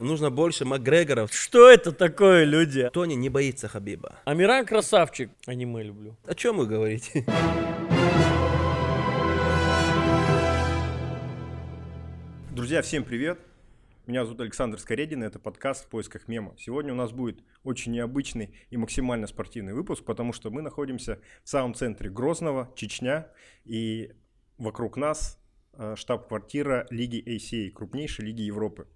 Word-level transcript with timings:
Нужно 0.00 0.30
больше 0.30 0.64
Макгрегоров. 0.64 1.32
Что 1.32 1.68
это 1.68 1.90
такое, 1.90 2.44
люди? 2.44 2.88
Тони 2.92 3.14
не 3.14 3.28
боится 3.28 3.66
Хабиба. 3.66 4.20
Амиран 4.26 4.64
красавчик. 4.64 5.28
Аниме 5.44 5.82
люблю. 5.82 6.16
О 6.24 6.36
чем 6.36 6.58
вы 6.58 6.68
говорите? 6.68 7.24
Друзья, 12.52 12.80
всем 12.82 13.02
привет! 13.02 13.40
Меня 14.06 14.24
зовут 14.24 14.40
Александр 14.40 14.78
Скоредин, 14.78 15.24
и 15.24 15.26
это 15.26 15.40
подкаст 15.40 15.86
«В 15.86 15.88
поисках 15.88 16.28
мема». 16.28 16.54
Сегодня 16.58 16.92
у 16.92 16.96
нас 16.96 17.10
будет 17.10 17.40
очень 17.64 17.90
необычный 17.90 18.54
и 18.70 18.76
максимально 18.76 19.26
спортивный 19.26 19.74
выпуск, 19.74 20.04
потому 20.04 20.32
что 20.32 20.52
мы 20.52 20.62
находимся 20.62 21.18
в 21.42 21.48
самом 21.48 21.74
центре 21.74 22.08
Грозного, 22.08 22.72
Чечня, 22.76 23.26
и 23.64 24.12
вокруг 24.58 24.96
нас 24.96 25.40
э, 25.72 25.96
штаб-квартира 25.96 26.86
Лиги 26.90 27.20
ACA, 27.20 27.72
крупнейшей 27.72 28.26
лиги 28.26 28.42
Европы. 28.42 28.86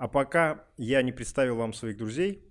А 0.00 0.08
пока 0.08 0.64
я 0.78 1.02
не 1.02 1.12
представил 1.12 1.56
вам 1.56 1.74
своих 1.74 1.98
друзей, 1.98 2.42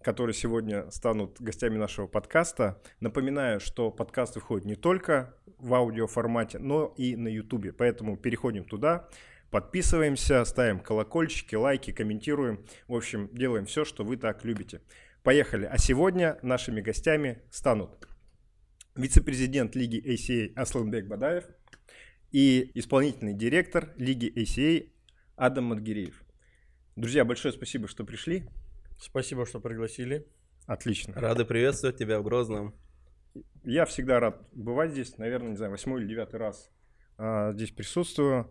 которые 0.00 0.32
сегодня 0.32 0.88
станут 0.92 1.40
гостями 1.40 1.76
нашего 1.76 2.06
подкаста, 2.06 2.80
напоминаю, 3.00 3.58
что 3.58 3.90
подкаст 3.90 4.36
выходит 4.36 4.64
не 4.64 4.76
только 4.76 5.34
в 5.58 5.74
аудиоформате, 5.74 6.60
но 6.60 6.94
и 6.96 7.16
на 7.16 7.26
YouTube. 7.26 7.76
Поэтому 7.76 8.16
переходим 8.16 8.62
туда, 8.62 9.08
подписываемся, 9.50 10.44
ставим 10.44 10.78
колокольчики, 10.78 11.56
лайки, 11.56 11.90
комментируем. 11.90 12.64
В 12.86 12.94
общем, 12.94 13.28
делаем 13.32 13.66
все, 13.66 13.84
что 13.84 14.04
вы 14.04 14.16
так 14.16 14.44
любите. 14.44 14.80
Поехали. 15.24 15.64
А 15.64 15.78
сегодня 15.78 16.38
нашими 16.42 16.80
гостями 16.80 17.42
станут 17.50 18.06
вице-президент 18.94 19.74
Лиги 19.74 20.00
ACA 20.00 20.52
Асланбек 20.54 21.08
Бадаев 21.08 21.42
и 22.30 22.70
исполнительный 22.74 23.34
директор 23.34 23.92
Лиги 23.96 24.32
ACA 24.32 24.88
Адам 25.34 25.64
Мадгириев. 25.64 26.22
Друзья, 26.98 27.24
большое 27.24 27.54
спасибо, 27.54 27.86
что 27.86 28.02
пришли. 28.04 28.42
Спасибо, 28.98 29.46
что 29.46 29.60
пригласили. 29.60 30.26
Отлично. 30.66 31.14
Рады 31.14 31.44
приветствовать 31.44 31.96
тебя 31.96 32.18
в 32.18 32.24
Грозном. 32.24 32.74
Я 33.62 33.84
всегда 33.84 34.18
рад 34.18 34.42
бывать 34.50 34.90
здесь. 34.90 35.16
Наверное, 35.16 35.50
не 35.50 35.56
знаю, 35.56 35.70
восьмой 35.70 36.00
или 36.00 36.08
девятый 36.08 36.40
раз 36.40 36.72
а, 37.16 37.52
здесь 37.52 37.70
присутствую. 37.70 38.50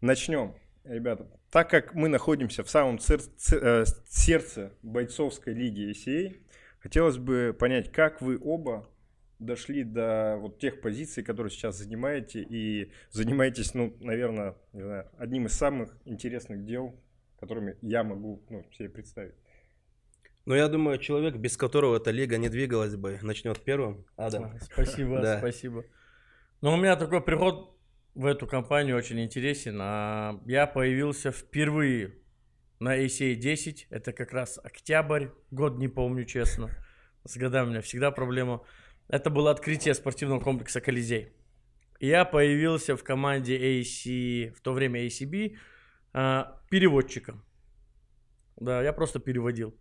Начнем, 0.00 0.56
ребята. 0.82 1.30
Так 1.52 1.70
как 1.70 1.94
мы 1.94 2.08
находимся 2.08 2.64
в 2.64 2.68
самом 2.68 2.98
цер- 2.98 3.20
ц- 3.36 3.60
э, 3.62 3.84
сердце 4.08 4.72
бойцовской 4.82 5.54
лиги 5.54 5.92
ACA, 5.92 6.36
хотелось 6.80 7.18
бы 7.18 7.56
понять, 7.56 7.92
как 7.92 8.20
вы 8.20 8.40
оба 8.42 8.90
дошли 9.38 9.84
до 9.84 10.36
вот 10.40 10.58
тех 10.58 10.80
позиций, 10.80 11.22
которые 11.22 11.52
сейчас 11.52 11.78
занимаете, 11.78 12.42
и 12.42 12.90
занимаетесь, 13.10 13.72
ну, 13.72 13.96
наверное, 14.00 14.56
не 14.72 14.82
знаю, 14.82 15.08
одним 15.16 15.46
из 15.46 15.52
самых 15.52 15.96
интересных 16.04 16.64
дел 16.64 17.00
которыми 17.44 17.76
я 17.82 18.02
могу 18.02 18.42
ну, 18.50 18.64
себе 18.72 18.88
представить. 18.88 19.34
Ну, 20.46 20.54
я 20.54 20.68
думаю, 20.68 20.98
человек, 20.98 21.36
без 21.36 21.56
которого 21.56 21.96
эта 21.96 22.10
лига 22.10 22.36
не 22.36 22.48
двигалась 22.48 22.96
бы, 22.96 23.18
начнет 23.22 23.62
первым. 23.64 24.04
Адам. 24.16 24.58
Спасибо, 24.60 25.20
да. 25.20 25.38
спасибо. 25.38 25.84
Ну, 26.60 26.74
у 26.74 26.76
меня 26.76 26.96
такой 26.96 27.22
приход 27.22 27.78
в 28.14 28.26
эту 28.26 28.46
компанию 28.46 28.96
очень 28.96 29.20
интересен. 29.20 29.78
А 29.80 30.40
я 30.46 30.66
появился 30.66 31.32
впервые 31.32 32.14
на 32.78 32.98
ACA 32.98 33.34
10. 33.34 33.86
Это 33.90 34.12
как 34.12 34.32
раз 34.32 34.58
октябрь, 34.62 35.28
год 35.50 35.78
не 35.78 35.88
помню, 35.88 36.24
честно. 36.24 36.70
С 37.24 37.36
годами 37.36 37.66
у 37.66 37.70
меня 37.70 37.80
всегда 37.80 38.10
проблема. 38.10 38.62
Это 39.08 39.30
было 39.30 39.50
открытие 39.50 39.94
спортивного 39.94 40.40
комплекса 40.40 40.80
Колизей. 40.80 41.32
Я 42.00 42.24
появился 42.24 42.96
в 42.96 43.04
команде 43.04 43.56
AC, 43.56 44.52
в 44.54 44.60
то 44.60 44.72
время 44.72 45.06
ACB, 45.06 45.56
а, 46.12 46.60
переводчиком. 46.74 47.40
Да, 48.56 48.82
я 48.82 48.92
просто 48.92 49.20
переводил. 49.20 49.78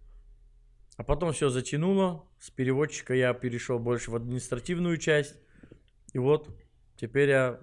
А 0.95 1.03
потом 1.03 1.33
все 1.33 1.49
затянуло. 1.49 2.29
С 2.39 2.51
переводчика 2.51 3.15
я 3.15 3.33
перешел 3.33 3.79
больше 3.79 4.11
в 4.11 4.15
административную 4.15 4.97
часть. 4.97 5.35
И 6.13 6.19
вот 6.19 6.55
теперь 6.95 7.29
я, 7.29 7.59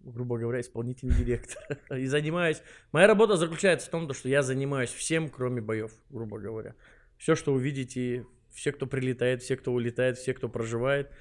грубо 0.00 0.38
говоря, 0.38 0.60
исполнительный 0.60 1.14
директор. 1.14 1.78
И 1.96 2.06
занимаюсь... 2.06 2.62
Моя 2.90 3.06
работа 3.06 3.36
заключается 3.36 3.86
в 3.86 3.90
том, 3.90 4.12
что 4.12 4.28
я 4.28 4.42
занимаюсь 4.42 4.90
всем, 4.90 5.28
кроме 5.28 5.60
боев, 5.60 5.92
грубо 6.08 6.40
говоря. 6.40 6.74
Все, 7.16 7.36
что 7.36 7.54
вы 7.54 7.62
видите, 7.62 8.26
все, 8.52 8.72
кто 8.72 8.88
прилетает, 8.88 9.40
все, 9.40 9.56
кто 9.56 9.72
улетает, 9.72 10.18
все, 10.18 10.34
кто 10.34 10.48
проживает, 10.48 11.12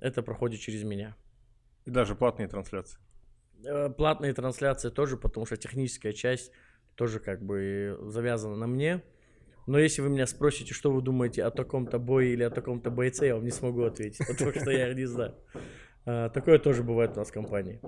это 0.00 0.24
проходит 0.24 0.58
через 0.58 0.82
меня. 0.82 1.16
И 1.84 1.90
даже 1.92 2.16
платные 2.16 2.48
трансляции. 2.48 2.98
Э, 3.64 3.90
платные 3.90 4.32
трансляции 4.32 4.90
тоже, 4.90 5.16
потому 5.16 5.46
что 5.46 5.56
техническая 5.56 6.12
часть 6.12 6.52
тоже 6.94 7.20
как 7.20 7.42
бы 7.42 7.98
завязана 8.06 8.56
на 8.56 8.66
мне. 8.66 9.02
Но 9.66 9.78
если 9.78 10.02
вы 10.02 10.08
меня 10.08 10.26
спросите, 10.26 10.74
что 10.74 10.90
вы 10.90 11.02
думаете 11.02 11.44
о 11.44 11.50
таком-то 11.50 11.98
бое 11.98 12.28
или 12.28 12.42
о 12.42 12.50
таком-то 12.50 12.90
бойце, 12.90 13.28
я 13.28 13.34
вам 13.36 13.44
не 13.44 13.50
смогу 13.50 13.82
ответить, 13.84 14.26
потому 14.26 14.52
что 14.52 14.70
я 14.70 14.92
не 14.92 15.04
знаю. 15.04 15.34
А, 16.04 16.30
такое 16.30 16.58
тоже 16.58 16.82
бывает 16.82 17.12
у 17.14 17.20
нас 17.20 17.28
в 17.28 17.32
компании. 17.32 17.80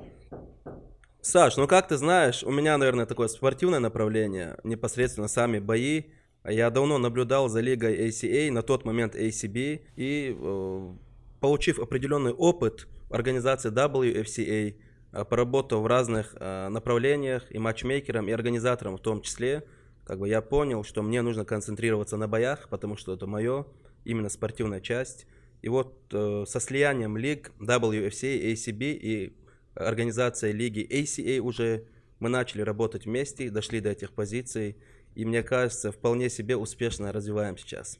Саш, 1.21 1.57
ну 1.57 1.67
как 1.67 1.89
ты 1.89 1.97
знаешь, 1.97 2.45
у 2.45 2.51
меня, 2.53 2.79
наверное, 2.79 3.07
такое 3.07 3.29
спортивное 3.29 3.81
направление, 3.81 4.59
непосредственно 4.63 5.27
сами 5.27 5.59
бои. 5.59 6.05
Я 6.45 6.71
давно 6.71 6.99
наблюдал 6.99 7.49
за 7.49 7.61
лигой 7.61 8.09
ACA, 8.09 8.51
на 8.53 8.63
тот 8.63 8.85
момент 8.85 9.17
ACB, 9.17 9.81
и 9.97 10.37
э, 10.39 10.95
получив 11.41 11.81
определенный 11.81 12.33
опыт 12.33 12.87
организации 13.11 13.73
WFCA, 13.73 14.75
Э, 14.75 14.94
поработал 15.23 15.83
в 15.83 15.87
разных 15.87 16.35
э, 16.35 16.69
направлениях, 16.69 17.45
и 17.51 17.59
матчмейкером, 17.59 18.29
и 18.29 18.33
организатором 18.33 18.97
в 18.97 19.01
том 19.01 19.23
числе, 19.23 19.65
как 20.05 20.19
бы 20.19 20.29
я 20.29 20.43
понял, 20.43 20.83
что 20.83 21.03
мне 21.03 21.23
нужно 21.23 21.45
концентрироваться 21.45 22.17
на 22.17 22.27
боях, 22.27 22.69
потому 22.69 22.97
что 22.97 23.15
это 23.15 23.29
мое, 23.29 23.67
именно 24.05 24.29
спортивная 24.29 24.81
часть. 24.81 25.27
И 25.63 25.69
вот 25.69 25.97
э, 26.13 26.45
со 26.49 26.59
слиянием 26.59 27.17
лиг 27.17 27.53
WFC, 27.61 28.53
ACB 28.53 28.93
и 28.93 29.37
организация 29.75 30.51
лиги 30.51 30.87
ACA 30.91 31.39
уже 31.39 31.85
мы 32.19 32.29
начали 32.29 32.63
работать 32.63 33.07
вместе, 33.07 33.51
дошли 33.51 33.81
до 33.81 33.91
этих 33.91 34.13
позиций, 34.13 34.77
и 35.15 35.25
мне 35.25 35.43
кажется, 35.43 35.93
вполне 35.93 36.29
себе 36.29 36.57
успешно 36.57 37.13
развиваем 37.13 37.57
сейчас 37.57 37.99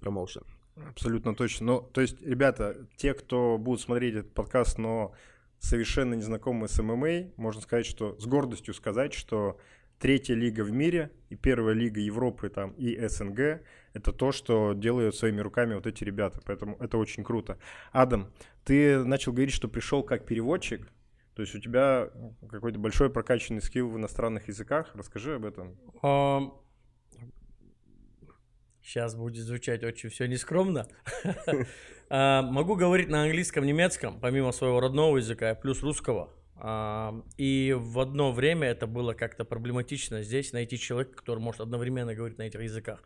промоушен. 0.00 0.42
Абсолютно 0.90 1.34
точно. 1.34 1.66
Ну, 1.66 1.80
то 1.80 2.00
есть, 2.00 2.20
ребята, 2.20 2.86
те, 2.96 3.14
кто 3.14 3.56
будут 3.56 3.80
смотреть 3.80 4.14
этот 4.14 4.34
подкаст, 4.34 4.76
но 4.78 5.14
совершенно 5.58 6.14
незнакомые 6.14 6.68
с 6.68 6.82
ММА, 6.82 7.32
можно 7.36 7.60
сказать, 7.60 7.86
что 7.86 8.18
с 8.18 8.26
гордостью 8.26 8.74
сказать, 8.74 9.14
что 9.14 9.58
третья 9.98 10.34
лига 10.34 10.62
в 10.62 10.72
мире 10.72 11.10
и 11.30 11.36
первая 11.36 11.74
лига 11.74 12.00
Европы 12.00 12.48
там 12.48 12.72
и 12.72 12.96
СНГ 13.08 13.62
это 13.94 14.12
то, 14.12 14.30
что 14.30 14.74
делают 14.74 15.16
своими 15.16 15.40
руками 15.40 15.74
вот 15.74 15.86
эти 15.86 16.04
ребята, 16.04 16.40
поэтому 16.44 16.76
это 16.80 16.98
очень 16.98 17.24
круто. 17.24 17.58
Адам, 17.92 18.30
ты 18.64 19.02
начал 19.04 19.32
говорить, 19.32 19.54
что 19.54 19.68
пришел 19.68 20.02
как 20.02 20.26
переводчик, 20.26 20.86
то 21.34 21.42
есть 21.42 21.54
у 21.54 21.60
тебя 21.60 22.10
какой-то 22.48 22.78
большой 22.78 23.10
прокачанный 23.10 23.62
скилл 23.62 23.88
в 23.88 23.96
иностранных 23.96 24.48
языках, 24.48 24.90
расскажи 24.94 25.36
об 25.36 25.44
этом. 25.44 25.76
Сейчас 28.86 29.14
будет 29.16 29.44
звучать 29.44 29.82
очень 29.84 30.08
все 30.08 30.26
нескромно. 30.26 30.86
А, 32.08 32.42
могу 32.42 32.76
говорить 32.76 33.08
на 33.08 33.24
английском, 33.24 33.66
немецком, 33.66 34.20
помимо 34.20 34.52
своего 34.52 34.78
родного 34.78 35.16
языка, 35.16 35.56
плюс 35.56 35.82
русского. 35.82 36.30
А, 36.54 37.20
и 37.36 37.74
в 37.76 37.98
одно 37.98 38.30
время 38.30 38.68
это 38.68 38.86
было 38.86 39.12
как-то 39.12 39.44
проблематично 39.44 40.22
здесь 40.22 40.52
найти 40.52 40.78
человека, 40.78 41.16
который 41.16 41.40
может 41.40 41.60
одновременно 41.60 42.14
говорить 42.14 42.38
на 42.38 42.42
этих 42.42 42.60
языках. 42.60 43.02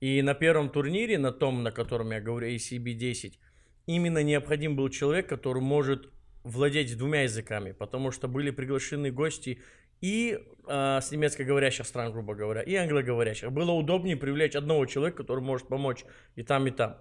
И 0.00 0.22
на 0.22 0.32
первом 0.32 0.70
турнире, 0.70 1.18
на 1.18 1.30
том, 1.30 1.62
на 1.62 1.72
котором 1.72 2.10
я 2.10 2.22
говорю, 2.22 2.48
ACB 2.48 2.94
10, 2.94 3.38
именно 3.84 4.22
необходим 4.22 4.76
был 4.76 4.88
человек, 4.88 5.28
который 5.28 5.60
может 5.60 6.10
владеть 6.42 6.96
двумя 6.96 7.24
языками, 7.24 7.72
потому 7.72 8.12
что 8.12 8.28
были 8.28 8.50
приглашены 8.50 9.10
гости 9.10 9.60
и 10.00 10.38
э, 10.66 11.00
с 11.00 11.10
немецкоговорящих 11.10 11.86
стран, 11.86 12.12
грубо 12.12 12.34
говоря, 12.34 12.62
и 12.62 12.74
англоговорящих. 12.74 13.50
Было 13.50 13.72
удобнее 13.72 14.16
привлечь 14.16 14.56
одного 14.56 14.86
человека, 14.86 15.18
который 15.18 15.42
может 15.42 15.68
помочь 15.68 16.04
и 16.36 16.42
там, 16.42 16.66
и 16.66 16.70
там. 16.70 16.98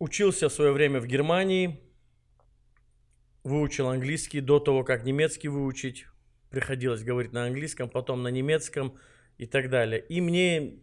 Учился 0.00 0.48
в 0.48 0.52
свое 0.52 0.72
время 0.72 0.98
в 1.00 1.06
Германии, 1.06 1.80
выучил 3.44 3.88
английский 3.88 4.40
до 4.40 4.58
того, 4.58 4.82
как 4.82 5.04
немецкий 5.04 5.48
выучить. 5.48 6.06
Приходилось 6.50 7.04
говорить 7.04 7.32
на 7.32 7.44
английском, 7.44 7.88
потом 7.88 8.22
на 8.22 8.28
немецком 8.28 8.96
и 9.38 9.46
так 9.46 9.70
далее. 9.70 10.00
И 10.00 10.20
мне 10.20 10.80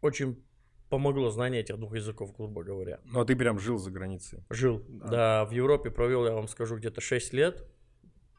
очень 0.00 0.44
помогло 0.88 1.30
знание 1.30 1.62
этих 1.62 1.78
двух 1.78 1.94
языков, 1.94 2.34
грубо 2.36 2.62
говоря. 2.62 3.00
Ну, 3.04 3.20
а 3.20 3.24
ты 3.24 3.36
прям 3.36 3.58
жил 3.58 3.78
за 3.78 3.90
границей? 3.90 4.44
Жил, 4.50 4.84
да. 4.88 5.08
да 5.08 5.44
в 5.44 5.52
Европе 5.52 5.90
провел, 5.90 6.26
я 6.26 6.32
вам 6.32 6.48
скажу, 6.48 6.76
где-то 6.76 7.00
6 7.00 7.32
лет, 7.32 7.64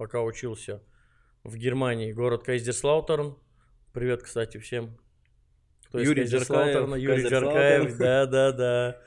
пока 0.02 0.24
учился 0.24 0.82
в 1.44 1.56
Германии, 1.58 2.12
город 2.12 2.42
Кайзерслаутерн. 2.44 3.38
Привет, 3.94 4.24
кстати, 4.24 4.58
всем 4.58 4.98
то 5.92 6.00
есть 6.00 6.10
Юрий 6.10 6.24
Джеркаев. 6.24 6.98
Юрий 6.98 7.28
Джеркаев, 7.28 7.98
да, 8.00 8.26
да, 8.26 8.52
да. 8.52 9.02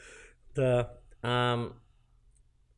да. 0.55 1.00
А, 1.20 1.73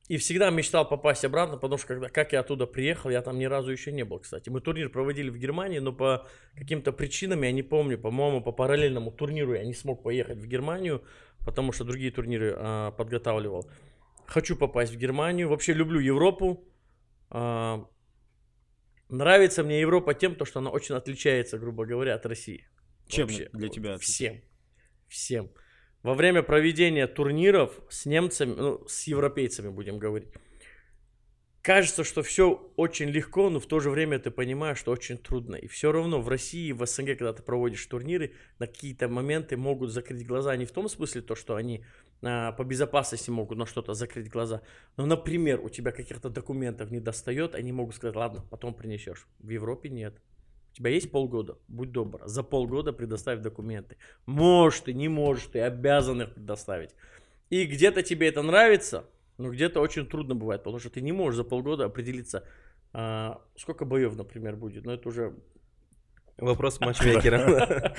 И 0.08 0.16
всегда 0.16 0.48
мечтал 0.48 0.88
попасть 0.88 1.26
обратно, 1.26 1.58
потому 1.58 1.76
что 1.76 1.88
когда, 1.88 2.08
как 2.08 2.32
я 2.32 2.40
оттуда 2.40 2.66
приехал, 2.66 3.10
я 3.10 3.20
там 3.20 3.38
ни 3.38 3.44
разу 3.44 3.70
еще 3.70 3.92
не 3.92 4.02
был, 4.02 4.20
кстати. 4.20 4.48
Мы 4.48 4.62
турнир 4.62 4.88
проводили 4.88 5.28
в 5.28 5.36
Германии, 5.36 5.80
но 5.80 5.92
по 5.92 6.26
каким-то 6.54 6.92
причинам, 6.92 7.42
я 7.42 7.52
не 7.52 7.62
помню, 7.62 7.98
по-моему, 7.98 8.40
по 8.40 8.50
параллельному 8.50 9.10
турниру 9.10 9.52
я 9.52 9.64
не 9.66 9.74
смог 9.74 10.02
поехать 10.02 10.38
в 10.38 10.46
Германию, 10.46 11.04
потому 11.44 11.70
что 11.70 11.84
другие 11.84 12.10
турниры 12.10 12.54
а, 12.56 12.92
подготавливал. 12.92 13.70
Хочу 14.24 14.56
попасть 14.56 14.94
в 14.94 14.96
Германию. 14.96 15.50
Вообще 15.50 15.74
люблю 15.74 16.00
Европу. 16.00 16.64
А, 17.28 17.86
нравится 19.08 19.62
мне 19.62 19.80
Европа 19.80 20.14
тем, 20.14 20.34
то, 20.34 20.44
что 20.44 20.60
она 20.60 20.70
очень 20.70 20.94
отличается, 20.94 21.58
грубо 21.58 21.84
говоря, 21.84 22.14
от 22.14 22.26
России. 22.26 22.66
Чем 23.08 23.26
Вообще. 23.28 23.48
для 23.52 23.68
тебя? 23.68 23.98
Всем. 23.98 24.40
Всем. 25.08 25.50
Во 26.02 26.14
время 26.14 26.42
проведения 26.42 27.06
турниров 27.06 27.80
с 27.88 28.06
немцами, 28.06 28.54
ну, 28.54 28.86
с 28.88 29.04
европейцами 29.04 29.70
будем 29.70 29.98
говорить, 29.98 30.28
кажется, 31.62 32.04
что 32.04 32.22
все 32.22 32.72
очень 32.76 33.08
легко, 33.08 33.50
но 33.50 33.58
в 33.58 33.66
то 33.66 33.80
же 33.80 33.90
время 33.90 34.20
ты 34.20 34.30
понимаешь, 34.30 34.78
что 34.78 34.92
очень 34.92 35.18
трудно. 35.18 35.56
И 35.56 35.66
все 35.66 35.90
равно 35.90 36.20
в 36.20 36.28
России, 36.28 36.70
в 36.70 36.86
СНГ, 36.86 37.18
когда 37.18 37.32
ты 37.32 37.42
проводишь 37.42 37.84
турниры, 37.86 38.34
на 38.60 38.68
какие-то 38.68 39.08
моменты 39.08 39.56
могут 39.56 39.90
закрыть 39.90 40.24
глаза. 40.24 40.54
Не 40.56 40.64
в 40.64 40.70
том 40.70 40.88
смысле, 40.88 41.22
то, 41.22 41.34
что 41.34 41.56
они 41.56 41.84
по 42.20 42.64
безопасности 42.64 43.30
могут 43.30 43.58
на 43.58 43.66
что-то 43.66 43.94
закрыть 43.94 44.30
глаза. 44.30 44.62
Но, 44.96 45.06
например, 45.06 45.60
у 45.60 45.68
тебя 45.68 45.92
каких-то 45.92 46.30
документов 46.30 46.90
не 46.90 47.00
достает, 47.00 47.54
они 47.54 47.72
могут 47.72 47.94
сказать, 47.94 48.16
ладно, 48.16 48.44
потом 48.50 48.74
принесешь. 48.74 49.26
В 49.38 49.50
Европе 49.50 49.90
нет. 49.90 50.14
У 50.72 50.76
тебя 50.76 50.90
есть 50.90 51.10
полгода? 51.10 51.58
Будь 51.68 51.92
добр. 51.92 52.20
За 52.26 52.42
полгода 52.42 52.92
предоставь 52.92 53.40
документы. 53.40 53.96
Можешь 54.26 54.80
ты, 54.80 54.92
не 54.92 55.08
можешь, 55.08 55.46
ты 55.46 55.60
обязан 55.60 56.22
их 56.22 56.34
предоставить. 56.34 56.90
И 57.48 57.64
где-то 57.64 58.02
тебе 58.02 58.28
это 58.28 58.42
нравится, 58.42 59.08
но 59.38 59.50
где-то 59.50 59.80
очень 59.80 60.06
трудно 60.06 60.34
бывает, 60.34 60.62
потому 60.62 60.78
что 60.78 60.90
ты 60.90 61.00
не 61.00 61.12
можешь 61.12 61.36
за 61.36 61.44
полгода 61.44 61.84
определиться, 61.84 62.44
а, 62.92 63.40
сколько 63.56 63.84
боев, 63.84 64.16
например, 64.16 64.56
будет. 64.56 64.84
Но 64.84 64.92
это 64.92 65.08
уже 65.08 65.34
Вопрос 66.38 66.80
матчмейкера. 66.80 67.94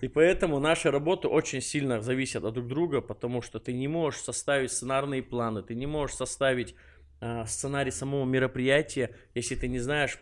и 0.00 0.08
поэтому 0.08 0.60
наши 0.60 0.90
работы 0.90 1.28
очень 1.28 1.60
сильно 1.60 2.00
зависят 2.00 2.44
от 2.44 2.54
друг 2.54 2.68
друга, 2.68 3.00
потому 3.00 3.42
что 3.42 3.58
ты 3.58 3.72
не 3.72 3.88
можешь 3.88 4.20
составить 4.20 4.72
сценарные 4.72 5.22
планы, 5.22 5.62
ты 5.62 5.74
не 5.74 5.86
можешь 5.86 6.16
составить 6.16 6.76
а, 7.20 7.44
сценарий 7.46 7.90
самого 7.90 8.24
мероприятия, 8.24 9.16
если 9.34 9.56
ты 9.56 9.68
не 9.68 9.80
знаешь 9.80 10.18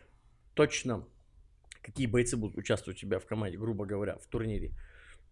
точно, 0.54 1.06
какие 1.82 2.06
бойцы 2.06 2.36
будут 2.36 2.56
участвовать 2.56 2.98
у 2.98 3.00
тебя 3.00 3.18
в 3.18 3.26
команде, 3.26 3.58
грубо 3.58 3.84
говоря, 3.84 4.16
в 4.16 4.26
турнире. 4.26 4.72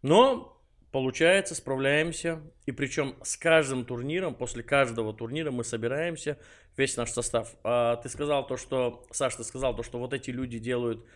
Но 0.02 0.58
получается, 0.92 1.54
справляемся. 1.54 2.40
И 2.66 2.72
причем 2.72 3.16
с 3.22 3.36
каждым 3.36 3.84
турниром, 3.84 4.34
после 4.34 4.62
каждого 4.62 5.12
турнира 5.12 5.50
мы 5.50 5.64
собираемся, 5.64 6.38
весь 6.76 6.96
наш 6.96 7.10
состав. 7.10 7.54
А, 7.64 7.96
ты 7.96 8.08
сказал 8.08 8.46
то, 8.46 8.56
что, 8.56 9.06
Саш, 9.10 9.34
ты 9.36 9.44
сказал 9.44 9.74
то, 9.74 9.82
что 9.82 9.98
вот 9.98 10.12
эти 10.12 10.30
люди 10.30 10.58
делают 10.58 11.06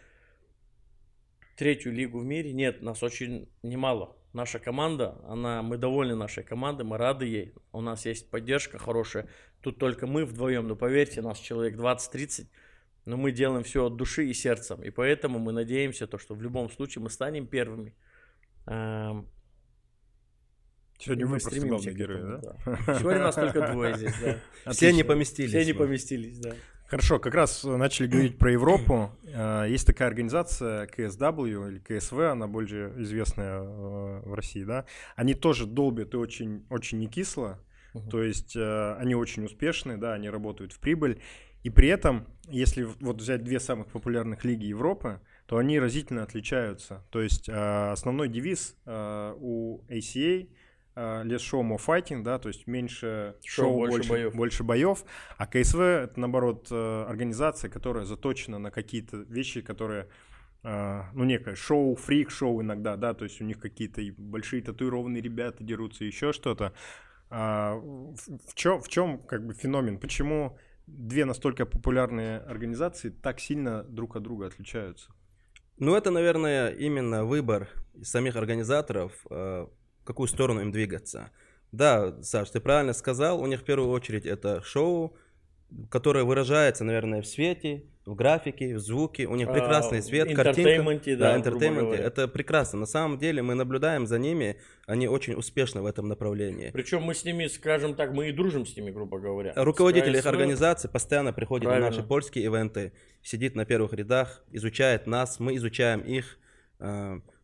третью 1.62 1.92
лигу 1.92 2.18
в 2.18 2.24
мире. 2.24 2.52
Нет, 2.52 2.82
нас 2.82 3.04
очень 3.04 3.48
немало. 3.62 4.16
Наша 4.32 4.58
команда, 4.58 5.20
она, 5.28 5.62
мы 5.62 5.76
довольны 5.76 6.16
нашей 6.16 6.42
командой, 6.42 6.82
мы 6.82 6.98
рады 6.98 7.24
ей. 7.26 7.54
У 7.70 7.80
нас 7.80 8.04
есть 8.04 8.30
поддержка 8.30 8.78
хорошая. 8.78 9.28
Тут 9.60 9.78
только 9.78 10.08
мы 10.08 10.24
вдвоем, 10.24 10.66
но 10.66 10.74
поверьте, 10.74 11.22
нас 11.22 11.38
человек 11.38 11.76
20-30. 11.76 12.48
Но 13.04 13.16
мы 13.16 13.30
делаем 13.30 13.62
все 13.62 13.86
от 13.86 13.96
души 13.96 14.26
и 14.26 14.34
сердцем. 14.34 14.82
И 14.82 14.90
поэтому 14.90 15.38
мы 15.38 15.52
надеемся, 15.52 16.08
то, 16.08 16.18
что 16.18 16.34
в 16.34 16.42
любом 16.42 16.68
случае 16.68 17.02
мы 17.04 17.10
станем 17.10 17.46
первыми. 17.46 17.94
Эм, 18.66 19.28
Сегодня 20.98 21.26
мы 21.26 21.32
просто 21.32 21.50
стремимся 21.50 21.92
главные 21.92 21.94
герои, 21.94 22.40
да? 22.40 22.56
да. 22.64 22.98
Сегодня 22.98 23.20
нас 23.20 23.34
только 23.36 23.68
двое 23.68 23.96
здесь, 23.96 24.14
да. 24.20 24.72
Все 24.72 24.92
не 24.92 25.04
поместились. 25.04 25.50
Все 25.50 25.64
не 25.64 25.72
мы. 25.72 25.78
поместились, 25.78 26.38
да. 26.38 26.54
Хорошо, 26.92 27.18
как 27.18 27.34
раз 27.34 27.64
начали 27.64 28.06
говорить 28.06 28.36
про 28.36 28.52
Европу. 28.52 29.10
Э, 29.24 29.64
Есть 29.66 29.86
такая 29.86 30.08
организация 30.08 30.86
KSW 30.88 31.70
или 31.70 31.78
КСВ, 31.78 32.18
она 32.20 32.46
больше 32.46 32.92
известная 32.98 33.62
э, 33.62 34.20
в 34.26 34.34
России, 34.34 34.62
да. 34.62 34.84
Они 35.16 35.32
тоже 35.32 35.64
долбят 35.64 36.12
и 36.12 36.18
очень, 36.18 36.66
очень 36.68 36.98
не 36.98 37.06
кисло. 37.06 37.58
Мгм. 37.94 38.10
То 38.10 38.22
есть 38.22 38.54
э, 38.56 38.94
они 38.98 39.14
очень 39.14 39.42
успешны, 39.46 39.96
да, 39.96 40.12
они 40.12 40.28
работают 40.28 40.74
в 40.74 40.80
прибыль. 40.80 41.22
И 41.62 41.70
при 41.70 41.88
этом, 41.88 42.26
если 42.46 42.82
вот 42.82 43.22
взять 43.22 43.42
две 43.42 43.58
самых 43.58 43.86
популярных 43.86 44.44
лиги 44.44 44.66
Европы, 44.66 45.22
то 45.46 45.56
они 45.56 45.80
разительно 45.80 46.22
отличаются. 46.24 47.06
То 47.08 47.22
есть 47.22 47.48
основной 47.48 48.28
девиз 48.28 48.76
у 48.84 49.80
ACA 49.88 50.46
less 50.96 51.40
show, 51.40 51.62
more 51.62 51.80
fighting, 51.84 52.22
да, 52.22 52.38
то 52.38 52.48
есть 52.48 52.66
меньше 52.66 53.36
Шоу, 53.44 53.64
шоу, 53.64 53.78
больше 53.78 53.96
больше, 53.96 54.10
боев. 54.10 54.34
больше 54.34 54.64
боев, 54.64 55.04
а 55.38 55.46
КСВ 55.46 55.80
это 55.80 56.20
наоборот 56.20 56.68
э, 56.70 57.04
организация, 57.08 57.70
которая 57.70 58.04
заточена 58.04 58.58
на 58.58 58.70
какие-то 58.70 59.18
вещи, 59.18 59.60
которые 59.62 60.08
э, 60.62 61.02
ну, 61.14 61.24
некое 61.24 61.54
шоу, 61.54 61.96
фрик-шоу 61.96 62.62
иногда, 62.62 62.96
да, 62.96 63.14
то 63.14 63.24
есть 63.24 63.40
у 63.40 63.44
них 63.44 63.58
какие-то 63.58 64.02
большие 64.18 64.62
татуированные 64.62 65.22
ребята 65.22 65.64
дерутся, 65.64 66.04
еще 66.04 66.32
что-то. 66.32 66.72
А, 67.34 67.76
в, 67.76 68.54
чем, 68.54 68.82
в 68.82 68.88
чем 68.88 69.18
как 69.18 69.46
бы 69.46 69.54
феномен? 69.54 69.98
Почему 69.98 70.58
две 70.86 71.24
настолько 71.24 71.64
популярные 71.64 72.38
организации 72.40 73.08
так 73.08 73.40
сильно 73.40 73.84
друг 73.84 74.16
от 74.16 74.22
друга 74.22 74.46
отличаются? 74.48 75.10
Ну, 75.78 75.94
это, 75.94 76.10
наверное, 76.10 76.68
именно 76.68 77.24
выбор 77.24 77.68
самих 78.02 78.36
организаторов, 78.36 79.12
э, 79.30 79.66
в 80.02 80.04
какую 80.04 80.26
сторону 80.28 80.60
им 80.60 80.72
двигаться. 80.72 81.30
Да, 81.70 82.20
Саш, 82.22 82.50
ты 82.50 82.60
правильно 82.60 82.92
сказал, 82.92 83.40
у 83.40 83.46
них 83.46 83.60
в 83.60 83.64
первую 83.64 83.90
очередь 83.90 84.26
это 84.26 84.60
шоу, 84.62 85.16
которое 85.90 86.24
выражается, 86.24 86.84
наверное, 86.84 87.22
в 87.22 87.26
свете, 87.26 87.84
в 88.04 88.14
графике, 88.14 88.74
в 88.74 88.80
звуке. 88.80 89.26
У 89.26 89.36
них 89.36 89.50
прекрасный 89.50 90.00
А, 90.00 90.02
свет, 90.02 90.34
картинка. 90.34 91.00
да, 91.16 91.16
Да, 91.16 91.36
entertainment'е. 91.36 91.80
говоря. 91.84 92.04
Это 92.04 92.28
прекрасно. 92.28 92.80
На 92.80 92.86
самом 92.86 93.16
деле 93.18 93.40
мы 93.42 93.54
наблюдаем 93.54 94.06
за 94.06 94.18
ними, 94.18 94.58
они 94.86 95.06
очень 95.08 95.34
успешны 95.34 95.80
в 95.80 95.86
этом 95.86 96.08
направлении. 96.08 96.70
Причем 96.72 97.04
мы 97.04 97.14
с 97.14 97.24
ними, 97.24 97.46
скажем 97.46 97.94
так, 97.94 98.12
мы 98.12 98.28
и 98.28 98.32
дружим 98.32 98.66
с 98.66 98.76
ними, 98.76 98.90
грубо 98.90 99.18
говоря. 99.20 99.52
Руководитель 99.56 100.12
С 100.14 100.18
их 100.18 100.22
KSW. 100.24 100.28
организации 100.30 100.88
постоянно 100.88 101.32
приходит 101.32 101.64
Правильно. 101.64 101.88
на 101.90 101.96
наши 101.96 102.06
польские 102.06 102.44
ивенты, 102.44 102.92
сидит 103.22 103.54
на 103.54 103.64
первых 103.64 103.92
рядах, 103.94 104.44
изучает 104.50 105.06
нас, 105.06 105.38
мы 105.40 105.56
изучаем 105.56 106.00
их. 106.00 106.38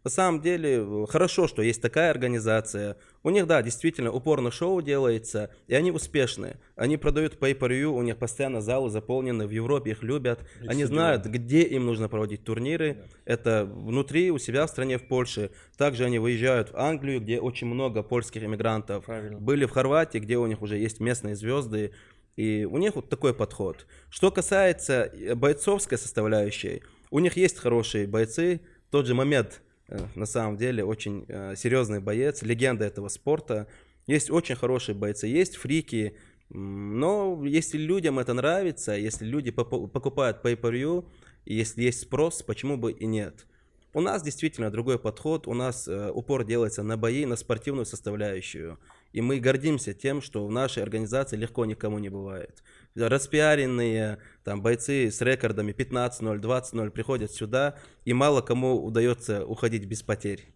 На 0.05 0.11
самом 0.11 0.41
деле, 0.41 0.79
э, 0.79 1.07
хорошо, 1.09 1.49
что 1.49 1.63
есть 1.63 1.83
такая 1.83 2.11
организация. 2.11 2.97
У 3.23 3.31
них, 3.31 3.47
да, 3.47 3.63
действительно 3.63 4.13
упорно 4.13 4.51
шоу 4.51 4.81
делается, 4.81 5.51
и 5.67 5.75
они 5.75 5.91
успешны. 5.91 6.57
Они 6.77 6.97
продают 6.97 7.39
pay-per-view, 7.39 7.87
у 7.87 8.03
них 8.03 8.17
постоянно 8.17 8.61
залы 8.61 8.91
заполнены, 8.91 9.47
в 9.47 9.51
Европе 9.51 9.91
их 9.91 10.03
любят. 10.03 10.41
Они 10.61 10.85
стадионы. 10.85 10.87
знают, 10.87 11.27
где 11.27 11.63
им 11.63 11.87
нужно 11.87 12.09
проводить 12.09 12.45
турниры. 12.45 13.05
Это 13.25 13.65
внутри, 13.65 14.31
у 14.31 14.39
себя 14.39 14.67
в 14.67 14.71
стране, 14.71 14.99
в 14.99 15.09
Польше. 15.09 15.51
Также 15.77 16.05
они 16.05 16.19
выезжают 16.19 16.71
в 16.71 16.77
Англию, 16.77 17.21
где 17.21 17.41
очень 17.41 17.67
много 17.67 18.03
польских 18.03 18.45
иммигрантов. 18.45 19.05
Правильно. 19.05 19.39
Были 19.39 19.67
в 19.67 19.71
Хорватии, 19.71 20.19
где 20.19 20.39
у 20.39 20.47
них 20.47 20.63
уже 20.63 20.79
есть 20.79 21.01
местные 21.01 21.35
звезды. 21.35 21.93
И 22.37 22.65
у 22.65 22.79
них 22.79 22.95
вот 22.95 23.09
такой 23.09 23.35
подход. 23.35 23.85
Что 24.11 24.31
касается 24.31 25.11
э, 25.13 25.35
бойцовской 25.35 25.99
составляющей, 25.99 26.83
у 27.11 27.19
них 27.19 27.37
есть 27.37 27.59
хорошие 27.59 28.07
бойцы. 28.07 28.61
Тот 28.91 29.07
же 29.07 29.15
Момед, 29.15 29.61
э, 29.61 29.68
на 30.15 30.27
самом 30.27 30.57
деле, 30.57 30.85
очень 30.85 31.25
э, 31.29 31.55
серьезный 31.57 32.01
боец, 32.01 32.43
легенда 32.43 32.85
этого 32.85 33.09
спорта. 33.09 33.67
Есть 34.07 34.31
очень 34.31 34.57
хорошие 34.57 34.95
бойцы, 34.95 35.27
есть 35.27 35.57
фрики. 35.57 36.17
Но 36.51 37.45
если 37.45 37.79
людям 37.79 38.19
это 38.19 38.33
нравится, 38.33 38.93
если 38.93 39.25
люди 39.25 39.51
покупают 39.51 40.45
pay-per-view, 40.45 41.07
если 41.45 41.83
есть 41.83 42.01
спрос, 42.01 42.43
почему 42.43 42.77
бы 42.77 42.93
и 42.93 43.07
нет? 43.07 43.47
У 43.95 44.01
нас 44.01 44.23
действительно 44.23 44.71
другой 44.71 44.99
подход, 44.99 45.47
у 45.47 45.55
нас 45.55 45.89
э, 45.89 46.11
упор 46.11 46.45
делается 46.45 46.83
на 46.83 46.97
бои, 46.97 47.25
на 47.25 47.37
спортивную 47.37 47.87
составляющую. 47.87 48.79
И 49.13 49.23
мы 49.23 49.41
гордимся 49.41 49.95
тем, 49.95 50.21
что 50.21 50.47
в 50.47 50.51
нашей 50.51 50.83
организации 50.83 51.37
легко 51.37 51.65
никому 51.65 51.99
не 51.99 52.11
бывает. 52.11 52.63
Распиаренные 52.99 54.19
там, 54.45 54.63
бойцы 54.63 55.11
с 55.11 55.21
рекордами 55.21 55.73
15-0, 55.73 56.41
20-0 56.41 56.91
приходят 56.91 57.31
сюда, 57.31 57.77
и 58.05 58.13
мало 58.13 58.41
кому 58.41 58.85
удается 58.85 59.45
уходить 59.45 59.87
без 59.87 60.03
потерь. 60.03 60.53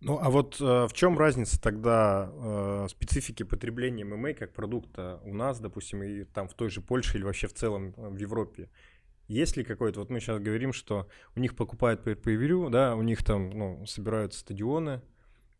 Ну, 0.00 0.18
а 0.20 0.28
вот 0.28 0.60
э, 0.60 0.86
в 0.86 0.92
чем 0.92 1.18
разница 1.18 1.58
тогда 1.58 2.30
э, 2.30 2.86
специфики 2.90 3.42
потребления 3.42 4.04
ММА 4.04 4.34
как 4.34 4.52
продукта 4.52 5.18
у 5.24 5.32
нас, 5.32 5.60
допустим, 5.60 6.02
и 6.02 6.24
там 6.24 6.46
в 6.46 6.52
той 6.52 6.68
же 6.68 6.82
Польше 6.82 7.16
или 7.16 7.24
вообще 7.24 7.46
в 7.46 7.54
целом 7.54 7.94
э, 7.96 8.08
в 8.10 8.16
Европе? 8.16 8.68
Есть 9.28 9.56
ли 9.56 9.64
какой-то, 9.64 10.00
вот 10.00 10.10
мы 10.10 10.20
сейчас 10.20 10.40
говорим, 10.40 10.74
что 10.74 11.08
у 11.34 11.40
них 11.40 11.56
покупают 11.56 12.06
pay 12.06 12.20
per 12.20 12.70
да, 12.70 12.94
у 12.96 13.02
них 13.02 13.24
там, 13.24 13.48
ну, 13.48 13.86
собираются 13.86 14.40
стадионы, 14.40 15.00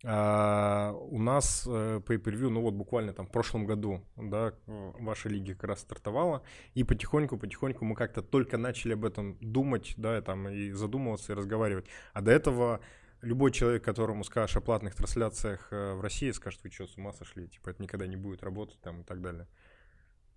а 0.06 0.92
у 0.92 1.18
нас 1.18 1.64
э, 1.66 2.00
pay-per-view, 2.06 2.50
ну 2.50 2.61
вот 2.61 2.75
буквально 2.75 3.14
там 3.14 3.26
в 3.26 3.30
прошлом 3.30 3.64
году, 3.64 4.02
да, 4.16 4.52
ваша 4.66 5.30
лига 5.30 5.54
как 5.54 5.64
раз 5.64 5.80
стартовала, 5.80 6.42
и 6.75 6.84
потихоньку-потихоньку 6.84 7.84
мы 7.87 7.94
как-то 7.94 8.20
только 8.20 8.58
начали 8.58 8.92
об 8.92 9.06
этом 9.06 9.38
думать, 9.40 9.94
да, 9.96 10.18
и 10.18 10.20
там 10.20 10.49
и 10.49 10.73
задумываться, 10.73 11.32
и 11.32 11.37
разговаривать. 11.37 11.87
А 12.12 12.20
до 12.20 12.32
этого 12.32 12.80
любой 13.23 13.50
человек, 13.50 13.82
которому 13.82 14.25
скажешь 14.25 14.56
о 14.56 14.61
платных 14.61 14.94
трансляциях 14.94 15.68
э, 15.70 15.94
в 15.94 16.02
России, 16.02 16.30
скажет, 16.32 16.62
вы 16.62 16.70
что, 16.70 16.87
с 16.87 16.99
ума 16.99 17.12
сошли, 17.12 17.49
типа 17.49 17.70
это 17.70 17.82
никогда 17.82 18.06
не 18.06 18.16
будет 18.16 18.42
работать 18.42 18.80
там 18.82 19.00
и 19.00 19.04
так 19.04 19.23
далее. 19.23 19.49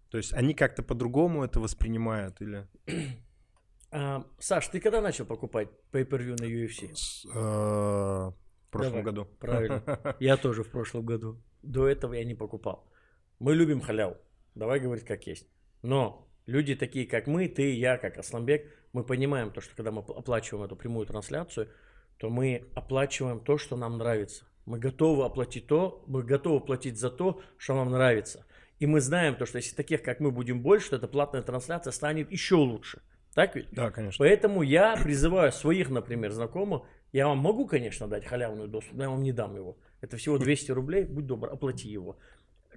То 0.10 0.18
есть 0.18 0.34
они 0.34 0.54
как-то 0.54 0.82
по-другому 0.82 1.44
это 1.44 1.60
воспринимают 1.60 2.42
или... 2.42 2.68
А, 3.90 4.26
Саш, 4.38 4.68
ты 4.68 4.82
когда 4.82 5.00
начал 5.00 5.26
покупать 5.26 5.70
pay-per-view 5.94 6.36
на 6.42 6.46
UFC? 6.46 6.94
С, 6.94 7.26
э, 7.34 8.32
в 8.68 8.72
прошлом 8.72 8.92
Давай, 8.92 9.06
году. 9.06 9.28
Правильно. 9.40 10.16
Я 10.20 10.38
тоже 10.38 10.64
в 10.64 10.70
прошлом 10.70 11.06
году. 11.06 11.42
До 11.64 11.88
этого 11.88 12.14
я 12.14 12.24
не 12.24 12.36
покупал. 12.36 12.88
Мы 13.40 13.56
любим 13.56 13.82
халяву. 13.82 14.18
Давай 14.56 14.80
говорить 14.80 15.06
как 15.06 15.26
есть. 15.28 15.48
Но 15.82 16.28
люди 16.46 16.76
такие, 16.76 17.06
как 17.06 17.28
мы, 17.28 17.48
ты, 17.48 17.74
я, 17.74 17.98
как 17.98 18.18
Асламбек, 18.18 18.72
мы 18.94 19.04
понимаем 19.04 19.52
то, 19.52 19.62
что 19.62 19.76
когда 19.76 19.92
мы 19.92 20.02
оплачиваем 20.02 20.66
эту 20.66 20.76
прямую 20.76 21.06
трансляцию, 21.06 21.70
то 22.18 22.30
мы 22.30 22.66
оплачиваем 22.74 23.40
то, 23.40 23.58
что 23.58 23.76
нам 23.76 23.98
нравится. 23.98 24.46
Мы 24.66 24.80
готовы 24.80 25.26
оплатить 25.26 25.68
то, 25.68 26.04
мы 26.08 26.24
готовы 26.24 26.60
платить 26.60 27.00
за 27.00 27.10
то, 27.10 27.42
что 27.58 27.76
нам 27.76 27.92
нравится. 27.92 28.46
И 28.80 28.86
мы 28.86 29.02
знаем 29.02 29.36
то, 29.36 29.46
что 29.46 29.58
если 29.58 29.76
таких, 29.76 30.04
как 30.04 30.20
мы, 30.20 30.32
будем 30.32 30.62
больше, 30.62 30.92
то 30.92 30.96
эта 30.98 31.08
платная 31.08 31.42
трансляция 31.42 31.92
станет 31.92 32.32
еще 32.32 32.56
лучше. 32.56 33.02
Так 33.34 33.56
ведь? 33.56 33.70
Да, 33.72 33.92
конечно. 33.92 34.24
Поэтому 34.24 34.62
я 34.62 34.96
призываю 34.98 35.52
своих, 35.52 35.90
например, 35.90 36.32
знакомых, 36.32 36.84
я 37.14 37.28
вам 37.28 37.38
могу, 37.40 37.66
конечно, 37.68 38.08
дать 38.08 38.26
халявный 38.26 38.68
доступ, 38.68 38.98
но 38.98 39.04
я 39.04 39.10
вам 39.10 39.24
не 39.24 39.32
дам 39.32 39.56
его. 39.56 39.78
Это 40.02 40.18
всего 40.18 40.38
200 40.38 40.72
рублей, 40.72 41.06
будь 41.06 41.26
добр, 41.26 41.50
оплати 41.52 41.88
его. 41.90 42.18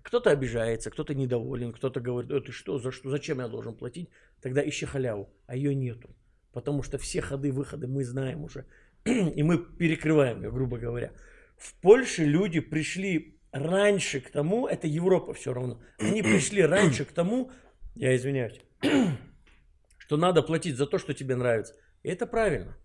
Кто-то 0.02 0.30
обижается, 0.30 0.90
кто-то 0.90 1.14
недоволен, 1.14 1.72
кто-то 1.72 2.00
говорит, 2.00 2.30
э, 2.30 2.40
ты 2.40 2.52
что, 2.52 2.78
за 2.78 2.90
что, 2.90 3.10
зачем 3.10 3.40
я 3.40 3.48
должен 3.48 3.74
платить? 3.74 4.08
Тогда 4.40 4.66
ищи 4.66 4.86
халяву, 4.86 5.28
а 5.46 5.56
ее 5.56 5.74
нету. 5.74 6.10
Потому 6.52 6.82
что 6.82 6.96
все 6.96 7.20
ходы, 7.20 7.52
выходы 7.52 7.86
мы 7.86 8.04
знаем 8.04 8.44
уже. 8.44 8.64
И 9.04 9.42
мы 9.42 9.58
перекрываем 9.58 10.42
ее, 10.42 10.50
грубо 10.50 10.78
говоря. 10.78 11.12
В 11.58 11.74
Польше 11.80 12.24
люди 12.24 12.60
пришли 12.60 13.38
раньше 13.52 14.20
к 14.20 14.30
тому, 14.30 14.66
это 14.66 14.86
Европа 14.86 15.34
все 15.34 15.52
равно, 15.52 15.82
они 15.98 16.22
пришли 16.22 16.62
раньше 16.62 17.04
к 17.04 17.12
тому, 17.12 17.50
я 17.94 18.16
извиняюсь, 18.16 18.60
что 19.98 20.16
надо 20.16 20.42
платить 20.42 20.76
за 20.76 20.86
то, 20.86 20.98
что 20.98 21.12
тебе 21.12 21.36
нравится. 21.36 21.74
И 22.02 22.08
это 22.08 22.26
правильно. 22.26 22.76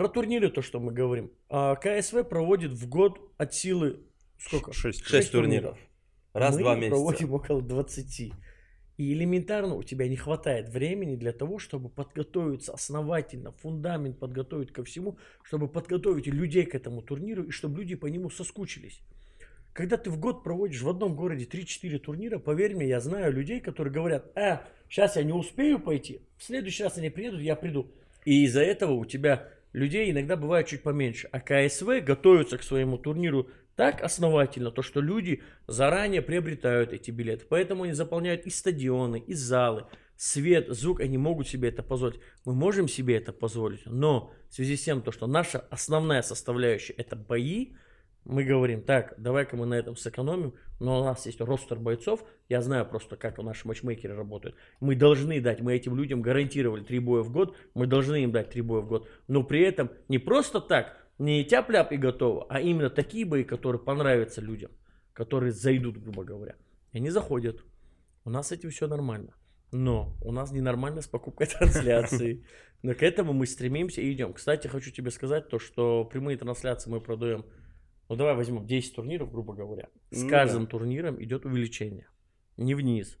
Про 0.00 0.08
турниры 0.08 0.48
то, 0.48 0.62
что 0.62 0.80
мы 0.80 0.92
говорим. 0.92 1.30
А 1.50 1.76
КСВ 1.76 2.24
проводит 2.24 2.72
в 2.72 2.88
год 2.88 3.20
от 3.36 3.52
силы 3.52 4.00
сколько? 4.38 4.72
Шесть. 4.72 5.04
Шесть 5.04 5.30
турниров. 5.30 5.76
Раз 6.32 6.54
в 6.54 6.56
мы 6.56 6.62
два 6.62 6.74
месяца. 6.74 6.90
проводим 6.92 7.34
около 7.34 7.60
20. 7.60 8.32
И 8.96 9.12
элементарно 9.12 9.74
у 9.74 9.82
тебя 9.82 10.08
не 10.08 10.16
хватает 10.16 10.70
времени 10.70 11.16
для 11.16 11.32
того, 11.32 11.58
чтобы 11.58 11.90
подготовиться 11.90 12.72
основательно, 12.72 13.52
фундамент 13.52 14.18
подготовить 14.18 14.72
ко 14.72 14.84
всему, 14.84 15.18
чтобы 15.42 15.68
подготовить 15.68 16.28
людей 16.28 16.64
к 16.64 16.74
этому 16.74 17.02
турниру 17.02 17.44
и 17.44 17.50
чтобы 17.50 17.80
люди 17.80 17.94
по 17.94 18.06
нему 18.06 18.30
соскучились. 18.30 19.02
Когда 19.74 19.98
ты 19.98 20.08
в 20.08 20.18
год 20.18 20.42
проводишь 20.42 20.80
в 20.80 20.88
одном 20.88 21.14
городе 21.14 21.44
3-4 21.44 21.98
турнира, 21.98 22.38
поверь 22.38 22.74
мне, 22.74 22.88
я 22.88 23.00
знаю 23.00 23.34
людей, 23.34 23.60
которые 23.60 23.92
говорят, 23.92 24.34
а, 24.34 24.62
сейчас 24.88 25.16
я 25.16 25.24
не 25.24 25.34
успею 25.34 25.78
пойти, 25.78 26.22
в 26.38 26.44
следующий 26.44 26.84
раз 26.84 26.96
они 26.96 27.10
приедут, 27.10 27.42
я 27.42 27.54
приду. 27.54 27.92
И 28.24 28.44
из-за 28.44 28.62
этого 28.62 28.92
у 28.92 29.04
тебя 29.04 29.50
людей 29.72 30.10
иногда 30.10 30.36
бывает 30.36 30.66
чуть 30.66 30.82
поменьше. 30.82 31.28
А 31.32 31.40
КСВ 31.40 32.00
готовится 32.00 32.58
к 32.58 32.62
своему 32.62 32.98
турниру 32.98 33.48
так 33.76 34.02
основательно, 34.02 34.70
то 34.70 34.82
что 34.82 35.00
люди 35.00 35.42
заранее 35.66 36.22
приобретают 36.22 36.92
эти 36.92 37.10
билеты. 37.10 37.46
Поэтому 37.48 37.84
они 37.84 37.92
заполняют 37.92 38.44
и 38.44 38.50
стадионы, 38.50 39.18
и 39.18 39.32
залы, 39.32 39.86
свет, 40.16 40.68
звук, 40.68 41.00
они 41.00 41.16
могут 41.16 41.48
себе 41.48 41.70
это 41.70 41.82
позволить. 41.82 42.20
Мы 42.44 42.52
можем 42.52 42.88
себе 42.88 43.16
это 43.16 43.32
позволить, 43.32 43.86
но 43.86 44.34
в 44.50 44.54
связи 44.54 44.76
с 44.76 44.82
тем, 44.82 45.00
то, 45.00 45.12
что 45.12 45.26
наша 45.26 45.60
основная 45.70 46.20
составляющая 46.20 46.92
это 46.92 47.16
бои, 47.16 47.72
мы 48.24 48.44
говорим, 48.44 48.82
так, 48.82 49.14
давай-ка 49.16 49.56
мы 49.56 49.66
на 49.66 49.74
этом 49.74 49.96
сэкономим, 49.96 50.54
но 50.78 51.00
у 51.00 51.04
нас 51.04 51.26
есть 51.26 51.40
ростер 51.40 51.78
бойцов, 51.78 52.24
я 52.48 52.60
знаю 52.60 52.86
просто, 52.86 53.16
как 53.16 53.38
наши 53.38 53.66
матчмейкеры 53.66 54.14
работают. 54.14 54.56
Мы 54.80 54.94
должны 54.94 55.40
дать, 55.40 55.60
мы 55.60 55.74
этим 55.74 55.96
людям 55.96 56.22
гарантировали 56.22 56.84
три 56.84 56.98
боя 56.98 57.22
в 57.22 57.32
год, 57.32 57.56
мы 57.74 57.86
должны 57.86 58.24
им 58.24 58.32
дать 58.32 58.50
три 58.50 58.62
боя 58.62 58.82
в 58.82 58.88
год, 58.88 59.08
но 59.26 59.42
при 59.42 59.62
этом 59.62 59.90
не 60.08 60.18
просто 60.18 60.60
так, 60.60 60.96
не 61.18 61.44
тяп-ляп 61.44 61.92
и 61.92 61.96
готово, 61.96 62.46
а 62.48 62.60
именно 62.60 62.90
такие 62.90 63.24
бои, 63.24 63.44
которые 63.44 63.80
понравятся 63.80 64.40
людям, 64.40 64.70
которые 65.12 65.52
зайдут, 65.52 65.98
грубо 65.98 66.24
говоря. 66.24 66.56
И 66.92 66.98
они 66.98 67.10
заходят. 67.10 67.62
У 68.24 68.30
нас 68.30 68.48
с 68.48 68.52
этим 68.52 68.70
все 68.70 68.86
нормально. 68.86 69.34
Но 69.72 70.16
у 70.22 70.32
нас 70.32 70.50
ненормально 70.50 71.00
с 71.00 71.06
покупкой 71.06 71.46
трансляции. 71.58 72.44
Но 72.82 72.94
к 72.94 73.02
этому 73.02 73.32
мы 73.32 73.46
стремимся 73.46 74.00
и 74.00 74.12
идем. 74.12 74.32
Кстати, 74.32 74.66
хочу 74.66 74.90
тебе 74.90 75.10
сказать 75.10 75.48
то, 75.48 75.58
что 75.58 76.04
прямые 76.04 76.38
трансляции 76.38 76.90
мы 76.90 77.00
продаем 77.00 77.44
ну 78.10 78.16
давай 78.16 78.34
возьмем 78.34 78.66
10 78.66 78.96
турниров, 78.96 79.30
грубо 79.30 79.54
говоря. 79.54 79.88
С 80.10 80.24
Ну 80.24 80.28
каждым 80.28 80.64
да. 80.64 80.70
турниром 80.70 81.22
идет 81.22 81.46
увеличение. 81.46 82.08
Не 82.56 82.74
вниз, 82.74 83.16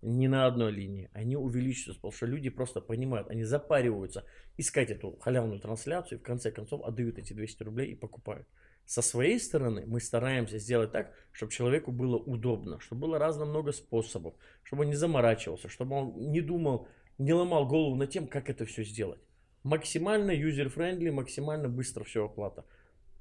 не 0.00 0.28
на 0.28 0.46
одной 0.46 0.72
линии. 0.72 1.10
Они 1.12 1.36
увеличиваются, 1.36 2.00
потому 2.00 2.12
что 2.12 2.24
люди 2.24 2.48
просто 2.48 2.80
понимают, 2.80 3.28
они 3.28 3.44
запариваются 3.44 4.24
искать 4.56 4.90
эту 4.90 5.18
халявную 5.20 5.60
трансляцию 5.60 6.18
и 6.18 6.22
в 6.22 6.24
конце 6.24 6.50
концов 6.50 6.82
отдают 6.84 7.18
эти 7.18 7.34
200 7.34 7.62
рублей 7.64 7.92
и 7.92 7.94
покупают. 7.94 8.48
Со 8.86 9.02
своей 9.02 9.38
стороны 9.38 9.84
мы 9.86 10.00
стараемся 10.00 10.58
сделать 10.58 10.90
так, 10.90 11.12
чтобы 11.32 11.52
человеку 11.52 11.92
было 11.92 12.16
удобно, 12.16 12.80
чтобы 12.80 13.02
было 13.02 13.18
разно 13.18 13.44
много 13.44 13.72
способов, 13.72 14.34
чтобы 14.62 14.84
он 14.84 14.88
не 14.88 14.96
заморачивался, 14.96 15.68
чтобы 15.68 15.96
он 15.96 16.30
не 16.32 16.40
думал, 16.40 16.88
не 17.18 17.34
ломал 17.34 17.66
голову 17.66 17.94
над 17.96 18.08
тем, 18.08 18.26
как 18.26 18.48
это 18.48 18.64
все 18.64 18.84
сделать. 18.84 19.20
Максимально 19.64 20.30
user-friendly, 20.30 21.10
максимально 21.10 21.68
быстро 21.68 22.04
все 22.04 22.24
оплата. 22.24 22.64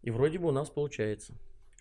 И 0.03 0.11
вроде 0.11 0.37
бы 0.37 0.49
у 0.49 0.51
нас 0.51 0.69
получается. 0.69 1.33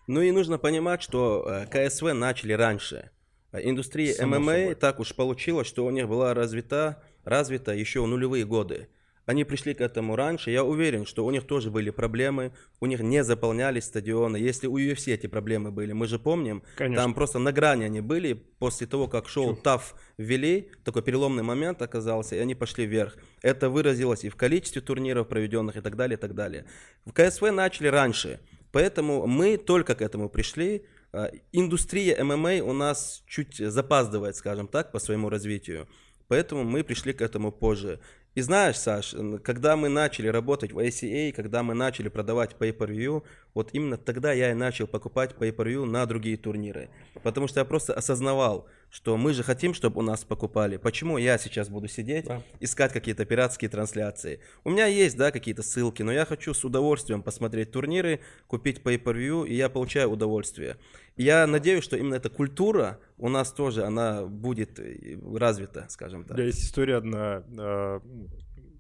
Ну 0.06 0.20
и 0.20 0.30
нужно 0.30 0.58
понимать, 0.58 1.02
что 1.02 1.44
э, 1.46 1.66
KSW 1.66 2.12
начали 2.12 2.54
раньше. 2.54 3.10
Индустрия 3.52 4.14
Само 4.14 4.38
ММА 4.38 4.52
собой. 4.52 4.74
так 4.76 5.00
уж 5.00 5.14
получилось, 5.14 5.66
что 5.66 5.84
у 5.84 5.90
них 5.90 6.08
была 6.08 6.32
развита, 6.32 7.02
развита 7.24 7.72
еще 7.72 8.02
в 8.02 8.06
нулевые 8.06 8.44
годы. 8.46 8.88
Они 9.24 9.44
пришли 9.44 9.72
к 9.72 9.80
этому 9.80 10.16
раньше. 10.16 10.50
Я 10.50 10.64
уверен, 10.64 11.06
что 11.06 11.24
у 11.24 11.30
них 11.30 11.46
тоже 11.46 11.70
были 11.70 11.90
проблемы. 11.90 12.52
У 12.80 12.86
них 12.86 13.00
не 13.00 13.22
заполнялись 13.22 13.84
стадионы. 13.84 14.36
Если 14.36 14.66
у 14.66 14.78
UFC 14.78 15.14
эти 15.14 15.28
проблемы 15.28 15.70
были, 15.70 15.92
мы 15.92 16.06
же 16.06 16.18
помним, 16.18 16.62
Конечно. 16.76 17.02
там 17.02 17.14
просто 17.14 17.38
на 17.38 17.52
грани 17.52 17.84
они 17.84 18.00
были. 18.00 18.34
После 18.58 18.86
того, 18.86 19.06
как 19.06 19.28
шоу 19.28 19.54
TUF 19.54 19.94
ввели, 20.18 20.70
такой 20.84 21.02
переломный 21.02 21.44
момент 21.44 21.82
оказался, 21.82 22.34
и 22.34 22.38
они 22.38 22.54
пошли 22.54 22.84
вверх. 22.84 23.16
Это 23.42 23.70
выразилось 23.70 24.24
и 24.24 24.28
в 24.28 24.36
количестве 24.36 24.82
турниров 24.82 25.28
проведенных, 25.28 25.76
и 25.76 25.80
так 25.80 25.96
далее, 25.96 26.16
и 26.16 26.20
так 26.20 26.34
далее. 26.34 26.66
В 27.04 27.12
КСВ 27.12 27.50
начали 27.52 27.86
раньше. 27.86 28.40
Поэтому 28.72 29.26
мы 29.26 29.56
только 29.56 29.94
к 29.94 30.02
этому 30.02 30.28
пришли. 30.28 30.84
А, 31.12 31.30
Индустрия 31.52 32.22
ММА 32.24 32.64
у 32.64 32.72
нас 32.72 33.22
чуть 33.26 33.56
запаздывает, 33.56 34.34
скажем 34.34 34.66
так, 34.66 34.90
по 34.90 34.98
своему 34.98 35.28
развитию. 35.28 35.86
Поэтому 36.28 36.64
мы 36.64 36.82
пришли 36.82 37.12
к 37.12 37.20
этому 37.20 37.52
позже. 37.52 38.00
И 38.34 38.40
знаешь, 38.40 38.78
Саш, 38.78 39.14
когда 39.44 39.76
мы 39.76 39.90
начали 39.90 40.28
работать 40.28 40.72
в 40.72 40.78
ACA, 40.78 41.32
когда 41.32 41.62
мы 41.62 41.74
начали 41.74 42.08
продавать 42.08 42.56
Pay-Per-View, 42.58 43.22
вот 43.52 43.70
именно 43.74 43.98
тогда 43.98 44.32
я 44.32 44.52
и 44.52 44.54
начал 44.54 44.86
покупать 44.86 45.34
Pay-Per-View 45.38 45.84
на 45.84 46.06
другие 46.06 46.38
турниры. 46.38 46.88
Потому 47.22 47.46
что 47.46 47.60
я 47.60 47.66
просто 47.66 47.92
осознавал, 47.92 48.66
что 48.92 49.16
мы 49.16 49.32
же 49.32 49.42
хотим, 49.42 49.72
чтобы 49.72 50.00
у 50.00 50.02
нас 50.02 50.22
покупали. 50.22 50.76
Почему 50.76 51.16
я 51.16 51.38
сейчас 51.38 51.70
буду 51.70 51.88
сидеть, 51.88 52.26
Да. 52.26 52.42
искать 52.60 52.92
какие-то 52.92 53.24
пиратские 53.24 53.70
трансляции? 53.70 54.40
У 54.64 54.70
меня 54.70 54.84
есть, 54.84 55.16
да, 55.16 55.30
какие-то 55.30 55.62
ссылки, 55.62 56.02
но 56.02 56.12
я 56.12 56.26
хочу 56.26 56.52
с 56.52 56.62
удовольствием 56.62 57.22
посмотреть 57.22 57.70
турниры, 57.70 58.20
купить 58.48 58.80
Pay-Per-View, 58.82 59.48
и 59.48 59.54
я 59.54 59.70
получаю 59.70 60.10
удовольствие. 60.10 60.76
Я 61.16 61.46
надеюсь, 61.46 61.82
что 61.84 61.96
именно 61.96 62.16
эта 62.16 62.28
культура 62.28 62.98
у 63.16 63.30
нас 63.30 63.50
тоже, 63.52 63.84
она 63.84 64.26
будет 64.26 64.78
э, 64.78 65.18
развита, 65.38 65.86
скажем 65.88 66.20
У 66.20 66.24
так. 66.24 66.36
меня 66.36 66.46
есть 66.48 66.62
история 66.62 66.96
одна. 66.96 67.42
э, 67.58 68.00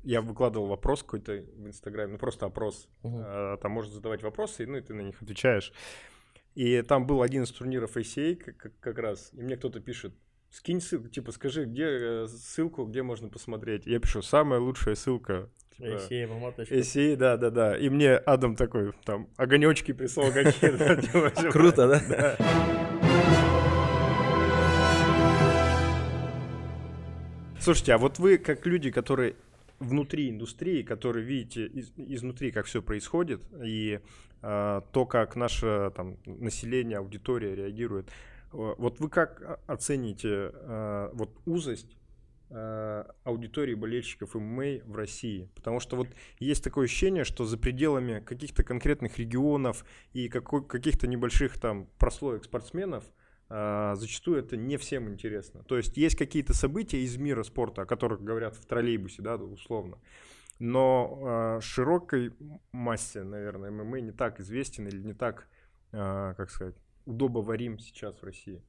Я 0.04 0.20
выкладывал 0.20 0.66
вопрос 0.66 1.02
какой-то 1.02 1.32
в 1.56 1.66
Инстаграме, 1.68 2.12
ну 2.12 2.18
просто 2.18 2.44
опрос. 2.44 2.86
Э, 3.02 3.56
Там 3.62 3.72
можно 3.72 3.94
задавать 3.94 4.22
вопросы, 4.22 4.66
ну 4.66 4.76
и 4.76 4.82
ты 4.82 4.92
на 4.92 5.00
них 5.00 5.22
отвечаешь. 5.22 5.72
И 6.54 6.82
там 6.82 7.06
был 7.06 7.22
один 7.22 7.44
из 7.44 7.50
турниров 7.50 7.96
ACA 7.96 8.36
как, 8.36 8.56
как- 8.56 8.78
как 8.80 8.98
раз, 8.98 9.30
и 9.32 9.40
мне 9.42 9.56
кто-то 9.56 9.80
пишет, 9.80 10.12
скинь 10.50 10.80
ссылку, 10.82 11.08
типа, 11.08 11.32
скажи, 11.32 11.64
где 11.64 11.84
э, 11.84 12.26
ссылку, 12.28 12.84
где 12.84 13.02
можно 13.02 13.28
посмотреть. 13.30 13.86
Я 13.86 13.98
пишу, 14.00 14.20
самая 14.20 14.60
лучшая 14.60 14.94
ссылка. 14.94 15.48
типа, 15.76 15.86
ACA. 15.96 16.68
ACA, 16.70 17.16
да, 17.16 17.36
да, 17.38 17.50
да. 17.50 17.78
И 17.78 17.88
мне 17.88 18.16
Адам 18.16 18.54
такой, 18.56 18.92
там, 19.04 19.28
огонечки 19.38 19.92
прислал 19.92 20.30
какие-то. 20.30 20.96
типа, 21.02 21.50
Круто, 21.50 21.88
да? 21.88 22.36
Слушайте, 27.60 27.92
а 27.94 27.98
вот 27.98 28.18
вы 28.18 28.38
как 28.38 28.66
люди, 28.66 28.90
которые 28.90 29.36
внутри 29.78 30.30
индустрии, 30.30 30.82
которые 30.82 31.24
видите 31.24 31.66
из- 31.66 31.92
изнутри, 31.96 32.50
как 32.50 32.66
все 32.66 32.82
происходит, 32.82 33.40
и 33.64 34.00
то, 34.42 35.06
как 35.08 35.36
наше 35.36 35.92
там, 35.94 36.18
население, 36.26 36.98
аудитория 36.98 37.54
реагирует, 37.54 38.10
вот 38.52 39.00
вы 39.00 39.08
как 39.08 39.60
оцените 39.66 40.50
а, 40.52 41.10
вот 41.14 41.30
узость 41.46 41.96
э, 42.50 43.04
аудитории 43.24 43.74
болельщиков 43.74 44.34
ММА 44.34 44.84
в 44.84 44.94
России? 44.94 45.48
Потому 45.54 45.80
что 45.80 45.96
вот 45.96 46.08
есть 46.38 46.62
такое 46.62 46.84
ощущение, 46.84 47.24
что 47.24 47.44
за 47.46 47.56
пределами 47.56 48.20
каких-то 48.20 48.62
конкретных 48.62 49.18
регионов 49.18 49.86
и 50.12 50.28
каких-то 50.28 51.06
небольших 51.06 51.58
там 51.58 51.88
прослоек 51.98 52.44
спортсменов 52.44 53.04
зачастую 53.48 54.38
это 54.38 54.56
не 54.56 54.78
всем 54.78 55.10
интересно. 55.10 55.62
То 55.64 55.76
есть 55.76 55.98
есть 55.98 56.16
какие-то 56.16 56.54
события 56.54 56.98
из 57.02 57.18
мира 57.18 57.42
спорта, 57.42 57.82
о 57.82 57.86
которых 57.86 58.22
говорят 58.22 58.56
в 58.56 58.64
троллейбусе, 58.64 59.20
да, 59.20 59.36
условно. 59.36 59.98
Но 60.64 61.56
э, 61.56 61.60
широкой 61.60 62.32
массе, 62.70 63.24
наверное, 63.24 63.72
ММА 63.72 64.00
не 64.00 64.12
так 64.12 64.38
известен 64.38 64.86
или 64.86 65.02
не 65.02 65.12
так, 65.12 65.48
э, 65.90 66.34
как 66.36 66.50
сказать, 66.50 66.76
удобоварим 67.04 67.80
сейчас 67.80 68.14
в 68.22 68.24
России. 68.24 68.62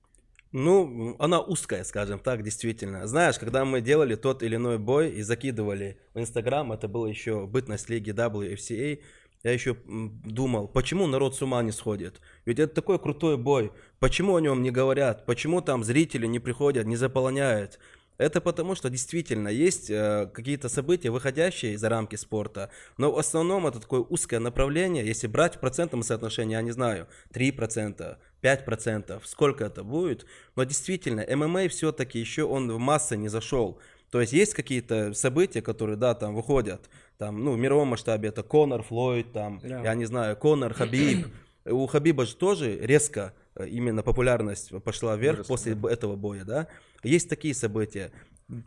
Ну, 0.51 1.15
она 1.19 1.39
узкая, 1.39 1.83
скажем 1.83 2.17
так, 2.17 2.41
действительно. 2.41 3.05
Знаешь, 3.05 3.38
когда 3.38 3.63
мы 3.63 3.79
делали 3.79 4.15
тот 4.15 4.41
или 4.41 4.55
иной 4.55 4.79
бой 4.79 5.12
и 5.12 5.21
закидывали 5.21 6.00
в 6.15 6.19
Инстаграм, 6.19 6.71
это 6.71 6.88
было 6.88 7.05
еще 7.05 7.45
бытность 7.45 7.89
лиги 7.89 8.09
WFCA, 8.09 9.00
я 9.43 9.51
еще 9.51 9.77
думал, 9.85 10.67
почему 10.67 11.05
народ 11.05 11.35
с 11.35 11.43
ума 11.43 11.62
не 11.62 11.71
сходит? 11.71 12.21
Ведь 12.45 12.57
это 12.57 12.73
такой 12.73 12.97
крутой 12.97 13.38
бой. 13.38 13.71
Почему 14.00 14.35
о 14.35 14.41
нем 14.41 14.63
не 14.63 14.71
говорят? 14.71 15.27
Почему 15.27 15.62
там 15.62 15.83
зрители 15.83 16.25
не 16.25 16.39
приходят, 16.39 16.88
не 16.88 16.95
заполняют? 16.95 17.77
Это 18.17 18.41
потому, 18.41 18.75
что 18.75 18.89
действительно 18.89 19.48
есть 19.48 19.89
э, 19.89 20.29
какие-то 20.34 20.70
события, 20.70 21.10
выходящие 21.10 21.77
за 21.77 21.89
рамки 21.89 22.15
спорта, 22.15 22.70
но 22.98 23.12
в 23.12 23.17
основном 23.17 23.65
это 23.65 23.79
такое 23.79 24.01
узкое 24.01 24.39
направление, 24.39 25.05
если 25.05 25.27
брать 25.27 25.55
в 25.55 25.60
процентном 25.60 26.03
соотношении, 26.03 26.53
я 26.53 26.62
не 26.62 26.72
знаю, 26.72 27.08
3%, 27.34 28.17
5%, 28.41 29.22
сколько 29.25 29.65
это 29.65 29.84
будет, 29.84 30.25
но 30.55 30.63
действительно, 30.63 31.25
ММА 31.27 31.70
все-таки 31.70 32.20
еще 32.20 32.43
он 32.43 32.72
в 32.72 32.77
массы 32.77 33.17
не 33.17 33.29
зашел. 33.29 33.79
То 34.12 34.22
есть 34.22 34.32
есть 34.32 34.53
какие-то 34.53 35.13
события, 35.13 35.63
которые, 35.63 35.98
да, 35.98 36.13
там 36.13 36.36
выходят, 36.36 36.88
там, 37.17 37.43
ну, 37.43 37.53
в 37.53 37.58
мировом 37.58 37.89
масштабе 37.89 38.29
это 38.29 38.43
Конор, 38.43 38.84
Флойд, 38.84 39.34
там, 39.34 39.60
yeah. 39.63 39.84
я 39.84 39.96
не 39.96 40.05
знаю, 40.05 40.38
Конор, 40.38 40.74
Хабиб. 40.75 41.27
У 41.65 41.88
Хабиба 41.88 42.25
же 42.25 42.36
тоже 42.36 42.77
резко 42.77 43.34
именно 43.60 44.03
популярность 44.03 44.72
пошла 44.83 45.15
вверх 45.15 45.38
Вырос, 45.38 45.48
после 45.48 45.75
да. 45.75 45.91
этого 45.91 46.15
боя, 46.15 46.43
да. 46.43 46.67
Есть 47.03 47.29
такие 47.29 47.53
события. 47.53 48.12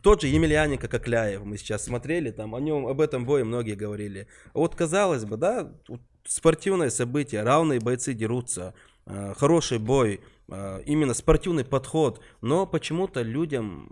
Тот 0.01 0.21
же 0.21 0.27
Емельяненко 0.27 0.87
Кокляев, 0.87 1.43
мы 1.43 1.57
сейчас 1.57 1.85
смотрели, 1.85 2.31
там 2.31 2.55
о 2.55 2.59
нем, 2.59 2.87
об 2.87 2.99
этом 2.99 3.25
бое 3.25 3.43
многие 3.43 3.75
говорили. 3.75 4.27
Вот 4.53 4.75
казалось 4.75 5.25
бы, 5.25 5.37
да, 5.37 5.71
спортивное 6.25 6.89
событие, 6.89 7.43
равные 7.43 7.79
бойцы 7.79 8.13
дерутся, 8.13 8.73
э, 9.05 9.33
хороший 9.37 9.79
бой, 9.79 10.21
э, 10.49 10.81
именно 10.85 11.13
спортивный 11.13 11.63
подход, 11.63 12.21
но 12.41 12.65
почему-то 12.65 13.21
людям 13.21 13.89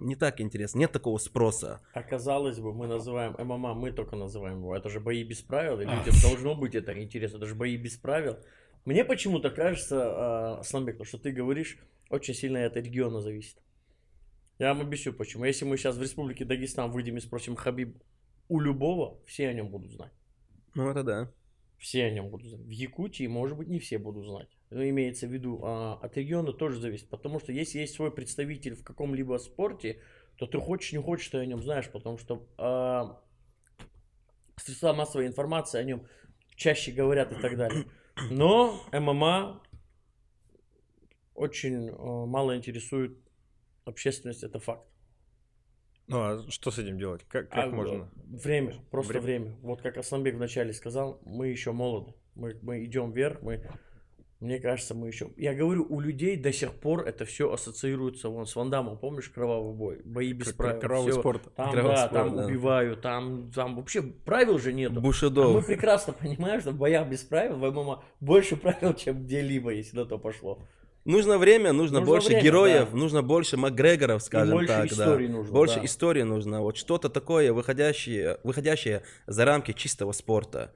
не 0.00 0.16
так 0.16 0.40
интересно, 0.40 0.78
нет 0.78 0.92
такого 0.92 1.18
спроса. 1.18 1.80
Оказалось 1.92 2.58
бы, 2.58 2.72
мы 2.72 2.86
называем 2.86 3.34
ММА, 3.38 3.74
мы 3.74 3.92
только 3.92 4.16
называем 4.16 4.58
его, 4.58 4.74
это 4.74 4.88
же 4.88 5.00
бои 5.00 5.22
без 5.22 5.40
правил, 5.42 5.80
и 5.80 5.84
людям 5.84 6.14
должно 6.22 6.54
быть 6.54 6.74
это 6.74 6.98
интересно, 7.00 7.36
это 7.36 7.46
же 7.46 7.54
бои 7.54 7.76
без 7.76 7.96
правил. 7.96 8.38
Мне 8.84 9.04
почему-то 9.04 9.50
кажется, 9.50 10.58
Асламбек, 10.58 11.04
что 11.06 11.18
ты 11.18 11.32
говоришь, 11.32 11.78
очень 12.08 12.34
сильно 12.34 12.64
от 12.64 12.76
региона 12.76 13.20
зависит. 13.20 13.58
Я 14.58 14.74
вам 14.74 14.82
объясню 14.86 15.14
почему. 15.14 15.44
Если 15.44 15.64
мы 15.64 15.78
сейчас 15.78 15.96
в 15.96 16.02
Республике 16.02 16.44
Дагестан 16.44 16.90
выйдем 16.90 17.16
и 17.16 17.20
спросим 17.20 17.56
Хабиб 17.56 17.96
у 18.48 18.60
любого, 18.60 19.18
все 19.24 19.48
о 19.48 19.54
нем 19.54 19.68
будут 19.68 19.92
знать. 19.92 20.12
Ну 20.74 20.90
это 20.90 21.02
да. 21.02 21.32
Все 21.78 22.04
о 22.04 22.10
нем 22.10 22.28
будут 22.28 22.48
знать. 22.48 22.60
В 22.60 22.70
Якутии, 22.70 23.26
может 23.26 23.56
быть, 23.56 23.68
не 23.68 23.78
все 23.78 23.96
будут 23.96 24.26
знать. 24.26 24.48
Но 24.68 24.86
имеется 24.86 25.26
в 25.26 25.32
виду, 25.32 25.60
а, 25.62 25.98
от 26.02 26.16
региона 26.16 26.52
тоже 26.52 26.78
зависит. 26.78 27.08
Потому 27.08 27.40
что 27.40 27.52
если 27.52 27.78
есть 27.78 27.94
свой 27.94 28.12
представитель 28.12 28.74
в 28.74 28.84
каком-либо 28.84 29.38
спорте, 29.38 30.02
то 30.36 30.46
ты 30.46 30.58
хочешь, 30.58 30.92
не 30.92 30.98
хочешь, 30.98 31.28
ты 31.28 31.38
о 31.38 31.46
нем 31.46 31.62
знаешь, 31.62 31.90
потому 31.90 32.18
что 32.18 32.46
а, 32.58 33.22
средства 34.56 34.92
массовой 34.92 35.26
информации 35.26 35.78
о 35.78 35.84
нем 35.84 36.06
чаще 36.54 36.92
говорят 36.92 37.32
и 37.32 37.40
так 37.40 37.56
далее. 37.56 37.86
Но 38.30 38.82
ММА 38.92 39.62
очень 41.34 41.90
а, 41.90 42.26
мало 42.26 42.56
интересует 42.56 43.16
общественность, 43.84 44.42
это 44.42 44.58
факт. 44.58 44.86
Ну 46.06 46.18
а 46.18 46.50
что 46.50 46.70
с 46.70 46.78
этим 46.78 46.98
делать? 46.98 47.24
Как, 47.28 47.48
как 47.48 47.66
а, 47.66 47.70
можно? 47.70 48.10
Время, 48.14 48.76
просто 48.90 49.20
время. 49.20 49.24
время. 49.24 49.56
Вот 49.62 49.80
как 49.80 49.96
Асламбек 49.96 50.34
вначале 50.34 50.72
сказал, 50.72 51.20
мы 51.24 51.48
еще 51.48 51.72
молоды. 51.72 52.14
Мы, 52.34 52.58
мы 52.62 52.84
идем 52.84 53.12
вверх, 53.12 53.42
мы 53.42 53.64
мне 54.40 54.58
кажется, 54.58 54.94
мы 54.94 55.08
еще... 55.08 55.30
Я 55.36 55.54
говорю, 55.54 55.86
у 55.88 56.00
людей 56.00 56.36
до 56.36 56.50
сих 56.50 56.72
пор 56.72 57.06
это 57.06 57.26
все 57.26 57.52
ассоциируется 57.52 58.30
вон 58.30 58.46
с 58.46 58.56
Вандамом. 58.56 58.96
Помнишь 58.96 59.28
кровавый 59.28 59.74
бой? 59.74 60.00
Бои 60.02 60.32
без 60.32 60.54
правил. 60.54 60.80
Кровавый 60.80 61.12
всё. 61.12 61.20
спорт. 61.20 61.42
Там, 61.54 61.72
Кровавый 61.72 61.96
да, 61.96 62.06
спорт, 62.06 62.24
там 62.24 62.36
да. 62.36 62.46
убиваю, 62.46 62.96
там, 62.96 63.52
там 63.54 63.76
вообще 63.76 64.00
правил 64.00 64.58
же 64.58 64.72
нету. 64.72 65.02
Бушидо. 65.02 65.44
А 65.44 65.48
мы 65.48 65.62
прекрасно 65.62 66.14
понимаем, 66.14 66.62
что 66.62 66.70
в 66.70 66.78
боях 66.78 67.06
без 67.06 67.22
правил 67.22 67.56
в 67.56 67.70
ММА 67.70 68.02
больше 68.20 68.56
правил, 68.56 68.94
чем 68.94 69.24
где-либо, 69.24 69.72
если 69.72 69.96
на 69.96 70.06
то 70.06 70.16
пошло. 70.16 70.66
Нужно 71.04 71.36
время, 71.36 71.72
нужно, 71.72 72.00
Нужно 72.00 72.12
больше 72.12 72.28
время, 72.28 72.42
героев, 72.42 72.88
да. 72.92 72.96
нужно 72.96 73.22
больше 73.22 73.56
Макгрегоров, 73.56 74.22
скажем 74.22 74.54
больше 74.54 74.68
так. 74.68 74.86
истории 74.86 75.26
да. 75.26 75.32
нужно, 75.32 75.52
больше 75.52 75.76
да. 75.76 75.84
истории 75.84 76.22
нужно. 76.22 76.62
Вот 76.62 76.76
что-то 76.76 77.10
такое, 77.10 77.52
выходящее, 77.52 78.38
выходящее 78.42 79.02
за 79.26 79.44
рамки 79.44 79.72
чистого 79.72 80.12
спорта. 80.12 80.72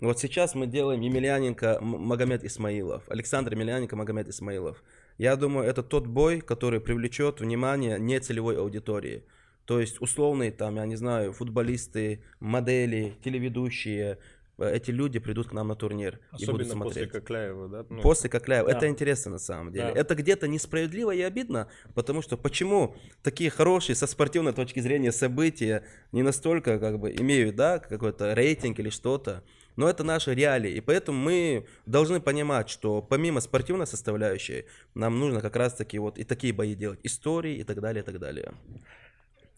Вот 0.00 0.18
сейчас 0.18 0.54
мы 0.54 0.66
делаем 0.66 1.00
Емельяненко 1.00 1.78
Магомед 1.80 2.44
Исмаилов, 2.44 3.04
Александр 3.08 3.52
Емельяненко 3.52 3.94
Магомед 3.94 4.28
Исмаилов. 4.28 4.82
Я 5.18 5.36
думаю, 5.36 5.68
это 5.68 5.82
тот 5.84 6.06
бой, 6.08 6.40
который 6.40 6.80
привлечет 6.80 7.40
внимание 7.40 7.98
нецелевой 8.00 8.58
аудитории. 8.58 9.24
То 9.66 9.80
есть 9.80 10.00
условные 10.00 10.50
там, 10.50 10.76
я 10.76 10.86
не 10.86 10.96
знаю, 10.96 11.32
футболисты, 11.32 12.22
модели, 12.40 13.14
телеведущие, 13.24 14.18
э, 14.58 14.76
эти 14.76 14.90
люди 14.90 15.20
придут 15.20 15.48
к 15.48 15.52
нам 15.52 15.68
на 15.68 15.76
турнир 15.76 16.18
Особенно 16.32 16.50
и 16.50 16.52
будут 16.52 16.72
смотреть. 16.72 16.94
после 16.94 17.20
Кокляева, 17.20 17.68
да? 17.68 17.86
Ну, 17.88 18.02
После 18.02 18.28
Кокляева. 18.28 18.70
Да. 18.70 18.76
Это 18.76 18.88
интересно 18.88 19.32
на 19.32 19.38
самом 19.38 19.72
деле. 19.72 19.92
Да. 19.94 20.00
Это 20.00 20.16
где-то 20.16 20.48
несправедливо 20.48 21.12
и 21.12 21.22
обидно, 21.22 21.68
потому 21.94 22.20
что 22.20 22.36
почему 22.36 22.96
такие 23.22 23.48
хорошие 23.48 23.96
со 23.96 24.06
спортивной 24.06 24.52
точки 24.52 24.80
зрения 24.80 25.12
события 25.12 25.84
не 26.12 26.22
настолько 26.22 26.78
как 26.78 26.98
бы 26.98 27.12
имеют, 27.12 27.54
да, 27.56 27.78
какой-то 27.78 28.34
рейтинг 28.34 28.80
или 28.80 28.90
что-то. 28.90 29.44
Но 29.76 29.88
это 29.88 30.04
наши 30.04 30.34
реалии, 30.34 30.70
и 30.72 30.80
поэтому 30.80 31.18
мы 31.18 31.66
должны 31.86 32.20
понимать, 32.20 32.68
что 32.68 33.02
помимо 33.02 33.40
спортивной 33.40 33.86
составляющей, 33.86 34.66
нам 34.94 35.18
нужно 35.18 35.40
как 35.40 35.56
раз-таки 35.56 35.98
вот 35.98 36.16
и 36.18 36.24
такие 36.24 36.52
бои 36.52 36.74
делать, 36.74 37.00
истории 37.02 37.56
и 37.56 37.64
так 37.64 37.80
далее, 37.80 38.02
и 38.02 38.06
так 38.06 38.18
далее. 38.20 38.52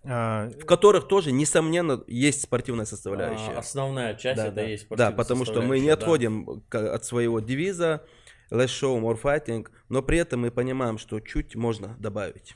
а, 0.05 0.50
В 0.61 0.64
которых 0.64 1.09
тоже, 1.09 1.33
несомненно, 1.33 2.02
есть 2.07 2.42
спортивная 2.42 2.87
составляющая. 2.87 3.52
А, 3.57 3.59
основная 3.59 4.14
часть 4.14 4.37
Да, 4.37 4.46
это 4.46 4.55
да. 4.57 4.64
и 4.66 4.70
есть 4.70 4.85
Да, 4.85 4.87
спортивная 4.87 5.16
потому 5.16 5.44
что 5.44 5.62
мы 5.62 5.81
не 5.81 5.88
да. 5.88 5.94
отходим 5.94 6.62
к- 6.68 6.94
от 6.94 7.05
своего 7.05 7.40
девиза 7.40 8.05
less 8.50 8.66
show, 8.68 8.98
more 9.00 9.20
fighting, 9.20 9.66
но 9.88 10.02
при 10.02 10.18
этом 10.18 10.40
мы 10.40 10.50
понимаем, 10.50 10.98
что 10.98 11.18
чуть 11.20 11.57
можно 11.57 11.96
добавить. 11.98 12.55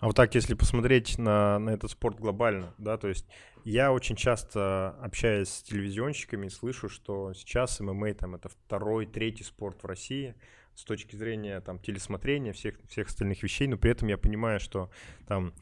А 0.00 0.06
вот 0.06 0.16
так, 0.16 0.34
если 0.34 0.54
посмотреть 0.54 1.18
на, 1.18 1.58
на 1.58 1.70
этот 1.70 1.90
спорт 1.90 2.18
глобально, 2.18 2.74
да, 2.78 2.96
то 2.96 3.08
есть 3.08 3.26
я 3.64 3.92
очень 3.92 4.16
часто 4.16 4.90
общаюсь 5.00 5.48
с 5.48 5.62
телевизионщиками, 5.62 6.48
слышу, 6.48 6.88
что 6.88 7.32
сейчас 7.34 7.80
ММА 7.80 8.14
там 8.14 8.34
это 8.34 8.48
второй, 8.48 9.06
третий 9.06 9.44
спорт 9.44 9.82
в 9.82 9.86
России 9.86 10.34
с 10.74 10.84
точки 10.84 11.16
зрения 11.16 11.60
там 11.60 11.78
телесмотрения, 11.78 12.52
всех, 12.52 12.76
всех 12.88 13.08
остальных 13.08 13.42
вещей, 13.42 13.66
но 13.68 13.76
при 13.76 13.90
этом 13.90 14.08
я 14.08 14.16
понимаю, 14.16 14.60
что 14.60 14.90
там 15.26 15.52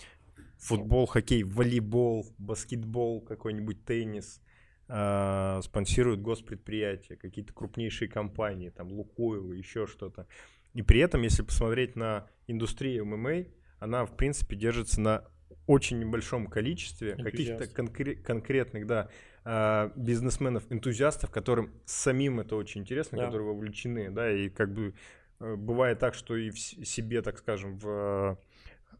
футбол, 0.58 1.06
хоккей, 1.06 1.42
волейбол, 1.42 2.26
баскетбол, 2.38 3.22
какой-нибудь 3.22 3.84
теннис 3.84 4.40
э, 4.88 5.60
спонсируют 5.62 6.20
госпредприятия, 6.20 7.16
какие-то 7.16 7.52
крупнейшие 7.52 8.08
компании, 8.08 8.70
там 8.70 8.92
Лукойл, 8.92 9.52
еще 9.52 9.86
что-то. 9.86 10.26
И 10.74 10.82
при 10.82 11.00
этом, 11.00 11.22
если 11.22 11.42
посмотреть 11.42 11.96
на 11.96 12.28
индустрию 12.46 13.06
ММА, 13.06 13.46
она, 13.78 14.04
в 14.04 14.16
принципе, 14.16 14.56
держится 14.56 15.00
на 15.00 15.24
очень 15.66 15.98
небольшом 15.98 16.46
количестве 16.46 17.14
каких-то 17.16 17.64
конкре- 17.64 18.16
конкретных, 18.16 18.86
да, 18.86 19.08
а, 19.44 19.92
бизнесменов, 19.96 20.64
энтузиастов, 20.70 21.30
которым 21.30 21.72
самим 21.84 22.40
это 22.40 22.56
очень 22.56 22.82
интересно, 22.82 23.18
Да. 23.18 23.26
которые 23.26 23.48
вовлечены, 23.48 24.10
да, 24.10 24.30
и 24.30 24.48
как 24.48 24.72
бы 24.72 24.94
э, 25.40 25.54
бывает 25.54 25.98
так, 25.98 26.14
что 26.14 26.36
и 26.36 26.50
в 26.50 26.58
себе, 26.58 27.22
так 27.22 27.38
скажем, 27.38 27.78
в, 27.78 28.38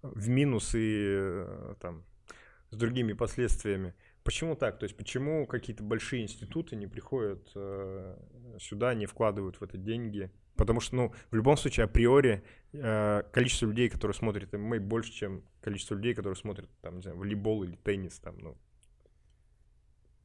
в 0.02 0.28
минус 0.28 0.74
и 0.74 1.16
э, 1.18 1.74
там 1.80 2.04
с 2.70 2.76
другими 2.76 3.12
последствиями. 3.12 3.94
Почему 4.22 4.54
так? 4.56 4.78
То 4.78 4.84
есть 4.84 4.96
почему 4.96 5.46
какие-то 5.46 5.82
большие 5.82 6.22
институты 6.22 6.76
не 6.76 6.86
приходят 6.86 7.50
э, 7.54 8.16
сюда, 8.60 8.94
не 8.94 9.06
вкладывают 9.06 9.60
в 9.60 9.64
это 9.64 9.78
деньги? 9.78 10.30
Потому 10.58 10.80
что, 10.80 10.96
ну, 10.96 11.12
в 11.30 11.36
любом 11.36 11.56
случае, 11.56 11.84
априори, 11.84 12.42
э, 12.72 13.22
количество 13.32 13.66
людей, 13.66 13.88
которые 13.88 14.14
смотрят 14.14 14.52
ММА, 14.52 14.80
больше, 14.80 15.12
чем 15.12 15.44
количество 15.60 15.94
людей, 15.94 16.14
которые 16.14 16.36
смотрят, 16.36 16.68
там, 16.82 16.96
не 16.96 17.02
знаю, 17.02 17.16
волейбол 17.16 17.62
или 17.62 17.76
теннис, 17.76 18.18
там, 18.18 18.36
ну. 18.40 18.56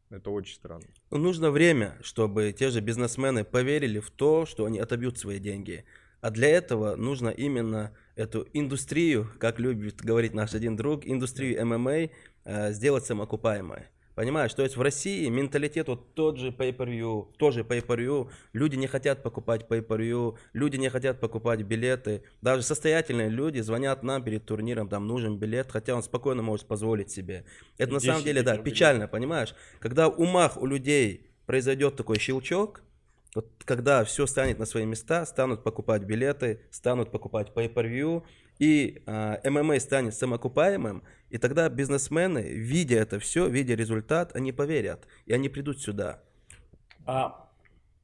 Это 0.09 0.31
очень 0.31 0.55
странно. 0.55 0.85
Ну, 1.11 1.19
нужно 1.19 1.51
время, 1.51 1.99
чтобы 2.01 2.51
те 2.51 2.71
же 2.71 2.81
бизнесмены 2.81 3.43
поверили 3.43 3.99
в 3.99 4.09
то, 4.09 4.47
что 4.47 4.65
они 4.65 4.79
отобьют 4.79 5.19
свои 5.19 5.37
деньги. 5.37 5.85
А 6.21 6.31
для 6.31 6.49
этого 6.49 6.95
нужно 6.95 7.29
именно 7.29 7.95
эту 8.15 8.47
индустрию, 8.53 9.29
как 9.39 9.59
любит 9.59 10.01
говорить 10.01 10.33
наш 10.33 10.55
один 10.55 10.75
друг, 10.75 11.05
индустрию 11.05 11.63
ММА 11.63 12.09
э, 12.45 12.71
сделать 12.73 13.05
самоокупаемой. 13.05 13.83
Понимаешь, 14.15 14.53
то 14.53 14.61
есть 14.61 14.77
в 14.77 14.81
России 14.81 15.27
менталитет 15.27 15.87
вот 15.87 16.13
тот 16.13 16.37
же 16.37 16.49
pay-per-view, 16.49 17.33
тоже 17.37 17.61
pay-per-view, 17.61 18.29
люди 18.53 18.75
не 18.75 18.85
хотят 18.85 19.23
покупать 19.23 19.65
pay-per-view, 19.67 20.37
люди 20.53 20.77
не 20.77 20.89
хотят 20.89 21.19
покупать 21.19 21.63
билеты, 21.63 22.23
даже 22.41 22.61
состоятельные 22.61 23.29
люди 23.29 23.59
звонят 23.61 24.03
нам 24.03 24.23
перед 24.23 24.45
турниром, 24.45 24.87
там 24.87 25.07
нужен 25.07 25.39
билет, 25.39 25.71
хотя 25.71 25.95
он 25.95 26.03
спокойно 26.03 26.43
может 26.43 26.67
позволить 26.67 27.09
себе. 27.09 27.45
Это 27.79 27.93
на 27.93 27.99
самом 27.99 28.23
деле, 28.23 28.43
да, 28.43 28.57
печально, 28.57 29.07
понимаешь, 29.07 29.55
когда 29.79 30.09
в 30.09 30.19
умах 30.19 30.57
у 30.61 30.67
людей 30.67 31.31
произойдет 31.47 31.95
такой 31.95 32.19
щелчок, 32.19 32.83
вот 33.33 33.47
когда 33.65 34.03
все 34.03 34.27
станет 34.27 34.59
на 34.59 34.65
свои 34.65 34.85
места, 34.85 35.25
станут 35.25 35.63
покупать 35.63 36.03
билеты, 36.03 36.61
станут 36.69 37.11
покупать 37.11 37.51
pay-per-view, 37.55 38.23
и 38.59 39.01
э, 39.05 39.49
ММА 39.49 39.79
станет 39.79 40.15
самоокупаемым, 40.15 41.03
и 41.29 41.37
тогда 41.37 41.67
бизнесмены, 41.69 42.43
видя 42.43 42.97
это 42.97 43.19
все, 43.19 43.47
видя 43.47 43.75
результат, 43.75 44.35
они 44.35 44.51
поверят, 44.51 45.07
и 45.25 45.33
они 45.33 45.49
придут 45.49 45.81
сюда. 45.81 46.23
А, 47.05 47.49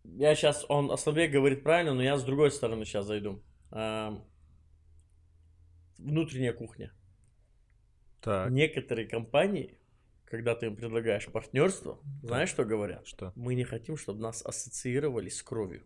я 0.04 0.36
сейчас, 0.36 0.66
он 0.70 0.92
Аслабек 0.92 1.32
говорит 1.32 1.64
правильно, 1.64 1.94
но 1.94 2.04
я 2.04 2.18
с 2.18 2.24
другой 2.24 2.52
стороны 2.52 2.86
сейчас 2.86 3.06
зайду. 3.06 3.42
А, 3.72 4.20
внутренняя 5.98 6.54
кухня. 6.54 6.92
Так. 8.22 8.50
Некоторые 8.50 9.08
компании, 9.08 9.78
когда 10.26 10.56
ты 10.56 10.68
им 10.68 10.76
предлагаешь 10.76 11.28
партнерство, 11.28 12.00
знаешь, 12.22 12.50
что 12.50 12.66
говорят? 12.66 13.08
Что? 13.08 13.32
Мы 13.36 13.56
не 13.56 13.64
хотим, 13.64 13.96
чтобы 13.96 14.22
нас 14.22 14.44
ассоциировали 14.46 15.30
с 15.30 15.42
кровью. 15.42 15.84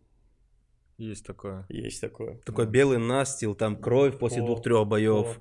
Есть 0.98 1.26
такое. 1.26 1.66
Есть 1.70 2.02
такое. 2.02 2.38
Такой 2.46 2.68
белый 2.68 3.00
настил, 3.00 3.56
там 3.56 3.76
кровь 3.76 4.18
после 4.18 4.42
двух-трех 4.42 4.88
боев. 4.88 5.40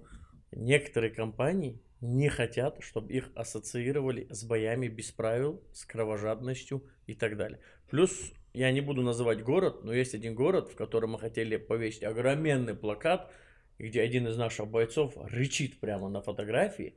Некоторые 0.51 1.11
компании 1.11 1.81
не 2.01 2.29
хотят, 2.29 2.79
чтобы 2.81 3.13
их 3.13 3.31
ассоциировали 3.35 4.27
с 4.31 4.45
боями 4.45 4.89
без 4.89 5.13
правил, 5.13 5.63
с 5.73 5.85
кровожадностью 5.85 6.85
и 7.07 7.15
так 7.15 7.37
далее. 7.37 7.61
Плюс, 7.91 8.33
я 8.53 8.71
не 8.73 8.81
буду 8.81 9.03
называть 9.03 9.43
город, 9.43 9.85
но 9.85 9.95
есть 9.95 10.15
один 10.15 10.35
город, 10.35 10.71
в 10.71 10.75
котором 10.75 11.13
мы 11.13 11.19
хотели 11.19 11.57
повесить 11.57 12.03
огроменный 12.03 12.75
плакат, 12.75 13.33
где 13.79 14.03
один 14.03 14.27
из 14.27 14.37
наших 14.37 14.69
бойцов 14.69 15.15
рычит 15.17 15.81
прямо 15.81 16.09
на 16.09 16.23
фотографии, 16.23 16.97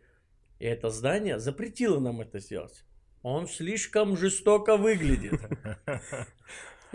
и 0.59 0.65
это 0.65 0.89
здание 0.89 1.39
запретило 1.39 1.99
нам 1.99 2.21
это 2.21 2.39
сделать. 2.39 2.83
Он 3.21 3.47
слишком 3.47 4.17
жестоко 4.17 4.77
выглядит. 4.77 5.39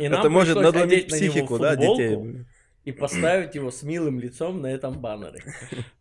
И 0.01 0.05
это 0.05 0.31
может 0.31 0.57
надломить 0.57 1.09
психику, 1.09 1.59
да, 1.59 1.77
детей. 1.77 2.47
И 2.85 2.93
поставить 2.93 3.55
его 3.55 3.71
с 3.71 3.83
милым 3.83 4.19
лицом 4.19 4.63
на 4.63 4.69
этом 4.69 4.99
баннере. 5.01 5.45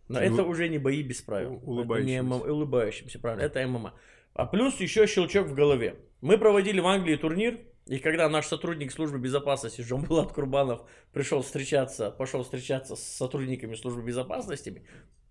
Но 0.08 0.20
это 0.20 0.44
уже 0.44 0.70
не 0.70 0.78
бои 0.78 1.04
без 1.04 1.22
правил. 1.22 1.62
Улыбающимся. 1.64 2.52
улыбающимся, 2.52 3.20
правильно. 3.20 3.44
Это 3.44 3.68
ММА. 3.68 3.94
А 4.34 4.46
плюс 4.46 4.80
еще 4.80 5.06
щелчок 5.06 5.48
в 5.48 5.54
голове. 5.54 5.96
Мы 6.22 6.38
проводили 6.38 6.80
в 6.80 6.88
Англии 6.88 7.16
турнир, 7.16 7.60
и 7.86 8.00
когда 8.00 8.30
наш 8.30 8.46
сотрудник 8.48 8.92
службы 8.92 9.20
безопасности 9.20 9.82
Жомбулат 9.82 10.32
Курбанов 10.32 10.82
пришел 11.12 11.42
встречаться, 11.42 12.12
пошел 12.12 12.44
встречаться 12.44 12.96
с 12.96 13.04
сотрудниками 13.04 13.76
службы 13.76 14.02
безопасности, 14.02 14.84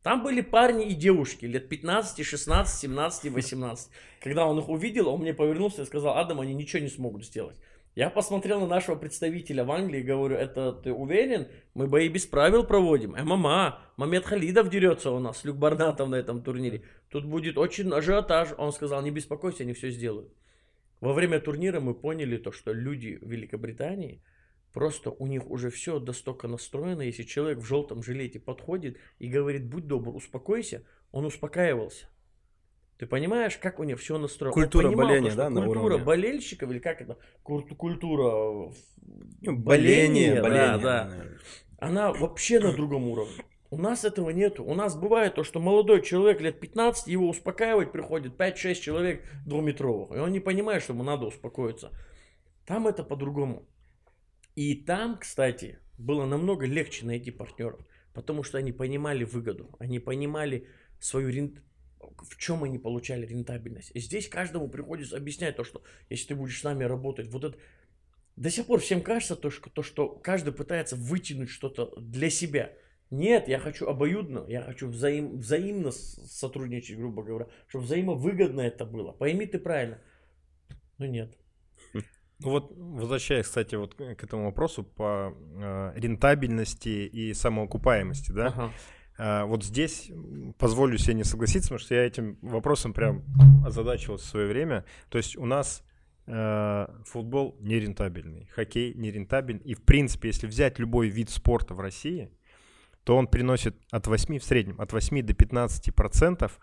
там 0.02 0.22
были 0.22 0.40
парни 0.40 0.86
и 0.86 0.94
девушки 0.94 1.44
лет 1.44 1.68
15, 1.68 2.24
16, 2.24 2.80
17, 2.80 3.32
18. 3.32 3.90
Когда 4.20 4.46
он 4.46 4.58
их 4.58 4.68
увидел, 4.68 5.08
он 5.08 5.20
мне 5.20 5.34
повернулся 5.34 5.82
и 5.82 5.86
сказал, 5.86 6.16
Адам, 6.16 6.40
они 6.40 6.54
ничего 6.54 6.82
не 6.82 6.88
смогут 6.88 7.24
сделать. 7.24 7.56
Я 7.98 8.10
посмотрел 8.10 8.60
на 8.60 8.68
нашего 8.68 8.94
представителя 8.94 9.64
в 9.64 9.72
Англии 9.72 9.98
и 9.98 10.04
говорю, 10.04 10.36
это 10.36 10.72
ты 10.72 10.92
уверен? 10.92 11.48
Мы 11.74 11.88
бои 11.88 12.08
без 12.08 12.26
правил 12.26 12.62
проводим. 12.62 13.16
ММА. 13.18 13.80
Мамед 13.96 14.24
Халидов 14.24 14.70
дерется 14.70 15.10
у 15.10 15.18
нас, 15.18 15.42
Люк 15.42 15.56
Барнатов 15.56 16.08
на 16.08 16.14
этом 16.14 16.44
турнире. 16.44 16.84
Тут 17.10 17.24
будет 17.24 17.58
очень 17.58 17.92
ажиотаж. 17.92 18.50
Он 18.56 18.70
сказал, 18.70 19.02
не 19.02 19.10
беспокойся, 19.10 19.64
они 19.64 19.72
все 19.72 19.90
сделают. 19.90 20.32
Во 21.00 21.12
время 21.12 21.40
турнира 21.40 21.80
мы 21.80 21.92
поняли 21.92 22.36
то, 22.36 22.52
что 22.52 22.72
люди 22.72 23.18
в 23.20 23.28
Великобритании, 23.28 24.22
просто 24.72 25.10
у 25.10 25.26
них 25.26 25.50
уже 25.50 25.70
все 25.70 25.98
достолько 25.98 26.46
настроено. 26.46 27.02
Если 27.02 27.24
человек 27.24 27.58
в 27.58 27.64
желтом 27.64 28.04
жилете 28.04 28.38
подходит 28.38 28.96
и 29.18 29.26
говорит, 29.26 29.66
будь 29.66 29.88
добр, 29.88 30.14
успокойся, 30.14 30.84
он 31.10 31.24
успокаивался. 31.24 32.06
Ты 32.98 33.06
понимаешь, 33.06 33.56
как 33.58 33.78
у 33.78 33.84
них 33.84 34.00
все 34.00 34.18
настроено? 34.18 34.52
Культура 34.52 34.88
понимал, 34.88 35.06
боления, 35.06 35.34
да, 35.34 35.48
на 35.50 35.62
Культура 35.62 35.84
уровне. 35.84 36.04
болельщиков, 36.04 36.70
или 36.70 36.80
как 36.80 37.00
это? 37.00 37.16
Культура 37.44 38.72
ну, 39.40 39.56
боления, 39.56 40.42
боления, 40.42 40.42
да, 40.42 40.78
да. 40.78 41.12
Она 41.78 42.12
вообще 42.12 42.58
на 42.58 42.72
другом 42.72 43.08
уровне. 43.08 43.44
У 43.70 43.78
нас 43.78 44.04
этого 44.04 44.30
нету. 44.30 44.64
У 44.64 44.74
нас 44.74 44.96
бывает 44.96 45.36
то, 45.36 45.44
что 45.44 45.60
молодой 45.60 46.02
человек 46.02 46.40
лет 46.40 46.58
15, 46.58 47.06
его 47.06 47.28
успокаивать 47.28 47.92
приходит 47.92 48.34
5-6 48.34 48.74
человек 48.74 49.24
двухметровых. 49.46 50.16
И 50.16 50.18
он 50.18 50.32
не 50.32 50.40
понимает, 50.40 50.82
что 50.82 50.92
ему 50.92 51.04
надо 51.04 51.26
успокоиться. 51.26 51.92
Там 52.66 52.88
это 52.88 53.04
по-другому. 53.04 53.68
И 54.56 54.74
там, 54.74 55.18
кстати, 55.18 55.78
было 55.98 56.26
намного 56.26 56.66
легче 56.66 57.06
найти 57.06 57.30
партнеров. 57.30 57.78
Потому 58.12 58.42
что 58.42 58.58
они 58.58 58.72
понимали 58.72 59.22
выгоду. 59.22 59.76
Они 59.78 60.00
понимали 60.00 60.66
свою 60.98 61.30
в 62.00 62.36
чем 62.36 62.64
они 62.64 62.78
получали 62.78 63.26
рентабельность. 63.26 63.90
И 63.94 64.00
здесь 64.00 64.28
каждому 64.28 64.68
приходится 64.68 65.16
объяснять 65.16 65.56
то, 65.56 65.64
что 65.64 65.82
если 66.08 66.28
ты 66.28 66.34
будешь 66.34 66.60
с 66.60 66.64
нами 66.64 66.84
работать, 66.84 67.28
вот 67.28 67.44
это... 67.44 67.58
До 68.36 68.50
сих 68.50 68.66
пор 68.66 68.80
всем 68.80 69.02
кажется 69.02 69.34
то, 69.34 69.50
что, 69.50 69.68
то, 69.68 69.82
что 69.82 70.08
каждый 70.08 70.52
пытается 70.52 70.94
вытянуть 70.94 71.50
что-то 71.50 71.92
для 71.96 72.30
себя. 72.30 72.72
Нет, 73.10 73.48
я 73.48 73.58
хочу 73.58 73.86
обоюдно, 73.86 74.44
я 74.48 74.62
хочу 74.62 74.88
взаим, 74.88 75.38
взаимно 75.38 75.90
сотрудничать, 75.90 76.98
грубо 76.98 77.22
говоря, 77.22 77.48
чтобы 77.66 77.86
взаимовыгодно 77.86 78.60
это 78.60 78.84
было. 78.84 79.12
Пойми 79.12 79.46
ты 79.46 79.58
правильно. 79.58 79.98
Но 80.98 81.06
нет. 81.06 81.36
Ну 82.40 82.50
вот, 82.50 82.70
возвращаясь, 82.70 83.46
кстати, 83.46 83.74
вот 83.74 83.96
к 83.96 84.00
этому 84.00 84.44
вопросу 84.44 84.84
по 84.84 85.34
э, 85.34 85.92
рентабельности 85.96 86.88
и 86.88 87.34
самоокупаемости, 87.34 88.30
да, 88.30 88.46
ага. 88.46 88.72
А, 89.18 89.44
вот 89.46 89.64
здесь 89.64 90.10
позволю 90.58 90.96
себе 90.96 91.14
не 91.14 91.24
согласиться, 91.24 91.68
потому 91.70 91.80
что 91.80 91.94
я 91.94 92.06
этим 92.06 92.38
вопросом 92.40 92.94
прям 92.94 93.24
озадачивался 93.66 94.24
в 94.24 94.28
свое 94.28 94.46
время. 94.46 94.84
То 95.08 95.18
есть 95.18 95.36
у 95.36 95.44
нас 95.44 95.82
э, 96.26 96.86
футбол 97.04 97.56
нерентабельный, 97.60 98.46
хоккей 98.54 98.94
нерентабельный. 98.94 99.64
И 99.64 99.74
в 99.74 99.82
принципе, 99.82 100.28
если 100.28 100.46
взять 100.46 100.78
любой 100.78 101.08
вид 101.08 101.30
спорта 101.30 101.74
в 101.74 101.80
России, 101.80 102.30
то 103.02 103.16
он 103.16 103.26
приносит 103.26 103.74
от 103.90 104.06
8 104.06 104.38
в 104.38 104.44
среднем, 104.44 104.80
от 104.80 104.92
8 104.92 105.22
до 105.22 105.34
15 105.34 105.94
процентов 105.94 106.60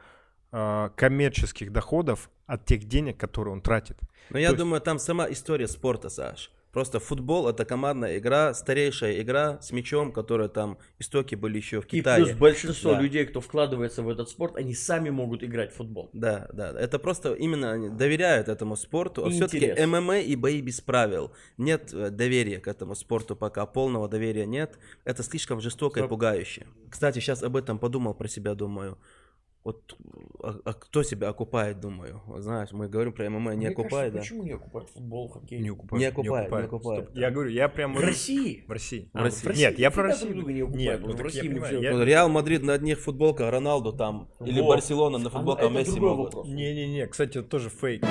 э, 0.54 0.90
коммерческих 0.96 1.74
доходов 1.74 2.30
от 2.46 2.66
тех 2.66 2.86
денег, 2.86 3.18
которые 3.18 3.54
он 3.54 3.62
тратит. 3.62 4.00
Но 4.30 4.40
я 4.40 4.50
есть... 4.50 4.58
думаю, 4.58 4.80
там 4.80 4.98
сама 5.00 5.30
история 5.30 5.68
спорта, 5.68 6.10
Саш. 6.10 6.52
Просто 6.76 7.00
футбол 7.00 7.48
это 7.48 7.64
командная 7.64 8.18
игра, 8.18 8.54
старейшая 8.54 9.22
игра 9.22 9.62
с 9.62 9.72
мячом, 9.72 10.12
которая 10.12 10.50
там 10.50 10.78
истоки 11.00 11.34
были 11.34 11.56
еще 11.56 11.80
в 11.80 11.86
Китае. 11.86 12.24
И 12.24 12.26
плюс 12.26 12.38
большинство 12.38 12.92
да. 12.92 13.00
людей, 13.00 13.26
кто 13.26 13.40
вкладывается 13.40 14.02
в 14.04 14.10
этот 14.10 14.28
спорт, 14.28 14.58
они 14.58 14.74
сами 14.74 15.10
могут 15.10 15.42
играть 15.42 15.72
в 15.72 15.78
футбол. 15.78 16.10
Да, 16.12 16.50
да. 16.52 16.78
Это 16.78 17.00
просто 17.00 17.34
именно 17.34 17.72
они 17.72 17.88
доверяют 17.88 18.50
этому 18.50 18.76
спорту. 18.76 19.26
А 19.26 19.30
все-таки 19.30 19.74
ММА 19.86 20.20
и 20.20 20.36
бои 20.36 20.60
без 20.60 20.82
правил. 20.82 21.32
Нет 21.58 21.94
э, 21.94 22.10
доверия 22.10 22.60
к 22.60 22.68
этому 22.68 22.94
спорту 22.96 23.38
пока, 23.38 23.66
полного 23.66 24.10
доверия 24.10 24.46
нет. 24.46 24.78
Это 25.06 25.24
слишком 25.24 25.62
жестоко 25.62 26.00
Стоп. 26.00 26.08
и 26.08 26.10
пугающе. 26.10 26.68
Кстати, 26.90 27.20
сейчас 27.20 27.42
об 27.42 27.56
этом 27.56 27.80
подумал 27.80 28.14
про 28.14 28.28
себя, 28.28 28.54
думаю 28.54 28.98
вот 29.66 29.98
а, 30.44 30.60
а 30.64 30.74
кто 30.74 31.02
себя 31.02 31.30
окупает, 31.30 31.80
думаю. 31.80 32.22
Знаешь, 32.38 32.72
мы 32.72 32.88
говорим 32.88 33.14
про 33.14 33.28
ММА, 33.28 33.56
не 33.56 33.58
Мне 33.58 33.70
окупает, 33.70 34.14
кажется, 34.14 34.14
да? 34.14 34.20
Почему 34.20 34.44
не 34.44 34.52
окупает 34.52 34.90
футбол, 34.90 35.28
хоккей? 35.28 35.60
Не 35.60 35.70
окупает. 35.70 36.00
Не 36.00 36.06
окупает, 36.06 36.52
не 36.52 36.58
окупает. 36.60 37.16
Не 37.16 37.22
Я 37.22 37.32
говорю, 37.32 37.50
я 37.50 37.68
прям... 37.68 37.96
В 37.96 38.00
России? 38.00 38.64
В 38.68 38.72
России. 38.72 39.10
А, 39.14 39.22
в 39.22 39.24
России. 39.24 39.58
Нет, 39.58 39.80
я 39.80 39.90
про 39.90 40.04
Россию. 40.04 40.36
Не 40.36 40.62
окупает, 40.62 40.76
Нет, 40.76 41.02
ну, 41.02 41.14
в 41.14 41.20
России 41.20 41.48
не 41.48 41.60
все. 41.60 41.80
Ну, 41.80 42.04
Реал 42.04 42.30
Мадрид 42.30 42.62
на 42.62 42.74
одних 42.74 43.00
футболках, 43.00 43.50
Роналду 43.50 43.92
там, 43.92 44.30
вот. 44.38 44.48
или 44.48 44.62
Барселона 44.62 45.18
на 45.18 45.32
футболках 45.32 45.72
Месси 45.72 46.00
могут. 46.00 46.46
Не-не-не, 46.46 47.08
кстати, 47.08 47.40
это 47.40 47.50
тоже 47.50 47.72
фейк. 47.72 48.06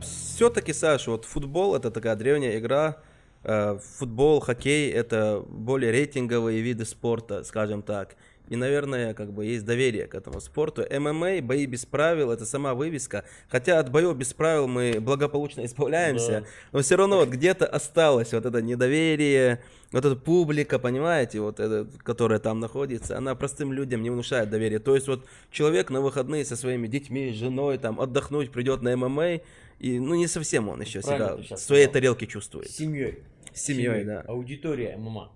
Все-таки, 0.00 0.72
Саша, 0.72 1.10
вот 1.10 1.26
футбол 1.26 1.76
это 1.76 1.90
такая 1.90 2.16
древняя 2.16 2.58
игра, 2.58 3.02
футбол, 3.44 4.40
хоккей– 4.40 4.90
это 4.92 5.44
более 5.48 5.90
рейтинговые 5.92 6.60
виды 6.60 6.84
спорта, 6.84 7.44
скажем 7.44 7.82
так. 7.82 8.16
и, 8.48 8.56
наверное, 8.56 9.14
как 9.14 9.32
бы 9.32 9.46
есть 9.46 9.64
доверие 9.64 10.06
к 10.06 10.14
этому 10.14 10.40
спорту. 10.40 10.84
ММА, 10.90 11.40
бои 11.40 11.64
без 11.64 11.86
правил, 11.86 12.30
это 12.30 12.44
сама 12.44 12.74
вывеска. 12.74 13.24
Хотя 13.48 13.78
от 13.78 13.90
боев 13.90 14.14
без 14.16 14.34
правил 14.34 14.66
мы 14.68 14.98
благополучно 15.00 15.64
избавляемся, 15.64 16.40
Да. 16.40 16.44
но 16.72 16.82
все 16.82 16.96
равно 16.96 17.16
вот 17.18 17.30
где-то 17.30 17.66
осталось 17.66 18.32
вот 18.34 18.44
это 18.44 18.60
недоверие, 18.60 19.62
вот 19.90 20.04
эта 20.04 20.16
публика, 20.16 20.78
понимаете, 20.78 21.40
вот 21.40 21.60
эта, 21.60 21.86
которая 22.02 22.40
там 22.40 22.60
находится, 22.60 23.16
она 23.16 23.34
простым 23.34 23.72
людям 23.72 24.02
не 24.02 24.10
внушает 24.10 24.50
доверия. 24.50 24.80
То 24.80 24.96
есть 24.96 25.08
вот 25.08 25.24
человек 25.50 25.88
на 25.88 26.02
выходные 26.02 26.44
со 26.44 26.54
своими 26.56 26.88
детьми, 26.88 27.32
женой, 27.32 27.78
там, 27.78 27.98
отдохнуть 28.00 28.50
придет 28.50 28.82
на 28.82 28.94
ММА, 28.96 29.40
и, 29.78 29.98
ну, 29.98 30.14
не 30.14 30.26
совсем 30.26 30.68
он 30.68 30.80
еще 30.82 31.00
Правильно 31.00 31.42
себя 31.42 31.56
в 31.56 31.60
своей 31.60 31.86
тарелке 31.86 32.26
чувствует. 32.26 32.70
семьей. 32.70 33.20
С 33.54 33.62
семьей, 33.62 34.04
да. 34.04 34.22
Аудитория 34.22 34.96
ММА. 34.96 35.32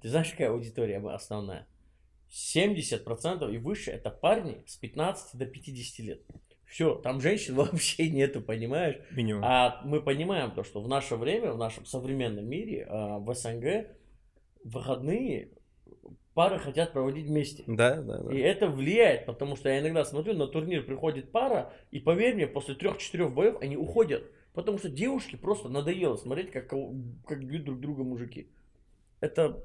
Ты 0.00 0.08
знаешь, 0.08 0.30
какая 0.30 0.50
аудитория 0.50 0.98
основная? 0.98 1.66
70% 2.30 3.52
и 3.52 3.58
выше 3.58 3.90
это 3.90 4.10
парни 4.10 4.62
с 4.66 4.76
15 4.76 5.36
до 5.38 5.46
50 5.46 5.98
лет. 6.06 6.22
Все, 6.64 6.94
там 6.94 7.20
женщин 7.20 7.54
вообще 7.56 8.08
нету, 8.08 8.40
понимаешь? 8.40 8.96
Минимум. 9.10 9.44
А 9.44 9.80
мы 9.84 10.00
понимаем 10.00 10.52
то, 10.52 10.62
что 10.62 10.80
в 10.80 10.88
наше 10.88 11.16
время, 11.16 11.52
в 11.52 11.58
нашем 11.58 11.84
современном 11.84 12.46
мире, 12.46 12.86
а, 12.88 13.18
в 13.18 13.34
СНГ, 13.34 13.88
выходные 14.64 15.50
пары 16.34 16.58
хотят 16.58 16.92
проводить 16.92 17.26
вместе. 17.26 17.64
Да, 17.66 18.00
да, 18.00 18.18
да. 18.18 18.32
И 18.32 18.38
это 18.38 18.68
влияет, 18.68 19.26
потому 19.26 19.56
что 19.56 19.68
я 19.68 19.80
иногда 19.80 20.04
смотрю, 20.04 20.34
на 20.34 20.46
турнир 20.46 20.84
приходит 20.84 21.32
пара, 21.32 21.72
и 21.90 21.98
поверь 21.98 22.34
мне, 22.34 22.46
после 22.46 22.74
трех-четырех 22.74 23.34
боев 23.34 23.56
они 23.60 23.76
уходят. 23.76 24.22
Потому 24.52 24.78
что 24.78 24.88
девушке 24.88 25.36
просто 25.36 25.68
надоело 25.68 26.16
смотреть, 26.16 26.50
как, 26.50 26.68
как 26.68 27.44
бьют 27.44 27.64
друг 27.64 27.80
друга 27.80 28.02
мужики. 28.02 28.48
Это 29.20 29.62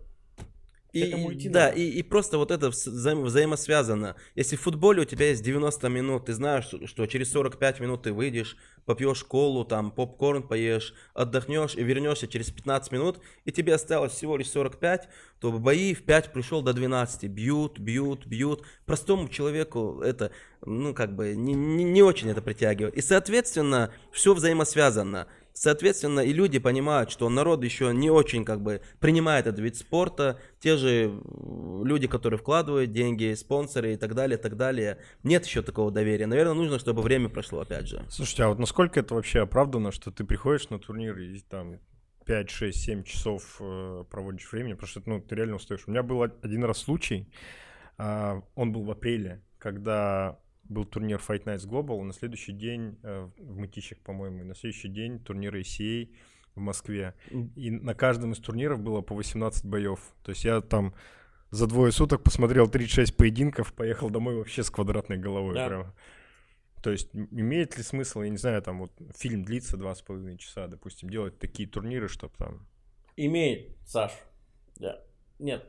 И, 1.00 1.34
идти 1.34 1.50
да, 1.50 1.68
надо. 1.68 1.78
и, 1.78 1.90
и 1.90 2.04
просто 2.04 2.38
вот 2.38 2.52
это 2.52 2.70
взаим- 2.70 3.24
взаимосвязано. 3.24 4.16
Если 4.36 4.56
в 4.56 4.62
футболе 4.62 5.02
у 5.02 5.06
тебя 5.06 5.30
есть 5.30 5.44
90 5.44 5.90
минут, 5.90 6.26
ты 6.26 6.34
знаешь, 6.34 6.66
что, 6.66 6.88
что 6.88 7.06
через 7.06 7.32
45 7.32 7.80
минут 7.82 8.04
ты 8.04 8.14
выйдешь, 8.14 8.56
попьешь 8.86 9.24
колу, 9.24 9.66
там 9.66 9.92
попкорн 9.92 10.44
поешь, 10.44 10.94
отдохнешь 11.14 11.76
и 11.76 11.84
вернешься 11.84 12.28
через 12.28 12.50
15 12.52 12.92
минут, 12.92 13.20
и 13.44 13.52
тебе 13.52 13.74
осталось 13.74 14.14
всего 14.14 14.38
лишь 14.38 14.50
45, 14.50 15.10
то 15.40 15.52
в 15.52 15.60
бои 15.60 15.94
в 15.94 16.04
5 16.04 16.32
пришел 16.32 16.62
до 16.62 16.74
12. 16.74 17.26
Бьют, 17.30 17.78
бьют, 17.80 18.26
бьют. 18.26 18.64
Простому 18.86 19.28
человеку 19.28 20.02
это, 20.02 20.32
ну, 20.66 20.94
как 20.94 21.16
бы, 21.16 21.36
не, 21.36 21.54
не, 21.54 21.84
не 21.84 22.04
очень 22.04 22.30
это 22.30 22.42
притягивает. 22.42 22.96
И, 22.96 23.02
соответственно, 23.02 23.92
все 24.12 24.34
взаимосвязано. 24.34 25.28
Соответственно, 25.58 26.20
и 26.20 26.34
люди 26.34 26.60
понимают, 26.60 27.10
что 27.10 27.30
народ 27.30 27.64
еще 27.64 27.94
не 27.94 28.10
очень 28.10 28.44
как 28.44 28.62
бы 28.62 28.82
принимает 29.00 29.48
этот 29.48 29.62
вид 29.62 29.78
спорта. 29.78 30.38
Те 30.60 30.76
же 30.76 31.22
люди, 31.82 32.08
которые 32.08 32.38
вкладывают 32.38 32.92
деньги, 32.92 33.34
спонсоры 33.36 33.94
и 33.94 33.96
так 33.96 34.16
далее, 34.16 34.38
так 34.38 34.58
далее. 34.58 35.00
Нет 35.24 35.46
еще 35.46 35.62
такого 35.62 35.92
доверия. 35.92 36.28
Наверное, 36.28 36.56
нужно, 36.56 36.78
чтобы 36.78 37.02
время 37.02 37.30
прошло, 37.30 37.62
опять 37.62 37.88
же. 37.88 38.04
Слушайте, 38.10 38.44
а 38.44 38.50
вот 38.50 38.60
насколько 38.60 39.00
это 39.00 39.16
вообще 39.16 39.44
оправдано, 39.44 39.94
что 39.94 40.12
ты 40.12 40.26
приходишь 40.26 40.70
на 40.70 40.78
турнир 40.78 41.18
и 41.18 41.40
там 41.40 41.80
5, 42.26 42.50
6, 42.50 42.78
7 42.78 43.04
часов 43.04 43.56
э, 43.62 44.04
проводишь 44.12 44.52
времени, 44.52 44.74
потому 44.74 44.90
что 44.90 45.02
ну, 45.06 45.22
ты 45.22 45.36
реально 45.36 45.56
устаешь. 45.56 45.84
У 45.88 45.92
меня 45.92 46.04
был 46.04 46.20
од- 46.20 46.44
один 46.44 46.66
раз 46.66 46.80
случай, 46.80 47.30
а, 47.98 48.42
он 48.56 48.74
был 48.74 48.84
в 48.84 48.92
апреле, 48.92 49.42
когда 49.58 50.38
был 50.70 50.86
турнир 50.86 51.22
Fight 51.26 51.44
Nights 51.44 51.68
Global, 51.68 52.02
на 52.04 52.14
следующий 52.14 52.54
день 52.54 52.98
э, 53.04 53.30
в 53.38 53.58
Мытищах, 53.58 54.00
по-моему, 54.00 54.44
на 54.44 54.56
следующий 54.56 54.90
день 54.90 55.20
турнир 55.20 55.56
ACA 55.56 56.10
в 56.56 56.60
Москве. 56.60 57.14
И 57.56 57.72
на 57.72 57.94
каждом 57.94 58.32
из 58.32 58.40
турниров 58.40 58.80
было 58.80 59.02
по 59.02 59.16
18 59.16 59.66
боев. 59.66 60.00
То 60.24 60.32
есть 60.32 60.46
я 60.46 60.62
там 60.62 60.94
за 61.52 61.68
двое 61.68 61.92
суток 61.92 62.24
посмотрел 62.24 62.68
36 62.68 63.16
поединков, 63.16 63.74
поехал 63.74 64.10
домой 64.10 64.36
вообще 64.36 64.64
с 64.64 64.70
квадратной 64.70 65.18
головой. 65.18 65.54
Да. 65.54 65.68
Прям. 65.68 65.94
То 66.82 66.92
есть 66.92 67.10
имеет 67.14 67.78
ли 67.78 67.84
смысл, 67.84 68.22
я 68.22 68.30
не 68.30 68.38
знаю, 68.38 68.62
там 68.62 68.80
вот 68.80 68.92
фильм 69.16 69.44
длится 69.44 69.76
два 69.76 69.96
с 69.96 70.02
половиной 70.02 70.38
часа, 70.38 70.68
допустим, 70.68 71.10
делать 71.10 71.40
такие 71.40 71.68
турниры, 71.68 72.08
чтобы 72.08 72.34
там... 72.38 72.68
имеет, 73.16 73.76
Саш. 73.88 74.12
Да. 74.76 75.02
Нет. 75.40 75.68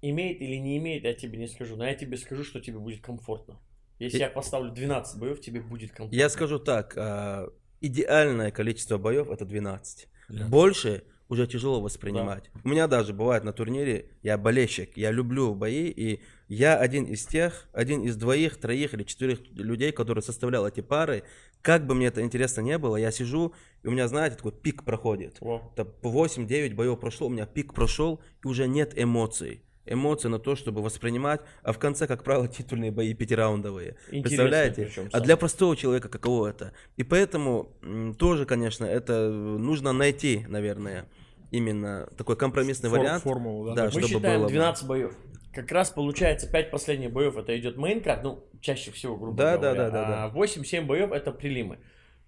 Имеет 0.00 0.40
или 0.40 0.56
не 0.56 0.78
имеет, 0.78 1.04
я 1.04 1.14
тебе 1.14 1.38
не 1.38 1.46
скажу. 1.46 1.76
Но 1.76 1.86
я 1.86 1.94
тебе 1.94 2.16
скажу, 2.16 2.42
что 2.42 2.60
тебе 2.60 2.78
будет 2.78 3.00
комфортно. 3.00 3.60
Если 4.02 4.18
я 4.18 4.30
поставлю 4.30 4.72
12 4.72 5.18
боев, 5.18 5.40
тебе 5.40 5.60
будет 5.60 5.90
комфортно. 5.90 6.16
Я 6.16 6.28
скажу 6.28 6.58
так, 6.58 6.94
а, 6.96 7.48
идеальное 7.80 8.50
количество 8.50 8.98
боев 8.98 9.30
это 9.30 9.44
12. 9.44 10.08
Да. 10.28 10.46
Больше 10.48 11.04
уже 11.28 11.46
тяжело 11.46 11.80
воспринимать. 11.80 12.50
У 12.62 12.68
меня 12.68 12.86
даже 12.86 13.14
бывает 13.14 13.42
на 13.42 13.52
турнире, 13.52 14.10
я 14.22 14.36
болельщик, 14.36 14.96
я 14.96 15.10
люблю 15.10 15.54
бои, 15.54 15.88
и 15.88 16.20
я 16.48 16.76
один 16.76 17.04
из 17.04 17.24
тех, 17.24 17.68
один 17.72 18.02
из 18.02 18.16
двоих, 18.16 18.58
троих 18.58 18.92
или 18.92 19.02
четырех 19.04 19.40
людей, 19.52 19.92
которые 19.92 20.22
составлял 20.22 20.66
эти 20.66 20.82
пары. 20.82 21.22
Как 21.62 21.86
бы 21.86 21.94
мне 21.94 22.08
это 22.08 22.20
интересно 22.20 22.60
не 22.60 22.76
было, 22.76 22.96
я 22.96 23.10
сижу, 23.10 23.54
и 23.82 23.88
у 23.88 23.92
меня, 23.92 24.08
знаете, 24.08 24.36
такой 24.36 24.52
пик 24.52 24.84
проходит. 24.84 25.38
По 25.38 26.08
8-9 26.08 26.74
боев 26.74 27.00
прошло, 27.00 27.28
у 27.28 27.30
меня 27.30 27.46
пик 27.46 27.72
прошел, 27.72 28.20
и 28.44 28.48
уже 28.48 28.68
нет 28.68 28.92
эмоций. 28.96 29.62
Эмоций 29.84 30.30
на 30.30 30.38
то, 30.38 30.54
чтобы 30.54 30.80
воспринимать, 30.82 31.40
а 31.62 31.72
в 31.72 31.78
конце, 31.78 32.06
как 32.06 32.22
правило, 32.24 32.46
титульные 32.48 32.90
бои 32.90 33.14
пятираундовые. 33.14 33.96
Интересно 34.10 34.22
Представляете? 34.22 34.84
причем, 34.86 35.08
А 35.12 35.20
для 35.20 35.36
простого 35.36 35.76
человека 35.76 36.08
каково 36.08 36.48
это? 36.48 36.72
И 36.96 37.02
поэтому 37.02 37.72
тоже, 38.18 38.46
конечно, 38.46 38.84
это 38.84 39.30
нужно 39.30 39.92
найти, 39.92 40.44
наверное, 40.48 41.06
именно 41.50 42.08
такой 42.16 42.36
компромиссный 42.36 42.90
фор- 42.90 42.98
вариант. 43.00 43.22
Формулу, 43.24 43.66
да? 43.66 43.74
Да, 43.74 43.84
Мы 43.86 43.90
чтобы 43.90 44.06
считаем 44.08 44.40
было 44.40 44.46
бы. 44.48 44.52
12 44.52 44.86
боев. 44.86 45.16
Как 45.52 45.70
раз 45.70 45.90
получается 45.90 46.50
5 46.50 46.70
последних 46.70 47.12
боев 47.12 47.36
это 47.36 47.58
идет 47.58 47.76
мейнкарт, 47.76 48.22
ну, 48.22 48.44
чаще 48.60 48.90
всего, 48.90 49.16
грубо 49.16 49.36
Да, 49.36 49.58
да, 49.58 49.74
говоря. 49.74 49.90
да, 49.90 50.04
да, 50.08 50.24
а 50.24 50.30
8-7 50.30 50.86
боев 50.86 51.12
это 51.12 51.30
прилимы. 51.32 51.78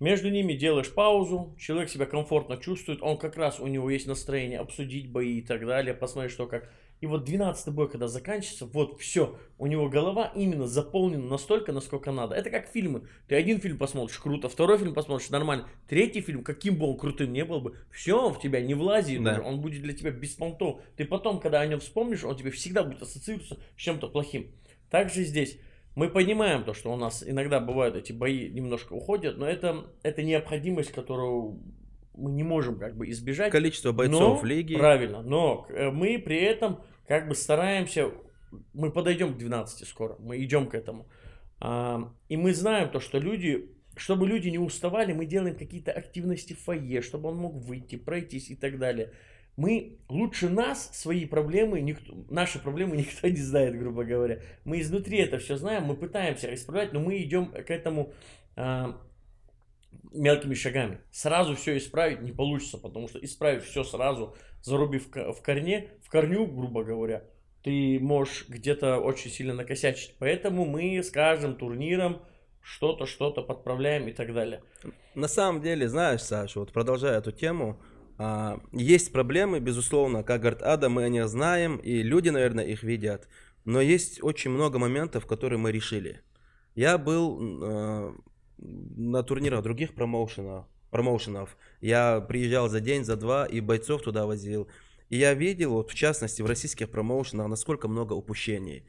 Между 0.00 0.28
ними 0.28 0.52
делаешь 0.54 0.92
паузу, 0.92 1.56
человек 1.58 1.88
себя 1.88 2.04
комфортно 2.04 2.56
чувствует, 2.58 3.00
он 3.00 3.16
как 3.16 3.36
раз, 3.36 3.60
у 3.60 3.66
него 3.68 3.88
есть 3.88 4.06
настроение 4.08 4.58
обсудить 4.58 5.10
бои 5.10 5.38
и 5.38 5.42
так 5.42 5.64
далее, 5.64 5.94
посмотреть, 5.94 6.32
что 6.32 6.46
как. 6.46 6.68
И 7.04 7.06
вот 7.06 7.24
12 7.24 7.68
бой, 7.74 7.90
когда 7.90 8.08
заканчивается, 8.08 8.64
вот 8.64 8.98
все, 8.98 9.36
у 9.58 9.66
него 9.66 9.90
голова 9.90 10.32
именно 10.34 10.66
заполнена 10.66 11.26
настолько, 11.26 11.70
насколько 11.70 12.12
надо. 12.12 12.34
Это 12.34 12.48
как 12.48 12.66
фильмы. 12.68 13.02
Ты 13.28 13.34
один 13.34 13.60
фильм 13.60 13.76
посмотришь, 13.76 14.16
круто, 14.16 14.48
второй 14.48 14.78
фильм 14.78 14.94
посмотришь, 14.94 15.28
нормально. 15.28 15.68
Третий 15.86 16.22
фильм, 16.22 16.42
каким 16.42 16.78
бы 16.78 16.86
он 16.86 16.96
крутым 16.96 17.30
не 17.34 17.44
был 17.44 17.60
бы, 17.60 17.76
все, 17.90 18.30
в 18.30 18.40
тебя 18.40 18.62
не 18.62 18.72
влазит, 18.72 19.22
Да. 19.22 19.38
он 19.44 19.60
будет 19.60 19.82
для 19.82 19.92
тебя 19.92 20.12
без 20.12 20.30
понтов. 20.30 20.80
Ты 20.96 21.04
потом, 21.04 21.40
когда 21.40 21.60
о 21.60 21.66
нем 21.66 21.80
вспомнишь, 21.80 22.24
он 22.24 22.36
тебе 22.36 22.50
всегда 22.50 22.82
будет 22.82 23.02
ассоциироваться 23.02 23.56
с 23.76 23.78
чем-то 23.78 24.08
плохим. 24.08 24.50
Также 24.88 25.24
здесь. 25.24 25.58
Мы 25.96 26.08
понимаем 26.08 26.64
то, 26.64 26.72
что 26.72 26.90
у 26.90 26.96
нас 26.96 27.22
иногда 27.22 27.60
бывают 27.60 27.96
эти 27.96 28.12
бои 28.12 28.48
немножко 28.48 28.94
уходят, 28.94 29.36
но 29.36 29.46
это, 29.46 29.84
это 30.02 30.22
необходимость, 30.22 30.92
которую 30.92 31.60
мы 32.16 32.30
не 32.30 32.44
можем 32.44 32.78
как 32.78 32.96
бы 32.96 33.10
избежать. 33.10 33.50
Количество 33.52 33.92
бойцов 33.92 34.20
Но- 34.20 34.36
в 34.36 34.44
лиге. 34.44 34.78
Правильно, 34.78 35.20
но 35.22 35.66
э, 35.68 35.90
мы 35.90 36.18
при 36.18 36.38
этом 36.38 36.80
как 37.06 37.28
бы 37.28 37.34
стараемся, 37.34 38.10
мы 38.72 38.90
подойдем 38.90 39.34
к 39.34 39.38
12 39.38 39.86
скоро, 39.86 40.16
мы 40.18 40.42
идем 40.42 40.68
к 40.68 40.74
этому. 40.74 41.06
И 41.60 42.36
мы 42.36 42.54
знаем 42.54 42.90
то, 42.90 43.00
что 43.00 43.18
люди, 43.18 43.70
чтобы 43.96 44.26
люди 44.26 44.48
не 44.48 44.58
уставали, 44.58 45.12
мы 45.12 45.26
делаем 45.26 45.56
какие-то 45.56 45.92
активности 45.92 46.52
в 46.52 46.60
фойе, 46.60 47.00
чтобы 47.02 47.30
он 47.30 47.36
мог 47.36 47.54
выйти, 47.54 47.96
пройтись 47.96 48.50
и 48.50 48.56
так 48.56 48.78
далее. 48.78 49.12
Мы 49.56 49.98
лучше 50.08 50.48
нас, 50.48 50.90
свои 50.92 51.26
проблемы, 51.26 51.80
никто, 51.80 52.12
наши 52.28 52.58
проблемы 52.58 52.96
никто 52.96 53.28
не 53.28 53.36
знает, 53.36 53.78
грубо 53.78 54.04
говоря. 54.04 54.40
Мы 54.64 54.80
изнутри 54.80 55.18
это 55.18 55.38
все 55.38 55.56
знаем, 55.56 55.84
мы 55.84 55.96
пытаемся 55.96 56.52
исправлять, 56.52 56.92
но 56.92 57.00
мы 57.00 57.22
идем 57.22 57.52
к 57.52 57.70
этому 57.70 58.12
мелкими 60.12 60.54
шагами. 60.54 61.00
Сразу 61.10 61.56
все 61.56 61.76
исправить 61.76 62.22
не 62.22 62.32
получится, 62.32 62.78
потому 62.78 63.08
что 63.08 63.18
исправить 63.24 63.64
все 63.64 63.84
сразу, 63.84 64.36
зарубив 64.62 65.08
в 65.08 65.42
корне, 65.42 65.90
в 66.02 66.10
корню, 66.10 66.46
грубо 66.46 66.84
говоря, 66.84 67.24
ты 67.62 67.98
можешь 68.00 68.46
где-то 68.48 68.98
очень 68.98 69.30
сильно 69.30 69.54
накосячить. 69.54 70.16
Поэтому 70.18 70.64
мы 70.66 70.98
с 70.98 71.10
каждым 71.10 71.56
турниром 71.56 72.22
что-то, 72.60 73.06
что-то 73.06 73.42
подправляем 73.42 74.08
и 74.08 74.12
так 74.12 74.32
далее. 74.32 74.62
На 75.14 75.28
самом 75.28 75.62
деле, 75.62 75.88
знаешь, 75.88 76.22
Саша, 76.22 76.60
вот 76.60 76.72
продолжая 76.72 77.18
эту 77.18 77.32
тему, 77.32 77.80
а, 78.18 78.60
есть 78.72 79.12
проблемы, 79.12 79.60
безусловно, 79.60 80.22
как 80.22 80.40
говорит 80.40 80.62
Ада, 80.62 80.88
мы 80.88 81.04
о 81.04 81.08
них 81.08 81.28
знаем, 81.28 81.76
и 81.76 82.02
люди, 82.02 82.28
наверное, 82.28 82.64
их 82.64 82.82
видят. 82.82 83.28
Но 83.64 83.80
есть 83.80 84.22
очень 84.22 84.50
много 84.50 84.78
моментов, 84.78 85.26
которые 85.26 85.58
мы 85.58 85.72
решили. 85.72 86.20
Я 86.74 86.98
был 86.98 87.62
э, 87.62 88.12
на 88.58 89.22
турнирах 89.22 89.62
других 89.62 89.94
промоушенов, 89.94 90.66
промоушенов. 90.90 91.56
Я 91.80 92.20
приезжал 92.20 92.68
за 92.68 92.80
день, 92.80 93.04
за 93.04 93.16
два, 93.16 93.46
и 93.46 93.60
бойцов 93.60 94.02
туда 94.02 94.26
возил. 94.26 94.68
И 95.08 95.16
я 95.16 95.34
видел, 95.34 95.72
вот 95.72 95.90
в 95.90 95.94
частности, 95.94 96.42
в 96.42 96.46
российских 96.46 96.90
промоушенах, 96.90 97.48
насколько 97.48 97.88
много 97.88 98.14
упущений. 98.14 98.86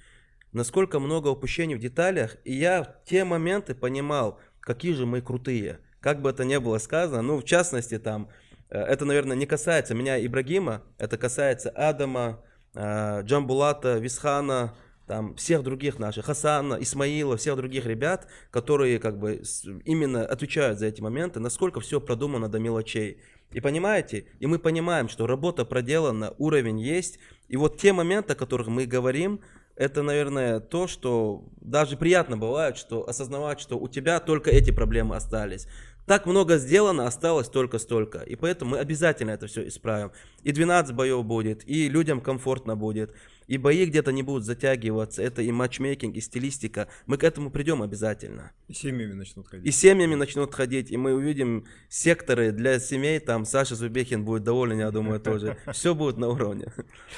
Насколько 0.53 0.99
много 0.99 1.27
упущений 1.27 1.75
в 1.75 1.79
деталях. 1.79 2.37
И 2.45 2.53
я 2.53 2.83
в 2.83 3.03
те 3.05 3.23
моменты 3.25 3.75
понимал, 3.75 4.39
какие 4.59 4.93
же 4.93 5.05
мы 5.05 5.21
крутые. 5.21 5.79
Как 5.99 6.21
бы 6.21 6.29
это 6.29 6.45
ни 6.45 6.57
было 6.57 6.77
сказано, 6.77 7.21
ну, 7.21 7.37
в 7.39 7.43
частности, 7.43 7.97
там, 7.97 8.29
э, 8.69 8.79
это, 8.79 9.05
наверное, 9.05 9.35
не 9.35 9.47
касается 9.47 9.95
меня 9.95 10.23
Ибрагима, 10.23 10.83
это 10.97 11.17
касается 11.17 11.71
Адама, 11.71 12.43
э, 12.75 13.23
Джамбулата, 13.23 13.97
Висхана, 13.97 14.75
там 15.07 15.35
всех 15.35 15.63
других 15.63 15.99
наших, 15.99 16.25
Хасана, 16.25 16.77
Исмаила, 16.81 17.37
всех 17.37 17.55
других 17.57 17.85
ребят, 17.85 18.27
которые 18.51 18.99
как 18.99 19.19
бы 19.19 19.41
именно 19.85 20.25
отвечают 20.25 20.79
за 20.79 20.87
эти 20.87 21.01
моменты, 21.01 21.39
насколько 21.39 21.79
все 21.79 22.01
продумано 22.01 22.49
до 22.49 22.59
мелочей. 22.59 23.19
И 23.51 23.61
понимаете, 23.61 24.25
и 24.39 24.47
мы 24.47 24.59
понимаем, 24.59 25.07
что 25.07 25.27
работа 25.27 25.65
проделана, 25.65 26.33
уровень 26.37 26.79
есть, 26.79 27.19
и 27.47 27.57
вот 27.57 27.77
те 27.77 27.93
моменты, 27.93 28.33
о 28.33 28.35
которых 28.35 28.67
мы 28.67 28.85
говорим, 28.85 29.41
это, 29.75 30.01
наверное, 30.01 30.59
то, 30.59 30.87
что 30.87 31.45
даже 31.61 31.97
приятно 31.97 32.37
бывает, 32.37 32.77
что 32.77 33.07
осознавать, 33.07 33.59
что 33.59 33.77
у 33.77 33.87
тебя 33.87 34.19
только 34.19 34.49
эти 34.49 34.71
проблемы 34.71 35.15
остались. 35.15 35.67
Так 36.05 36.25
много 36.25 36.57
сделано, 36.57 37.07
осталось 37.07 37.49
только 37.49 37.79
столько. 37.79 38.19
И 38.19 38.35
поэтому 38.35 38.71
мы 38.71 38.77
обязательно 38.77 39.31
это 39.31 39.47
все 39.47 39.67
исправим. 39.67 40.11
И 40.43 40.51
12 40.51 40.95
боев 40.95 41.25
будет, 41.25 41.67
и 41.67 41.89
людям 41.89 42.21
комфортно 42.21 42.75
будет 42.75 43.13
и 43.47 43.57
бои 43.57 43.85
где-то 43.85 44.11
не 44.11 44.23
будут 44.23 44.43
затягиваться, 44.45 45.21
это 45.21 45.41
и 45.41 45.51
матчмейкинг, 45.51 46.15
и 46.15 46.21
стилистика. 46.21 46.87
Мы 47.05 47.17
к 47.17 47.23
этому 47.23 47.51
придем 47.51 47.81
обязательно. 47.81 48.51
И 48.67 48.73
семьями 48.73 49.13
начнут 49.13 49.47
ходить. 49.47 49.65
И 49.65 49.71
семьями 49.71 50.15
начнут 50.15 50.53
ходить, 50.53 50.91
и 50.91 50.97
мы 50.97 51.13
увидим 51.13 51.65
секторы 51.89 52.51
для 52.51 52.79
семей, 52.79 53.19
там 53.19 53.45
Саша 53.45 53.75
Зубехин 53.75 54.25
будет 54.25 54.43
доволен, 54.43 54.79
я 54.79 54.91
думаю, 54.91 55.19
тоже. 55.19 55.57
Все 55.71 55.93
будет 55.93 56.17
на 56.17 56.29
уровне. 56.29 56.67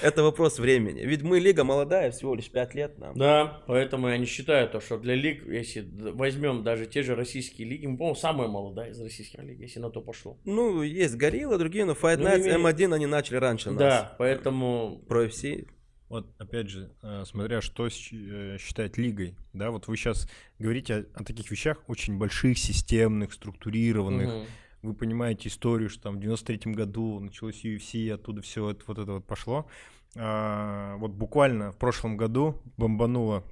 Это 0.01 0.23
вопрос 0.23 0.59
времени. 0.59 1.01
Ведь 1.01 1.21
мы 1.21 1.39
лига 1.39 1.63
молодая, 1.63 2.11
всего 2.11 2.35
лишь 2.35 2.49
5 2.49 2.75
лет 2.75 2.97
нам. 2.97 3.17
Да, 3.17 3.63
поэтому 3.67 4.09
я 4.09 4.17
не 4.17 4.25
считаю 4.25 4.69
то, 4.69 4.79
что 4.79 4.97
для 4.97 5.15
лиг, 5.15 5.47
если 5.47 5.87
возьмем 6.11 6.63
даже 6.63 6.85
те 6.85 7.03
же 7.03 7.15
российские 7.15 7.67
лиги, 7.67 7.85
мы, 7.85 7.97
по-моему, 7.97 8.15
самая 8.15 8.47
молодая 8.47 8.91
из 8.91 9.01
российских 9.01 9.39
лиг, 9.43 9.59
если 9.59 9.79
на 9.79 9.89
то 9.89 10.01
пошло. 10.01 10.37
Ну, 10.45 10.81
есть 10.81 11.15
Горилла, 11.15 11.57
другие, 11.57 11.85
но 11.85 11.93
Fight 11.93 12.17
Nights, 12.17 12.57
ну, 12.57 12.67
M1 12.67 12.93
они 12.93 13.05
начали 13.05 13.37
раньше 13.37 13.71
нас. 13.71 13.79
Да, 13.79 14.15
поэтому... 14.17 15.03
Про 15.07 15.25
FC 15.25 15.67
вот, 16.09 16.33
опять 16.37 16.69
же, 16.69 16.93
э, 17.01 17.23
смотря 17.25 17.61
что 17.61 17.87
э, 17.87 18.57
считать 18.59 18.97
лигой, 18.97 19.35
да, 19.53 19.71
вот 19.71 19.87
вы 19.87 19.97
сейчас 19.97 20.27
говорите 20.57 20.95
о, 20.95 21.21
о 21.21 21.23
таких 21.23 21.51
вещах 21.51 21.77
очень 21.87 22.17
больших, 22.17 22.57
системных, 22.57 23.33
структурированных. 23.33 24.29
Угу. 24.29 24.45
Вы 24.83 24.93
понимаете 24.93 25.49
историю, 25.49 25.89
что 25.89 26.03
там 26.03 26.19
в 26.19 26.23
93-м 26.23 26.73
году 26.73 27.19
началось 27.19 27.65
UFC, 27.65 28.09
оттуда 28.11 28.41
все 28.41 28.69
это, 28.69 28.83
вот 28.87 28.97
это 28.99 29.13
вот 29.13 29.25
пошло. 29.25 29.67
А, 30.15 30.95
вот 30.97 31.11
буквально 31.11 31.71
в 31.71 31.77
прошлом 31.77 32.15
году 32.15 32.61
бомбанула 32.77 33.43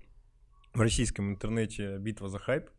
в 0.74 0.82
российском 0.82 1.32
интернете 1.32 1.98
битва 1.98 2.30
за 2.30 2.40
хайп. 2.40 2.70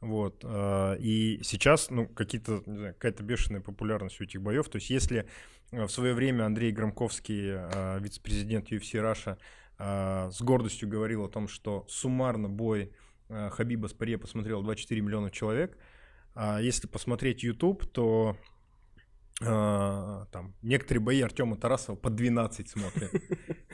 Вот. 0.00 0.42
А, 0.44 0.94
и 0.94 1.40
сейчас, 1.42 1.90
ну, 1.90 2.06
какие-то, 2.06 2.60
какая-то 2.60 3.22
бешеная 3.22 3.60
популярность 3.60 4.20
у 4.20 4.24
этих 4.24 4.42
боев. 4.42 4.68
То 4.68 4.76
есть, 4.76 4.90
если 4.90 5.28
в 5.70 5.88
свое 5.88 6.14
время 6.14 6.44
Андрей 6.44 6.72
Громковский, 6.72 7.52
а, 7.54 7.98
вице-президент 7.98 8.70
UFC 8.70 9.00
Раша, 9.00 9.38
с 9.78 10.40
гордостью 10.40 10.88
говорил 10.88 11.24
о 11.24 11.28
том, 11.28 11.48
что 11.48 11.84
суммарно 11.86 12.48
бой 12.48 12.92
а, 13.28 13.50
Хабиба 13.50 13.88
с 13.88 13.92
Паре 13.92 14.16
посмотрел 14.16 14.62
24 14.62 15.00
миллиона 15.00 15.30
человек. 15.30 15.76
Если 16.60 16.86
посмотреть 16.86 17.42
YouTube, 17.42 17.86
то 17.86 18.36
там 19.38 20.54
некоторые 20.60 21.02
бои 21.02 21.20
Артема 21.22 21.56
Тарасова 21.56 21.96
по 21.96 22.10
12 22.10 22.68
смотрят. 22.68 23.10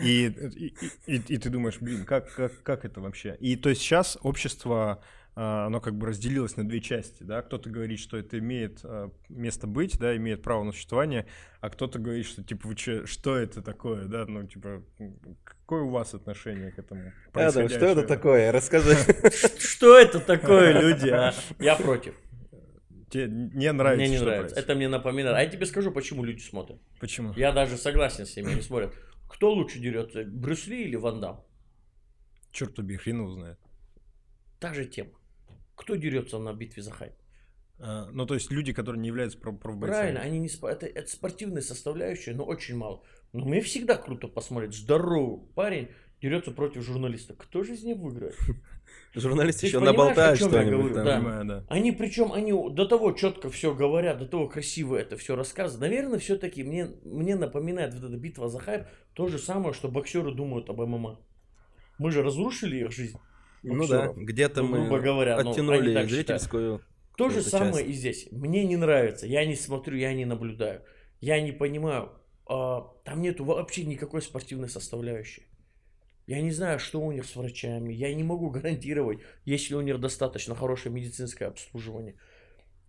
И, 0.00 0.26
и, 0.26 0.74
и, 1.06 1.16
и 1.16 1.38
ты 1.38 1.50
думаешь, 1.50 1.78
блин, 1.80 2.04
как, 2.04 2.32
как, 2.34 2.62
как 2.62 2.84
это 2.84 3.00
вообще? 3.00 3.36
И 3.40 3.56
то 3.56 3.68
есть 3.68 3.82
сейчас 3.82 4.16
общество 4.22 5.02
оно 5.34 5.80
как 5.80 5.96
бы 5.96 6.06
разделилось 6.06 6.56
на 6.56 6.68
две 6.68 6.80
части, 6.80 7.22
да, 7.22 7.40
кто-то 7.40 7.70
говорит, 7.70 7.98
что 7.98 8.18
это 8.18 8.38
имеет 8.38 8.80
а, 8.84 9.10
место 9.30 9.66
быть, 9.66 9.98
да, 9.98 10.14
имеет 10.14 10.42
право 10.42 10.62
на 10.62 10.72
существование, 10.72 11.26
а 11.60 11.70
кто-то 11.70 11.98
говорит, 11.98 12.26
что, 12.26 12.44
типа, 12.44 12.68
вы 12.68 12.74
че, 12.74 13.06
что 13.06 13.36
это 13.36 13.62
такое, 13.62 14.04
да, 14.04 14.26
ну, 14.26 14.46
типа, 14.46 14.82
какое 15.42 15.82
у 15.82 15.88
вас 15.88 16.12
отношение 16.12 16.70
к 16.70 16.78
этому 16.78 17.12
Адам, 17.32 17.68
что 17.70 17.86
это 17.86 18.06
такое, 18.06 18.52
расскажи. 18.52 18.94
Что 19.58 19.98
это 19.98 20.20
такое, 20.20 20.78
люди, 20.78 21.08
а? 21.08 21.32
Я 21.58 21.76
против. 21.76 22.14
Тебе 23.08 23.28
не 23.28 23.72
нравится, 23.72 24.06
Мне 24.06 24.18
не 24.18 24.24
нравится, 24.24 24.58
это 24.58 24.74
мне 24.74 24.88
напоминает. 24.88 25.36
А 25.36 25.42
я 25.42 25.48
тебе 25.48 25.64
скажу, 25.66 25.92
почему 25.92 26.24
люди 26.24 26.40
смотрят. 26.40 26.78
Почему? 27.00 27.32
Я 27.36 27.52
даже 27.52 27.76
согласен 27.76 28.26
с 28.26 28.36
ними, 28.36 28.52
они 28.52 28.62
смотрят. 28.62 28.94
Кто 29.28 29.50
лучше 29.50 29.78
дерется, 29.78 30.24
Брюс 30.24 30.66
Ли 30.66 30.84
или 30.84 30.96
Ван 30.96 31.20
Дам? 31.20 31.44
Черт 32.50 32.78
убей, 32.78 32.98
хрен 32.98 33.20
его 33.20 33.30
знает. 33.30 33.58
Та 34.60 34.74
же 34.74 34.84
тема. 34.84 35.10
Кто 35.82 35.96
дерется 35.96 36.38
на 36.38 36.52
битве 36.52 36.80
за 36.82 36.92
хайп? 36.92 37.12
А, 37.80 38.08
ну, 38.12 38.24
то 38.24 38.34
есть 38.34 38.52
люди, 38.52 38.72
которые 38.72 39.00
не 39.00 39.08
являются 39.08 39.36
профбойцами. 39.36 39.80
Правильно, 39.80 40.20
они 40.20 40.38
не 40.38 40.48
это, 40.48 40.86
это 40.86 41.10
спортивная 41.10 41.62
составляющая, 41.62 42.34
но 42.34 42.44
очень 42.44 42.76
мало. 42.76 43.02
Но 43.32 43.44
мне 43.46 43.60
всегда 43.60 43.96
круто 43.96 44.28
посмотреть. 44.28 44.74
Здоровый 44.74 45.40
парень 45.56 45.88
дерется 46.20 46.52
против 46.52 46.82
журналиста. 46.84 47.34
Кто 47.34 47.64
же 47.64 47.74
из 47.74 47.82
них 47.82 47.96
выиграет? 47.96 48.36
Журналисты 49.14 49.66
еще 49.66 49.80
наболтают 49.80 50.38
что-нибудь. 50.38 50.92
Да. 50.92 51.16
Понимаю, 51.16 51.44
да. 51.44 51.64
Они 51.68 51.90
причем 51.90 52.32
они 52.32 52.52
до 52.52 52.86
того 52.86 53.10
четко 53.12 53.50
все 53.50 53.74
говорят, 53.74 54.18
до 54.18 54.28
того 54.28 54.48
красиво 54.48 54.94
это 54.94 55.16
все 55.16 55.34
рассказывают. 55.34 55.80
Наверное, 55.80 56.20
все-таки 56.20 56.62
мне, 56.62 56.90
мне 57.02 57.34
напоминает 57.34 57.92
вот 57.94 58.04
эта 58.04 58.16
битва 58.16 58.48
за 58.48 58.60
хайп 58.60 58.86
то 59.14 59.26
же 59.26 59.38
самое, 59.38 59.74
что 59.74 59.88
боксеры 59.88 60.32
думают 60.32 60.70
об 60.70 60.80
ММА. 60.80 61.18
Мы 61.98 62.12
же 62.12 62.22
разрушили 62.22 62.76
их 62.76 62.92
жизнь. 62.92 63.18
Ну 63.62 63.86
да, 63.86 64.12
где-то 64.16 64.62
ну, 64.62 64.84
мы 64.84 65.00
говоря, 65.00 65.36
оттянули 65.36 65.94
ну, 65.94 66.08
зрительскую. 66.08 66.82
То 67.16 67.28
же 67.28 67.42
самое 67.42 67.84
часть. 67.84 67.88
и 67.88 67.92
здесь. 67.92 68.28
Мне 68.30 68.64
не 68.64 68.76
нравится. 68.76 69.26
Я 69.26 69.44
не 69.44 69.54
смотрю, 69.54 69.96
я 69.96 70.12
не 70.14 70.24
наблюдаю. 70.24 70.82
Я 71.20 71.40
не 71.40 71.52
понимаю. 71.52 72.10
А, 72.46 72.90
там 73.04 73.20
нету 73.20 73.44
вообще 73.44 73.84
никакой 73.84 74.22
спортивной 74.22 74.68
составляющей. 74.68 75.46
Я 76.26 76.40
не 76.40 76.50
знаю, 76.50 76.78
что 76.78 77.00
у 77.00 77.12
них 77.12 77.24
с 77.24 77.36
врачами. 77.36 77.92
Я 77.92 78.14
не 78.14 78.22
могу 78.22 78.50
гарантировать, 78.50 79.20
есть 79.44 79.70
ли 79.70 79.76
у 79.76 79.80
них 79.80 80.00
достаточно 80.00 80.54
хорошее 80.54 80.94
медицинское 80.94 81.46
обслуживание. 81.46 82.16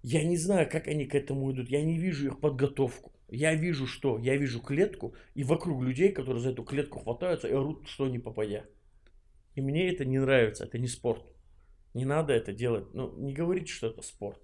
Я 0.02 0.24
не 0.24 0.38
знаю, 0.38 0.70
как 0.70 0.88
они 0.88 1.06
к 1.06 1.16
этому 1.16 1.52
идут. 1.52 1.70
Я 1.70 1.82
не 1.82 1.98
вижу 1.98 2.28
их 2.28 2.40
подготовку. 2.40 3.12
Я 3.30 3.56
вижу 3.56 3.88
что? 3.88 4.20
Я 4.20 4.36
вижу 4.38 4.62
клетку 4.62 5.16
и 5.34 5.44
вокруг 5.44 5.82
людей, 5.82 6.12
которые 6.12 6.42
за 6.42 6.52
эту 6.52 6.64
клетку 6.64 7.00
хватаются 7.00 7.48
и 7.48 7.54
орут, 7.54 7.88
что 7.88 8.08
не 8.08 8.20
попадя. 8.20 8.66
И 9.56 9.62
мне 9.62 9.92
это 9.92 10.06
не 10.06 10.20
нравится, 10.20 10.66
это 10.66 10.78
не 10.80 10.88
спорт. 10.88 11.24
Не 11.94 12.06
надо 12.06 12.34
это 12.34 12.54
делать. 12.54 12.94
Ну, 12.94 13.16
не 13.18 13.34
говорите, 13.34 13.72
что 13.72 13.88
это 13.88 14.02
спорт. 14.02 14.40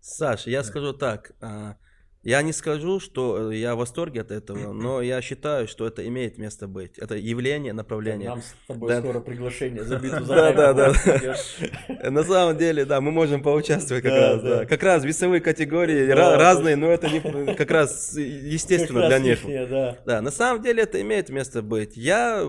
Саша, 0.00 0.50
я 0.50 0.62
скажу 0.62 0.92
так. 0.92 1.32
А, 1.40 1.76
я 2.22 2.42
не 2.42 2.52
скажу, 2.52 3.00
что 3.00 3.50
я 3.50 3.74
в 3.74 3.78
восторге 3.78 4.20
от 4.20 4.30
этого, 4.30 4.72
но 4.74 5.00
я 5.00 5.22
считаю, 5.22 5.66
что 5.66 5.86
это 5.86 6.06
имеет 6.06 6.36
место 6.36 6.68
быть. 6.68 6.98
Это 6.98 7.16
явление, 7.16 7.72
направление. 7.72 8.28
Нам 8.28 8.42
с 8.42 8.54
тобой 8.68 8.90
да. 8.90 9.00
скоро 9.00 9.20
приглашение 9.20 9.82
за 9.82 9.98
битву 9.98 10.24
за 10.24 10.34
Да, 10.52 10.72
да, 10.74 10.92
да. 10.92 12.10
На 12.10 12.22
самом 12.22 12.58
деле, 12.58 12.84
да, 12.84 13.00
мы 13.00 13.10
можем 13.10 13.42
поучаствовать 13.42 14.02
как 14.02 14.12
раз. 14.12 14.42
Да. 14.42 14.66
Как 14.66 14.82
раз 14.82 15.04
весовые 15.04 15.40
категории 15.40 16.10
разные, 16.10 16.76
но 16.76 16.88
это 16.88 17.08
как 17.56 17.70
раз 17.70 18.14
естественно 18.14 19.08
для 19.08 19.18
них. 19.18 19.38
Да, 20.04 20.20
на 20.20 20.30
самом 20.30 20.62
деле 20.62 20.82
это 20.82 21.00
имеет 21.00 21.30
место 21.30 21.62
быть. 21.62 21.96
Я 21.96 22.46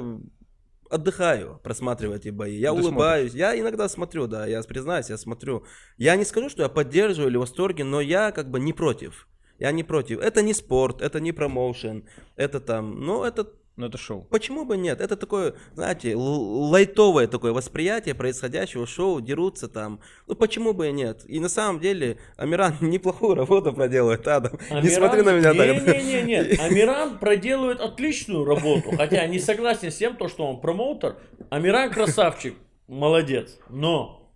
отдыхаю, 0.91 1.59
просматривая 1.63 2.17
эти 2.17 2.29
бои. 2.29 2.55
Я 2.55 2.73
Ты 2.73 2.81
улыбаюсь. 2.81 3.31
Смотришь? 3.31 3.39
Я 3.39 3.59
иногда 3.59 3.89
смотрю, 3.89 4.27
да, 4.27 4.45
я 4.45 4.61
признаюсь, 4.63 5.09
я 5.09 5.17
смотрю. 5.17 5.63
Я 5.97 6.15
не 6.15 6.25
скажу, 6.25 6.49
что 6.49 6.63
я 6.63 6.69
поддерживаю 6.69 7.29
или 7.29 7.37
в 7.37 7.41
восторге, 7.41 7.83
но 7.83 8.01
я 8.01 8.31
как 8.31 8.49
бы 8.49 8.59
не 8.59 8.73
против. 8.73 9.27
Я 9.57 9.71
не 9.71 9.83
против. 9.83 10.19
Это 10.19 10.41
не 10.41 10.53
спорт, 10.53 11.01
это 11.01 11.19
не 11.19 11.31
промоушен, 11.31 12.03
это 12.35 12.59
там, 12.59 12.99
ну 12.99 13.23
это 13.23 13.47
но 13.77 13.87
это 13.87 13.97
шоу. 13.97 14.27
Почему 14.29 14.65
бы 14.65 14.77
нет? 14.77 14.99
Это 15.01 15.15
такое, 15.15 15.53
знаете, 15.73 16.15
лайтовое 16.15 17.27
такое 17.27 17.53
восприятие 17.53 18.15
происходящего 18.15 18.85
шоу, 18.85 19.21
дерутся 19.21 19.67
там. 19.67 19.99
Ну 20.27 20.35
почему 20.35 20.73
бы 20.73 20.89
и 20.89 20.91
нет? 20.91 21.23
И 21.25 21.39
на 21.39 21.49
самом 21.49 21.79
деле 21.79 22.17
Амиран 22.37 22.75
неплохую 22.81 23.35
работу 23.35 23.73
проделывает, 23.73 24.27
Адам. 24.27 24.53
Амиран... 24.69 24.83
Не 24.83 24.89
смотри 24.89 25.21
на 25.21 25.37
меня 25.37 25.53
не, 25.53 25.79
так. 25.79 25.97
Не, 25.97 26.03
не, 26.03 26.21
не, 26.23 26.37
Амиран 26.59 27.17
проделывает 27.19 27.79
отличную 27.79 28.45
работу. 28.45 28.91
Хотя 28.95 29.25
не 29.27 29.39
согласен 29.39 29.91
с 29.91 29.97
тем, 29.97 30.15
то, 30.15 30.27
что 30.27 30.45
он 30.45 30.59
промоутер. 30.59 31.17
Амиран 31.49 31.91
красавчик, 31.91 32.55
молодец. 32.87 33.57
Но 33.69 34.31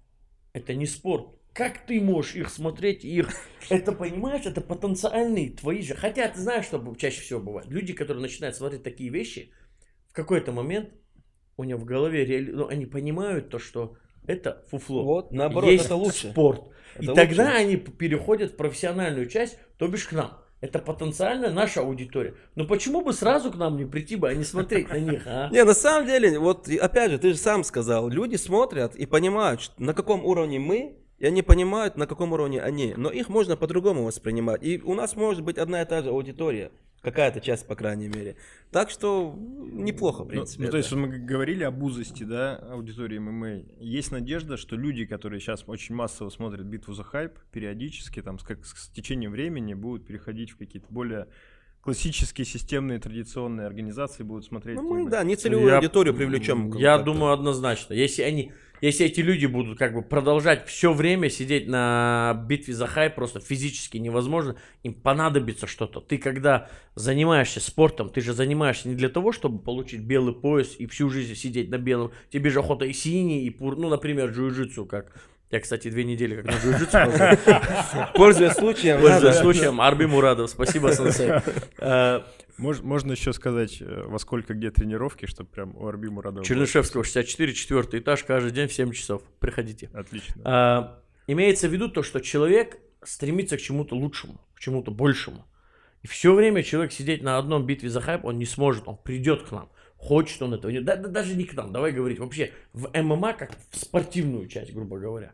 это 0.53 0.73
не 0.73 0.85
спорт. 0.85 1.27
Как 1.55 1.85
ты 1.85 2.01
можешь 2.01 2.35
их 2.35 2.49
смотреть, 2.49 3.05
их... 3.05 3.29
Это, 3.69 3.93
понимаешь, 3.93 4.45
это 4.45 4.59
потенциальные 4.61 5.51
твои 5.51 5.81
же... 5.81 5.95
Хотя 5.95 6.27
ты 6.27 6.39
знаешь, 6.39 6.65
что 6.65 6.95
чаще 6.97 7.21
всего 7.21 7.39
бывает. 7.39 7.69
Люди, 7.69 7.93
которые 7.93 8.21
начинают 8.21 8.57
смотреть 8.57 8.83
такие 8.83 9.09
вещи, 9.09 9.51
в 10.09 10.13
какой-то 10.13 10.51
момент 10.51 10.89
у 11.57 11.63
них 11.63 11.77
в 11.77 11.85
голове 11.85 12.25
реали... 12.25 12.51
ну, 12.51 12.67
они 12.67 12.85
понимают 12.85 13.49
то, 13.49 13.57
что 13.57 13.95
это 14.27 14.65
фуфло. 14.69 15.03
Вот, 15.03 15.31
наоборот, 15.31 15.71
Есть 15.71 15.85
это 15.85 15.95
лучше. 15.95 16.31
спорт. 16.31 16.63
Это 16.95 17.03
И 17.03 17.07
лучше. 17.07 17.21
тогда 17.21 17.53
они 17.53 17.77
переходят 17.77 18.51
в 18.51 18.55
профессиональную 18.57 19.27
часть, 19.27 19.57
то 19.77 19.87
бишь 19.87 20.05
к 20.05 20.11
нам. 20.11 20.37
Это 20.59 20.79
потенциально 20.79 21.51
наша 21.51 21.81
аудитория. 21.81 22.35
Но 22.55 22.65
почему 22.65 23.01
бы 23.01 23.13
сразу 23.13 23.51
к 23.51 23.55
нам 23.55 23.77
не 23.77 23.85
прийти 23.85 24.17
бы, 24.17 24.29
а 24.29 24.33
не 24.33 24.43
смотреть 24.43 24.89
на 24.89 24.99
них, 24.99 25.23
а? 25.25 25.49
Не, 25.53 25.63
на 25.63 25.73
самом 25.73 26.05
деле, 26.05 26.37
вот 26.37 26.67
опять 26.67 27.11
же, 27.11 27.17
ты 27.17 27.31
же 27.31 27.37
сам 27.37 27.63
сказал, 27.63 28.09
люди 28.09 28.35
смотрят 28.35 28.95
и 28.95 29.05
понимают, 29.05 29.71
на 29.77 29.93
каком 29.93 30.25
уровне 30.25 30.59
мы, 30.59 30.97
и 31.25 31.27
они 31.27 31.41
понимают, 31.41 31.97
на 31.97 32.05
каком 32.05 32.33
уровне 32.33 32.61
они. 32.61 32.93
Но 32.95 33.09
их 33.09 33.29
можно 33.29 33.57
по-другому 33.57 34.03
воспринимать. 34.05 34.61
И 34.63 34.79
у 34.83 34.93
нас 34.93 35.15
может 35.15 35.43
быть 35.43 35.57
одна 35.57 35.81
и 35.81 35.85
та 35.85 36.01
же 36.03 36.09
аудитория, 36.09 36.71
Какая-то 37.01 37.39
часть, 37.39 37.67
по 37.67 37.75
крайней 37.75 38.07
мере. 38.07 38.35
Так 38.71 38.89
что 38.89 39.35
неплохо, 39.37 40.21
в 40.23 40.25
Ну, 40.25 40.29
принципе. 40.31 40.63
ну, 40.63 40.71
то 40.71 40.77
это. 40.77 40.87
есть 40.87 40.91
мы 40.91 41.07
говорили 41.19 41.63
об 41.63 41.83
узости, 41.83 42.23
да, 42.23 42.55
аудитории 42.55 43.19
ММА. 43.19 43.61
Есть 43.79 44.11
надежда, 44.11 44.57
что 44.57 44.75
люди, 44.75 45.05
которые 45.05 45.39
сейчас 45.39 45.63
очень 45.67 45.93
массово 45.93 46.29
смотрят 46.29 46.65
битву 46.65 46.93
за 46.95 47.03
хайп, 47.03 47.33
периодически, 47.51 48.23
там, 48.23 48.39
с, 48.39 48.43
как, 48.43 48.65
с 48.65 48.89
течением 48.89 49.31
времени 49.31 49.75
будут 49.75 50.07
переходить 50.07 50.49
в 50.51 50.57
какие-то 50.57 50.87
более 50.89 51.27
классические, 51.81 52.45
системные, 52.45 52.97
традиционные 52.99 53.67
организации, 53.67 54.23
будут 54.23 54.45
смотреть. 54.45 54.77
Ну, 54.77 54.89
мы, 55.03 55.07
да, 55.07 55.23
не 55.23 55.35
целевую 55.35 55.67
Я- 55.69 55.75
аудиторию 55.77 56.15
привлечем. 56.15 56.71
Я 56.75 56.97
думаю 56.97 57.33
однозначно. 57.33 57.93
Если 57.93 58.23
они, 58.23 58.51
если 58.81 59.05
эти 59.05 59.21
люди 59.21 59.45
будут 59.45 59.77
как 59.77 59.93
бы 59.93 60.01
продолжать 60.01 60.67
все 60.67 60.93
время 60.93 61.29
сидеть 61.29 61.67
на 61.67 62.45
битве 62.47 62.73
за 62.73 62.87
хайп, 62.87 63.15
просто 63.15 63.39
физически 63.39 63.97
невозможно, 63.97 64.55
им 64.83 64.93
понадобится 64.93 65.67
что-то. 65.67 66.01
Ты 66.01 66.17
когда 66.17 66.69
занимаешься 66.95 67.59
спортом, 67.59 68.09
ты 68.09 68.21
же 68.21 68.33
занимаешься 68.33 68.89
не 68.89 68.95
для 68.95 69.09
того, 69.09 69.31
чтобы 69.31 69.59
получить 69.59 70.01
белый 70.01 70.33
пояс 70.33 70.75
и 70.77 70.85
всю 70.87 71.09
жизнь 71.09 71.35
сидеть 71.35 71.69
на 71.69 71.77
белом. 71.77 72.11
Тебе 72.29 72.49
же 72.49 72.59
охота 72.59 72.85
и 72.85 72.93
синий, 72.93 73.45
и 73.45 73.49
пур, 73.49 73.77
ну, 73.77 73.89
например, 73.89 74.29
джиу-джитсу, 74.29 74.85
как 74.85 75.13
я, 75.51 75.59
кстати, 75.59 75.89
две 75.89 76.03
недели 76.03 76.35
как 76.35 76.45
на 76.45 76.57
джиу-джитсу. 76.57 78.11
Пользуясь 78.15 78.53
случаем, 78.53 78.99
Пользуясь 78.99 79.37
случаем, 79.37 79.79
Арби 79.79 80.05
Мурадов, 80.05 80.49
спасибо, 80.49 80.91
сенсей. 80.91 81.31
Мож- 82.57 82.81
можно 82.81 83.11
еще 83.11 83.33
сказать, 83.33 83.81
э, 83.81 84.03
во 84.05 84.17
сколько 84.19 84.53
где 84.53 84.71
тренировки, 84.71 85.25
чтобы 85.25 85.49
прям 85.49 85.75
у 85.75 85.87
Арби 85.87 86.07
Мурадова. 86.09 86.45
Чернышевского, 86.45 87.03
64, 87.03 87.53
четвертый 87.53 87.99
этаж, 87.99 88.23
каждый 88.23 88.51
день 88.51 88.67
в 88.67 88.73
7 88.73 88.91
часов. 88.91 89.21
Приходите. 89.39 89.89
Отлично. 89.93 90.41
А, 90.45 90.99
имеется 91.27 91.67
в 91.67 91.73
виду 91.73 91.89
то, 91.89 92.01
что 92.01 92.19
человек 92.21 92.77
стремится 93.03 93.57
к 93.57 93.61
чему-то 93.61 93.95
лучшему, 93.95 94.39
к 94.55 94.59
чему-то 94.59 94.91
большему. 94.91 95.45
И 96.01 96.07
все 96.07 96.33
время 96.33 96.63
человек 96.63 96.91
сидеть 96.91 97.23
на 97.23 97.37
одном 97.37 97.65
битве 97.65 97.89
за 97.89 97.99
хайп, 97.99 98.25
он 98.25 98.37
не 98.37 98.45
сможет, 98.45 98.87
он 98.87 98.97
придет 98.97 99.43
к 99.43 99.51
нам. 99.51 99.69
Хочет 99.97 100.41
он 100.41 100.53
этого. 100.53 100.71
Да, 100.81 100.95
да 100.95 101.09
даже 101.09 101.35
не 101.35 101.45
к 101.45 101.53
нам, 101.55 101.71
давай 101.71 101.91
говорить 101.91 102.19
вообще 102.19 102.51
в 102.73 102.89
ММА, 102.93 103.33
как 103.33 103.51
в 103.71 103.77
спортивную 103.77 104.47
часть, 104.47 104.71
грубо 104.71 104.99
говоря. 104.99 105.33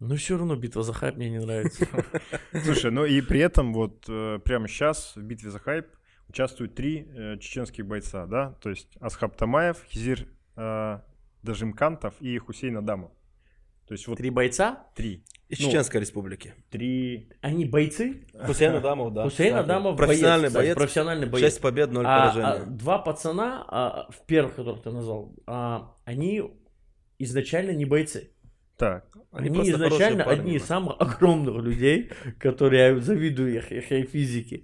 Но 0.00 0.14
все 0.16 0.36
равно 0.36 0.54
битва 0.56 0.82
за 0.82 0.92
хайп 0.92 1.16
мне 1.16 1.28
не 1.30 1.40
нравится. 1.40 1.86
Слушай, 2.64 2.90
ну 2.92 3.04
и 3.04 3.20
при 3.20 3.40
этом 3.40 3.72
вот 3.74 4.04
э, 4.08 4.38
прямо 4.44 4.68
сейчас 4.68 5.16
в 5.16 5.22
битве 5.22 5.50
за 5.50 5.58
хайп 5.58 5.86
участвуют 6.28 6.74
три 6.74 7.08
э, 7.14 7.38
чеченских 7.38 7.84
бойца, 7.86 8.26
да? 8.26 8.54
То 8.62 8.70
есть 8.70 8.88
Асхаб 9.00 9.36
Тамаев, 9.36 9.82
Хизир 9.88 10.28
э, 10.56 11.00
Дажимкантов 11.42 12.14
и 12.20 12.38
Хусейн 12.38 12.76
Адамов. 12.76 13.10
То 13.88 13.94
есть 13.94 14.06
вот 14.06 14.18
Три 14.18 14.28
бойца, 14.30 14.86
три. 14.94 15.24
Из 15.48 15.58
Ну, 15.60 15.66
Чеченской 15.68 16.00
республики. 16.02 16.54
Три. 16.70 17.30
они 17.40 17.64
бойцы. 17.64 18.26
Хусейн 18.44 18.74
Адамов, 18.76 19.14
да. 19.14 19.24
Хусейн. 19.24 19.56
Адамов 19.56 19.96
Профессиональный 19.96 20.42
боец, 20.44 20.52
кстати, 20.52 20.64
боец. 20.66 20.76
профессиональный 20.76 21.26
боец. 21.26 21.44
6 21.54 21.60
побед, 21.62 21.90
0 21.90 22.04
А, 22.06 22.18
поражений. 22.18 22.62
а, 22.64 22.66
два 22.66 22.98
пацана, 22.98 23.64
а, 23.66 24.10
в 24.12 24.26
первых, 24.26 24.54
которых 24.56 24.82
ты 24.82 24.90
назвал, 24.90 25.34
а, 25.46 25.94
они 26.04 26.42
изначально 27.18 27.70
не 27.70 27.86
бойцы. 27.86 28.30
Так. 28.78 29.04
Они, 29.32 29.50
просто 29.50 29.72
изначально 29.72 30.24
одни 30.24 30.54
из 30.54 30.62
да. 30.62 30.68
самых 30.68 30.96
огромных 31.00 31.62
людей, 31.62 32.10
которые 32.38 32.94
я 32.94 33.00
завидую 33.00 33.56
их, 33.56 33.70
их, 33.72 33.92
их 33.92 34.08
физике. 34.08 34.62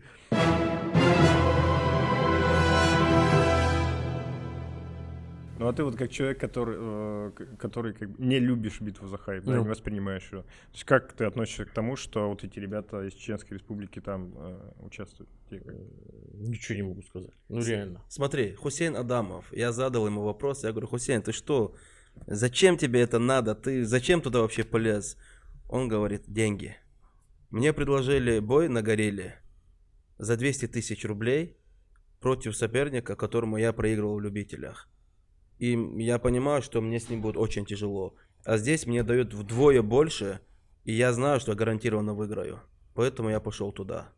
Ну 5.59 5.69
а 5.69 5.73
ты 5.73 5.83
вот 5.83 5.97
как 5.97 6.11
человек, 6.11 6.39
который, 6.39 6.77
э, 6.79 7.31
который 7.59 7.95
как 7.95 8.11
бы 8.11 8.23
не 8.23 8.39
любишь 8.39 8.81
битву 8.81 9.09
за 9.09 9.19
хайп, 9.19 9.45
да, 9.45 9.55
Ну. 9.55 9.62
не 9.62 9.69
воспринимаешь 9.69 10.25
ее. 10.31 10.43
То 10.43 10.73
есть 10.73 10.85
как 10.85 11.12
ты 11.12 11.25
относишься 11.25 11.65
к 11.65 11.71
тому, 11.71 11.97
что 11.97 12.29
вот 12.29 12.45
эти 12.45 12.59
ребята 12.59 13.03
из 13.03 13.15
Чеченской 13.15 13.57
республики 13.57 14.01
там 14.01 14.33
э, 14.37 14.59
участвуют? 14.81 15.31
Как? 15.49 15.62
Ничего 16.35 16.77
не 16.77 16.83
могу 16.83 17.03
сказать. 17.03 17.31
Ну 17.49 17.61
реально. 17.62 18.03
Смотри, 18.09 18.55
Хусейн 18.55 18.97
Адамов, 18.97 19.47
я 19.53 19.73
задал 19.73 20.07
ему 20.07 20.23
вопрос, 20.23 20.65
я 20.65 20.71
говорю, 20.71 20.89
Хусейн, 20.89 21.23
ты 21.23 21.33
что, 21.33 21.75
зачем 22.27 22.77
тебе 22.77 23.01
это 23.01 23.19
надо, 23.19 23.55
ты 23.55 23.85
зачем 23.85 24.21
туда 24.21 24.41
вообще 24.41 24.65
полез? 24.65 25.17
Он 25.69 25.89
говорит, 25.89 26.25
деньги. 26.27 26.77
Мне 27.51 27.73
предложили 27.73 28.41
бой 28.41 28.69
на 28.69 28.83
горилле 28.83 29.41
за 30.19 30.37
200 30.37 30.69
тысяч 30.69 31.05
рублей 31.05 31.57
против 32.21 32.57
соперника, 32.57 33.17
которому 33.17 33.57
я 33.57 33.73
проигрывал 33.73 34.17
в 34.17 34.21
любителях. 34.21 34.89
И 35.59 35.79
я 36.03 36.19
понимаю, 36.19 36.62
что 36.62 36.81
мне 36.81 36.99
с 36.99 37.09
ним 37.09 37.23
будет 37.23 37.37
очень 37.37 37.65
тяжело. 37.65 38.17
А 38.45 38.59
здесь 38.59 38.87
мне 38.87 39.03
дают 39.03 39.33
вдвое 39.35 39.83
больше, 39.83 40.41
и 40.85 40.93
я 40.93 41.12
знаю, 41.12 41.41
что 41.41 41.53
я 41.53 41.57
гарантированно 41.57 42.15
выиграю. 42.15 42.61
Поэтому 42.95 43.31
я 43.31 43.41
пошел 43.41 43.73
туда. 43.73 44.12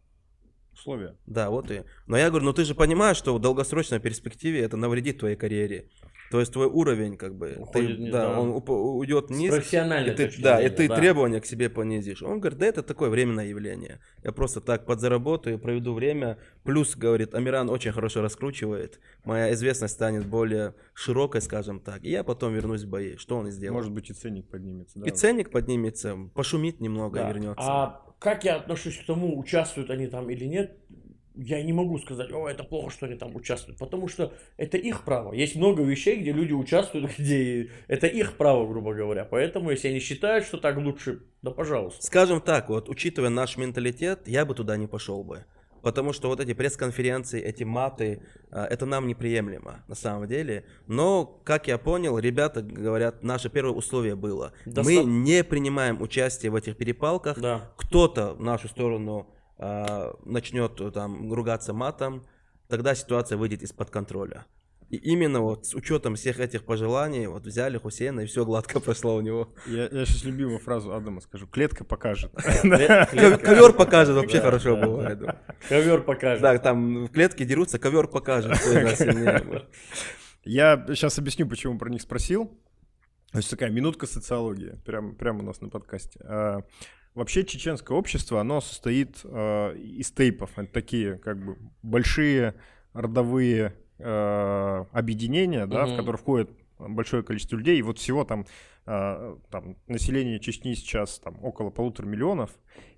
Условия. 0.72 1.16
Да, 1.26 1.50
вот 1.50 1.70
и. 1.70 1.84
Но 2.06 2.18
я 2.18 2.28
говорю, 2.28 2.44
ну 2.46 2.52
ты 2.52 2.64
же 2.64 2.74
понимаешь, 2.74 3.16
что 3.16 3.34
в 3.34 3.40
долгосрочной 3.40 4.00
перспективе 4.00 4.60
это 4.60 4.76
навредит 4.76 5.18
твоей 5.18 5.36
карьере. 5.36 5.88
То 6.30 6.40
есть 6.40 6.52
твой 6.52 6.66
уровень, 6.66 7.16
как 7.16 7.34
бы, 7.36 7.50
ты- 7.50 7.60
Уходит 7.60 7.96
вниз, 7.98 8.12
да, 8.12 8.32
да. 8.32 8.40
он 8.40 8.62
уйдет 8.66 9.28
вниз. 9.28 9.54
профессиональной 9.54 10.12
И 10.12 10.16
ты, 10.16 10.32
да, 10.42 10.60
и 10.60 10.68
ты 10.68 10.88
да. 10.88 10.96
требования 10.96 11.40
к 11.40 11.46
себе 11.46 11.70
понизишь. 11.70 12.22
Он 12.22 12.40
говорит, 12.40 12.58
да 12.58 12.66
это 12.66 12.82
такое 12.82 13.10
временное 13.10 13.46
явление. 13.46 14.00
Я 14.24 14.32
просто 14.32 14.60
так 14.60 14.86
подзаработаю, 14.86 15.58
проведу 15.58 15.94
время. 15.94 16.38
Плюс, 16.64 16.96
говорит, 16.96 17.34
Амиран 17.34 17.70
очень 17.70 17.92
хорошо 17.92 18.22
раскручивает. 18.22 18.98
Моя 19.24 19.52
известность 19.52 19.94
станет 19.94 20.26
более 20.26 20.74
широкой, 20.94 21.40
скажем 21.42 21.80
так. 21.80 22.02
И 22.04 22.10
я 22.10 22.24
потом 22.24 22.54
вернусь 22.54 22.82
в 22.82 22.88
бои. 22.88 23.16
Что 23.16 23.36
он 23.36 23.48
и 23.48 23.50
сделал. 23.50 23.76
Может 23.76 23.92
быть 23.92 24.10
и 24.10 24.12
ценник 24.12 24.48
поднимется. 24.48 24.98
Да? 24.98 25.06
И 25.06 25.10
ценник 25.12 25.50
поднимется, 25.50 26.16
пошумит 26.34 26.80
немного 26.80 27.20
Да. 27.20 27.30
и 27.30 27.32
вернется. 27.32 27.62
А 27.64 28.02
как 28.18 28.44
я 28.44 28.56
отношусь 28.56 28.98
к 28.98 29.06
тому, 29.06 29.38
участвуют 29.38 29.90
они 29.90 30.06
там 30.06 30.28
или 30.30 30.44
нет, 30.46 30.76
я 31.36 31.62
не 31.62 31.72
могу 31.72 31.98
сказать, 31.98 32.32
о, 32.32 32.48
это 32.48 32.64
плохо, 32.64 32.90
что 32.90 33.06
они 33.06 33.16
там 33.16 33.34
участвуют, 33.36 33.78
потому 33.78 34.08
что 34.08 34.32
это 34.56 34.76
их 34.78 35.04
право. 35.04 35.32
Есть 35.32 35.56
много 35.56 35.82
вещей, 35.82 36.16
где 36.20 36.32
люди 36.32 36.52
участвуют, 36.52 37.10
где 37.18 37.70
это 37.88 38.06
их 38.06 38.36
право, 38.36 38.66
грубо 38.66 38.94
говоря. 38.94 39.24
Поэтому, 39.24 39.70
если 39.70 39.88
они 39.88 40.00
считают, 40.00 40.44
что 40.46 40.56
так 40.58 40.76
лучше, 40.78 41.20
да 41.42 41.50
пожалуйста. 41.50 42.02
Скажем 42.04 42.40
так, 42.40 42.68
вот 42.68 42.88
учитывая 42.88 43.30
наш 43.30 43.56
менталитет, 43.56 44.26
я 44.26 44.44
бы 44.44 44.54
туда 44.54 44.76
не 44.76 44.86
пошел 44.86 45.22
бы. 45.24 45.44
Потому 45.82 46.12
что 46.12 46.28
вот 46.28 46.40
эти 46.40 46.52
пресс-конференции, 46.52 47.40
эти 47.40 47.62
маты, 47.62 48.20
а, 48.50 48.64
это 48.64 48.86
нам 48.86 49.06
неприемлемо 49.06 49.84
на 49.86 49.94
самом 49.94 50.26
деле. 50.26 50.64
Но, 50.88 51.24
как 51.44 51.68
я 51.68 51.78
понял, 51.78 52.18
ребята 52.18 52.62
говорят, 52.62 53.22
наше 53.22 53.50
первое 53.50 53.72
условие 53.72 54.16
было. 54.16 54.52
Доста- 54.64 54.82
Мы 54.90 55.04
не 55.04 55.44
принимаем 55.44 56.02
участие 56.02 56.50
в 56.50 56.56
этих 56.56 56.76
перепалках. 56.76 57.38
Да. 57.38 57.70
Кто-то 57.76 58.34
в 58.34 58.40
нашу 58.40 58.66
сторону 58.66 59.28
начнет 59.58 60.80
э, 60.80 60.90
там 60.90 61.32
ругаться 61.32 61.72
матом, 61.72 62.26
тогда 62.68 62.94
ситуация 62.94 63.38
выйдет 63.38 63.62
из-под 63.62 63.90
контроля. 63.90 64.46
И 64.88 64.96
именно 64.96 65.40
вот 65.40 65.66
с 65.66 65.74
учетом 65.74 66.14
всех 66.14 66.38
этих 66.38 66.64
пожеланий, 66.64 67.26
вот 67.26 67.44
взяли 67.44 67.76
Хусейна, 67.76 68.20
и 68.20 68.26
все 68.26 68.44
гладко 68.44 68.78
прошло 68.80 69.16
у 69.16 69.20
него. 69.20 69.52
Я, 69.66 69.88
сейчас 69.88 70.22
любимую 70.24 70.60
фразу 70.60 70.94
Адама 70.94 71.20
скажу. 71.20 71.48
Клетка 71.48 71.84
покажет. 71.84 72.32
Ковер 72.62 73.72
покажет, 73.72 74.14
вообще 74.14 74.40
хорошо 74.40 74.76
бывает. 74.76 75.18
Ковер 75.68 76.02
покажет. 76.02 76.42
Да, 76.42 76.56
там 76.58 77.06
в 77.06 77.08
клетке 77.10 77.44
дерутся, 77.44 77.80
ковер 77.80 78.06
покажет. 78.06 78.52
Я 80.44 80.86
сейчас 80.88 81.18
объясню, 81.18 81.48
почему 81.48 81.78
про 81.78 81.90
них 81.90 82.02
спросил. 82.02 82.46
То 83.32 83.38
есть 83.38 83.50
такая 83.50 83.70
минутка 83.70 84.06
социологии, 84.06 84.80
прямо, 84.84 85.14
прямо 85.14 85.40
у 85.40 85.42
нас 85.42 85.60
на 85.60 85.68
подкасте. 85.68 86.20
Вообще 87.16 87.44
чеченское 87.44 87.96
общество, 87.96 88.42
оно 88.42 88.60
состоит 88.60 89.22
а, 89.24 89.72
из 89.72 90.10
тейпов. 90.12 90.50
Это 90.56 90.70
такие 90.70 91.16
как 91.16 91.42
бы 91.42 91.56
большие 91.82 92.54
родовые 92.92 93.74
а, 93.98 94.86
объединения, 94.92 95.66
да, 95.66 95.86
в 95.86 95.96
которые 95.96 96.18
входит 96.18 96.50
большое 96.78 97.22
количество 97.22 97.56
людей. 97.56 97.78
И 97.78 97.82
вот 97.82 97.98
всего 97.98 98.24
там, 98.24 98.44
а, 98.84 99.38
там 99.50 99.78
население 99.86 100.38
Чечни 100.38 100.74
сейчас 100.74 101.18
там 101.18 101.42
около 101.42 101.70
полутора 101.70 102.06
миллионов. 102.06 102.50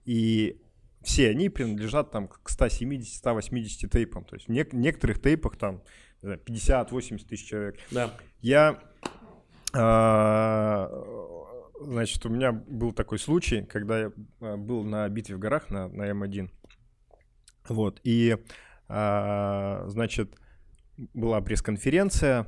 И 0.05 0.61
все 1.03 1.31
они 1.31 1.49
принадлежат 1.49 2.11
там 2.11 2.27
к 2.27 2.51
170-180 2.51 3.89
тейпам. 3.89 4.25
То 4.25 4.35
есть 4.35 4.49
в 4.49 4.51
нек- 4.51 4.75
некоторых 4.75 5.23
тейпах 5.23 5.57
там 5.57 5.81
не 6.23 6.27
знаю, 6.27 6.41
50-80 6.45 7.25
тысяч 7.25 7.47
человек. 7.47 7.79
Да. 7.93 8.17
Я, 8.41 8.81
а, 9.73 10.91
значит, 11.81 12.25
у 12.27 12.29
меня 12.29 12.53
был 12.53 12.93
такой 12.93 13.19
случай, 13.19 13.63
когда 13.63 13.99
я 13.99 14.13
а, 14.41 14.57
был 14.57 14.85
на 14.85 15.09
битве 15.09 15.37
в 15.37 15.39
горах 15.39 15.71
на, 15.71 15.89
на 15.89 16.11
М1. 16.11 16.51
Вот, 17.69 18.01
и, 18.05 18.37
а, 18.89 19.85
значит, 19.89 20.35
была 20.97 21.41
пресс-конференция. 21.41 22.47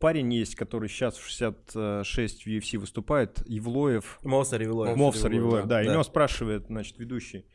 Парень 0.00 0.32
есть, 0.34 0.54
который 0.54 0.88
сейчас 0.88 1.16
в 1.16 1.26
66 1.26 2.44
в 2.44 2.46
UFC 2.46 2.78
выступает, 2.78 3.42
Евлоев. 3.46 4.18
Мовсар 4.22 4.60
Евлоев. 4.60 4.96
Мовсар 4.96 5.32
Евлоев, 5.32 5.66
да. 5.66 5.82
И 5.82 5.86
да. 5.86 5.92
него 5.92 6.02
спрашивает, 6.02 6.66
значит, 6.66 6.98
ведущий, 6.98 7.46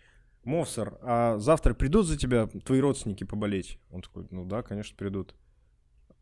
Мовсар, 0.43 0.97
а 1.01 1.37
завтра 1.37 1.73
придут 1.73 2.07
за 2.07 2.17
тебя 2.17 2.47
твои 2.65 2.79
родственники 2.79 3.23
поболеть? 3.23 3.79
Он 3.91 4.01
такой, 4.01 4.27
ну 4.29 4.45
да, 4.45 4.61
конечно, 4.63 4.97
придут. 4.97 5.35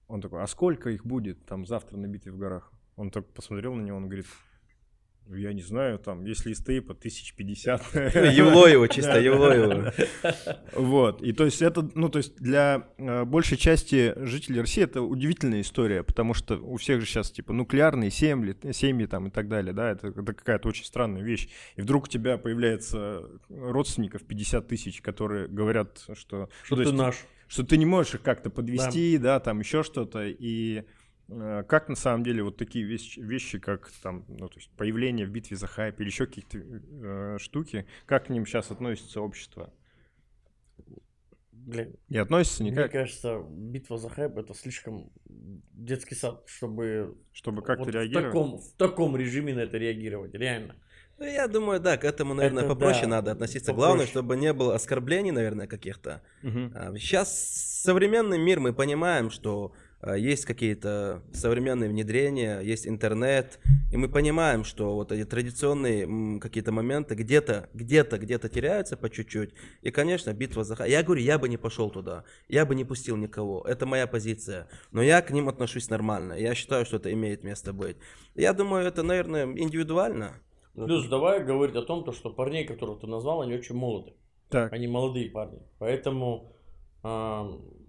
Он 0.07 0.21
такой, 0.21 0.43
а 0.43 0.47
сколько 0.47 0.89
их 0.89 1.05
будет 1.05 1.45
там 1.45 1.65
завтра 1.65 1.97
на 1.97 2.07
битве 2.07 2.31
в 2.31 2.37
горах? 2.37 2.71
Он 3.01 3.09
так 3.09 3.25
посмотрел 3.33 3.73
на 3.73 3.81
него, 3.81 3.97
он 3.97 4.05
говорит, 4.05 4.27
я 5.27 5.53
не 5.53 5.63
знаю, 5.63 5.97
там, 5.97 6.23
если 6.23 6.51
из 6.51 6.63
тейпа, 6.63 6.93
тысяч 6.93 7.33
пятьдесят. 7.33 7.81
Евло 7.95 8.67
его, 8.67 8.85
чисто 8.85 9.19
евло 9.19 9.51
его. 9.51 9.91
Вот, 10.75 11.23
и 11.23 11.33
то 11.33 11.45
есть 11.45 11.63
это, 11.63 11.89
ну, 11.95 12.09
то 12.09 12.19
есть 12.19 12.35
для 12.35 12.89
э, 12.99 13.23
большей 13.23 13.57
части 13.57 14.13
жителей 14.17 14.59
России 14.61 14.83
это 14.83 15.01
удивительная 15.01 15.61
история, 15.61 16.03
потому 16.03 16.35
что 16.35 16.57
у 16.57 16.77
всех 16.77 17.01
же 17.01 17.07
сейчас, 17.07 17.31
типа, 17.31 17.53
нуклеарные 17.53 18.11
семьи, 18.11 18.55
семьи 18.71 19.07
там 19.07 19.29
и 19.29 19.31
так 19.31 19.47
далее, 19.47 19.73
да, 19.73 19.89
это, 19.89 20.09
это 20.09 20.21
какая-то 20.21 20.69
очень 20.69 20.85
странная 20.85 21.23
вещь. 21.23 21.49
И 21.75 21.81
вдруг 21.81 22.03
у 22.03 22.07
тебя 22.07 22.37
появляется 22.37 23.23
родственников 23.49 24.27
50 24.27 24.67
тысяч, 24.67 25.01
которые 25.01 25.47
говорят, 25.47 26.03
что... 26.13 26.49
Что 26.63 26.75
ну, 26.75 26.75
ты 26.75 26.81
есть, 26.83 26.93
наш. 26.93 27.15
Что 27.47 27.63
ты 27.63 27.77
не 27.77 27.85
можешь 27.85 28.13
их 28.13 28.21
как-то 28.21 28.51
подвести, 28.51 29.17
да, 29.17 29.39
там 29.39 29.59
еще 29.59 29.81
что-то, 29.81 30.27
и 30.27 30.83
как 31.67 31.87
на 31.89 31.95
самом 31.95 32.23
деле 32.23 32.43
вот 32.43 32.57
такие 32.57 32.83
вещи, 32.85 33.19
вещи 33.19 33.59
как 33.59 33.89
там, 34.03 34.25
ну, 34.27 34.49
то 34.49 34.55
есть 34.57 34.69
появление 34.71 35.25
в 35.25 35.29
битве 35.29 35.55
за 35.55 35.67
хайп 35.67 35.99
или 35.99 36.07
еще 36.07 36.25
какие-то 36.25 36.57
э, 36.57 37.37
штуки, 37.39 37.85
как 38.05 38.25
к 38.25 38.29
ним 38.29 38.45
сейчас 38.45 38.71
относится 38.71 39.21
общество? 39.21 39.73
Блин, 41.51 41.95
Не 42.09 42.17
относится 42.17 42.63
мне 42.63 42.71
никак, 42.71 42.91
кажется, 42.91 43.43
битва 43.49 43.97
за 43.97 44.09
хайп 44.09 44.37
это 44.37 44.53
слишком 44.53 45.11
детский 45.25 46.15
сад, 46.15 46.43
чтобы 46.47 47.17
чтобы 47.33 47.61
как-то 47.61 47.85
вот 47.85 47.93
в 47.93 47.95
реагировать. 47.95 48.27
таком, 48.27 48.57
в 48.57 48.73
таком 48.77 49.15
режиме 49.15 49.53
на 49.53 49.59
это 49.61 49.77
реагировать, 49.77 50.33
реально. 50.33 50.75
Ну, 51.19 51.25
я 51.25 51.47
думаю, 51.47 51.79
да, 51.79 51.97
к 51.97 52.03
этому, 52.03 52.33
наверное, 52.33 52.63
Это 52.63 52.73
попроще 52.73 53.03
да, 53.03 53.09
надо 53.17 53.31
относиться. 53.31 53.71
попроще. 53.71 53.77
Главное, 53.77 54.07
чтобы 54.07 54.35
не 54.37 54.53
было 54.53 54.73
оскорблений, 54.73 55.31
наверное, 55.31 55.67
каких-то. 55.67 56.23
Мгм. 56.41 56.97
Сейчас 56.97 57.31
современный 57.83 58.39
мир, 58.39 58.59
мы 58.59 58.73
понимаем, 58.73 59.29
что 59.29 59.71
а, 59.71 59.90
есть 60.15 60.45
какие-то 60.45 61.21
современные 61.33 61.89
внедрения, 61.89 62.59
есть 62.59 62.87
интернет, 62.87 63.59
и 63.91 63.97
мы 63.97 64.09
понимаем, 64.09 64.63
что 64.63 64.95
вот 64.95 65.11
эти 65.11 65.25
традиционные 65.25 66.39
какие-то 66.39 66.71
моменты 66.71 67.15
где-то, 67.15 67.69
где-то, 67.73 68.17
где-то 68.17 68.49
теряются 68.49 68.97
по 68.97 69.09
чуть-чуть. 69.09 69.53
И, 69.81 69.91
конечно, 69.91 70.33
битва 70.33 70.63
за... 70.63 70.83
Я 70.85 71.03
говорю, 71.03 71.21
я 71.21 71.37
бы 71.37 71.49
не 71.49 71.57
пошел 71.57 71.89
туда, 71.89 72.23
я 72.47 72.65
бы 72.65 72.75
не 72.75 72.83
пустил 72.83 73.17
никого, 73.17 73.63
это 73.67 73.85
моя 73.85 74.07
позиция. 74.07 74.67
Но 74.91 75.01
я 75.01 75.21
к 75.21 75.31
ним 75.31 75.49
отношусь 75.49 75.89
нормально, 75.89 76.33
я 76.33 76.55
считаю, 76.55 76.85
что 76.85 76.97
это 76.97 77.11
имеет 77.13 77.43
место 77.43 77.73
быть. 77.73 77.97
Я 78.35 78.53
думаю, 78.53 78.85
это, 78.85 79.03
наверное, 79.03 79.45
индивидуально. 79.45 80.41
Плюс 80.73 81.07
давай 81.07 81.43
говорить 81.43 81.75
о 81.75 81.81
том, 81.81 82.03
то, 82.03 82.11
что 82.11 82.29
парней, 82.29 82.65
которых 82.65 83.01
ты 83.01 83.07
назвал, 83.07 83.41
они 83.41 83.55
очень 83.55 83.75
молоды. 83.75 84.13
Так, 84.49 84.73
Они 84.73 84.87
молодые 84.87 85.29
парни. 85.29 85.59
Поэтому 85.79 86.53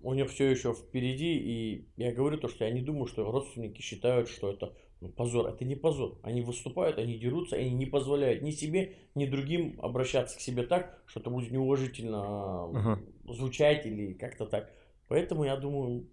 у 0.02 0.14
них 0.14 0.30
все 0.30 0.50
еще 0.50 0.74
впереди. 0.74 1.36
И 1.36 1.88
я 1.96 2.12
говорю 2.12 2.38
то, 2.38 2.48
что 2.48 2.64
я 2.64 2.70
не 2.70 2.82
думаю, 2.82 3.06
что 3.06 3.30
родственники 3.30 3.80
считают, 3.80 4.28
что 4.28 4.50
это 4.50 4.74
ну, 5.00 5.08
позор. 5.08 5.48
Это 5.48 5.64
не 5.64 5.74
позор. 5.74 6.18
Они 6.22 6.42
выступают, 6.42 6.98
они 6.98 7.18
дерутся, 7.18 7.56
они 7.56 7.70
не 7.70 7.86
позволяют 7.86 8.42
ни 8.42 8.50
себе, 8.50 8.94
ни 9.14 9.26
другим 9.26 9.78
обращаться 9.80 10.36
к 10.36 10.40
себе 10.40 10.62
так, 10.62 11.02
что 11.06 11.20
это 11.20 11.30
будет 11.30 11.50
неуважительно 11.50 12.64
Ага. 12.64 13.00
звучать 13.28 13.86
или 13.86 14.12
как-то 14.12 14.46
так. 14.46 14.70
Поэтому 15.08 15.44
я 15.44 15.56
думаю, 15.56 16.06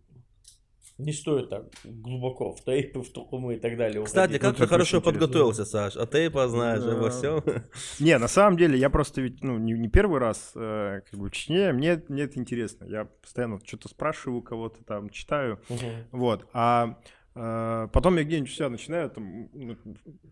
не 0.98 1.14
стоит 1.14 1.50
так 1.50 1.66
глубоко 1.86 2.54
в 2.54 2.64
тейпы, 2.64 3.02
в 3.02 3.10
тукумы 3.12 3.56
и 3.56 3.60
так 3.60 3.78
далее. 3.78 4.04
Кстати, 4.04 4.32
уходить. 4.32 4.42
как 4.42 4.56
ты 4.58 4.68
хорошо 4.68 5.02
подготовился, 5.02 5.66
Саш. 5.66 5.96
А 5.96 6.06
ты 6.06 6.30
познаешь 6.30 6.84
Да. 6.84 6.98
обо 6.98 7.10
всем. 7.10 7.42
Не, 8.00 8.18
на 8.18 8.28
самом 8.28 8.58
деле, 8.58 8.78
я 8.78 8.90
просто 8.90 9.22
ведь, 9.22 9.42
ну, 9.44 9.58
не, 9.58 9.74
не 9.74 9.88
первый 9.88 10.20
раз 10.20 10.52
э, 10.56 11.02
как 11.10 11.20
бы 11.20 11.28
в 11.28 11.32
Чечне, 11.32 11.72
мне, 11.72 12.02
мне 12.10 12.24
это 12.24 12.40
интересно. 12.40 12.86
Я 12.86 13.06
постоянно 13.06 13.60
что-то 13.66 13.88
спрашиваю 13.90 14.40
у 14.40 14.42
кого-то 14.42 14.84
там, 14.84 15.10
читаю, 15.10 15.60
Мгм. 15.70 15.80
вот. 16.12 16.48
А 16.54 16.98
э, 17.36 17.88
потом 17.94 18.18
я 18.18 18.24
где-нибудь 18.24 18.50
у 18.52 18.54
себя 18.54 18.70
начинаю 18.70 19.10
там 19.10 19.50
ну, 19.54 19.78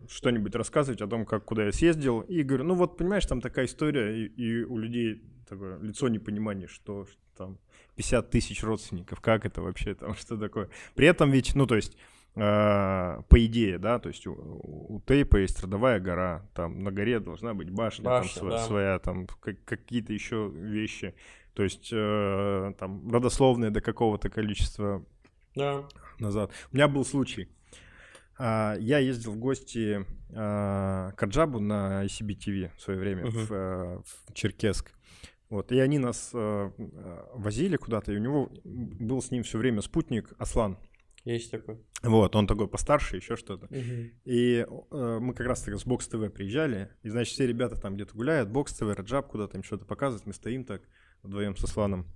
что-нибудь 0.08 0.54
рассказывать 0.54 1.00
о 1.00 1.06
том, 1.06 1.24
как, 1.24 1.44
куда 1.44 1.64
я 1.64 1.72
съездил, 1.72 2.20
и 2.20 2.42
говорю, 2.42 2.64
ну 2.64 2.74
вот, 2.74 2.96
понимаешь, 2.96 3.24
там 3.26 3.40
такая 3.40 3.66
история, 3.66 4.14
и, 4.16 4.26
и 4.26 4.64
у 4.64 4.76
людей 4.76 5.22
такое 5.48 5.78
лицо 5.78 6.08
непонимания, 6.08 6.66
что, 6.66 7.06
что 7.06 7.16
там 7.36 7.58
50 7.98 8.30
тысяч 8.30 8.62
родственников, 8.62 9.20
как 9.20 9.44
это 9.44 9.60
вообще 9.60 9.94
там, 9.94 10.14
что 10.18 10.36
такое. 10.38 10.68
При 10.94 11.06
этом 11.06 11.30
ведь, 11.32 11.54
ну, 11.56 11.66
то 11.66 11.74
есть, 11.74 11.96
э, 12.36 12.40
по 13.28 13.44
идее, 13.46 13.78
да, 13.78 13.98
то 13.98 14.08
есть 14.08 14.26
у, 14.26 14.32
у 14.32 15.02
Тейпа 15.06 15.36
есть 15.38 15.60
родовая 15.60 15.98
гора, 16.00 16.48
там 16.54 16.82
на 16.84 16.92
горе 16.92 17.18
должна 17.18 17.54
быть 17.54 17.70
башня, 17.70 18.04
Башня, 18.04 18.40
там 18.40 18.48
сво- 18.48 18.50
да. 18.50 18.58
своя, 18.66 18.98
там 19.00 19.26
как- 19.40 19.64
какие-то 19.64 20.12
еще 20.12 20.48
вещи, 20.54 21.14
то 21.54 21.64
есть 21.64 21.90
э, 21.92 22.72
там 22.78 23.10
родословные 23.12 23.70
до 23.70 23.80
какого-то 23.80 24.30
количества 24.30 25.04
Да. 25.56 25.84
назад. 26.20 26.52
У 26.72 26.76
меня 26.76 26.86
был 26.86 27.04
случай. 27.04 27.48
А, 28.40 28.76
Я 28.78 28.98
ездил 28.98 29.32
в 29.32 29.36
гости 29.38 30.06
а, 30.32 31.10
к 31.16 31.22
Аджабу 31.24 31.58
на 31.58 32.04
ICB 32.04 32.38
TV 32.38 32.70
в 32.76 32.80
свое 32.80 33.00
время 33.00 33.26
Мгм. 33.26 33.30
в, 33.46 33.52
э, 33.52 33.98
в 34.28 34.32
Черкесск. 34.34 34.92
Вот, 35.50 35.72
и 35.72 35.78
они 35.78 35.98
нас 35.98 36.30
э, 36.34 36.70
э, 36.76 37.24
возили 37.34 37.76
куда-то, 37.76 38.12
и 38.12 38.16
у 38.16 38.20
него 38.20 38.50
был 38.64 39.22
с 39.22 39.30
ним 39.30 39.42
все 39.42 39.58
время 39.58 39.80
спутник 39.80 40.32
Аслан. 40.38 40.78
Есть 41.24 41.50
такой. 41.50 41.78
Вот, 42.02 42.36
он 42.36 42.46
такой 42.46 42.68
постарше, 42.68 43.16
еще 43.16 43.36
что-то. 43.36 43.66
Мгм. 43.70 44.10
И 44.24 44.66
э, 44.66 45.18
мы 45.20 45.34
как 45.34 45.46
раз 45.46 45.62
таки 45.62 45.76
с 45.76 45.84
Бокс 45.84 46.06
ТВ 46.06 46.32
приезжали, 46.32 46.90
и, 47.02 47.08
значит, 47.08 47.34
все 47.34 47.46
ребята 47.46 47.80
там 47.80 47.94
где-то 47.94 48.14
гуляют, 48.14 48.50
Бокс 48.50 48.74
ТВ, 48.74 48.82
Раджаб 48.82 49.28
куда-то 49.28 49.56
им 49.56 49.62
что-то 49.62 49.86
показывает, 49.86 50.26
мы 50.26 50.34
стоим 50.34 50.64
так 50.64 50.82
вдвоем 51.22 51.56
со 51.56 51.66
Сланом. 51.66 52.06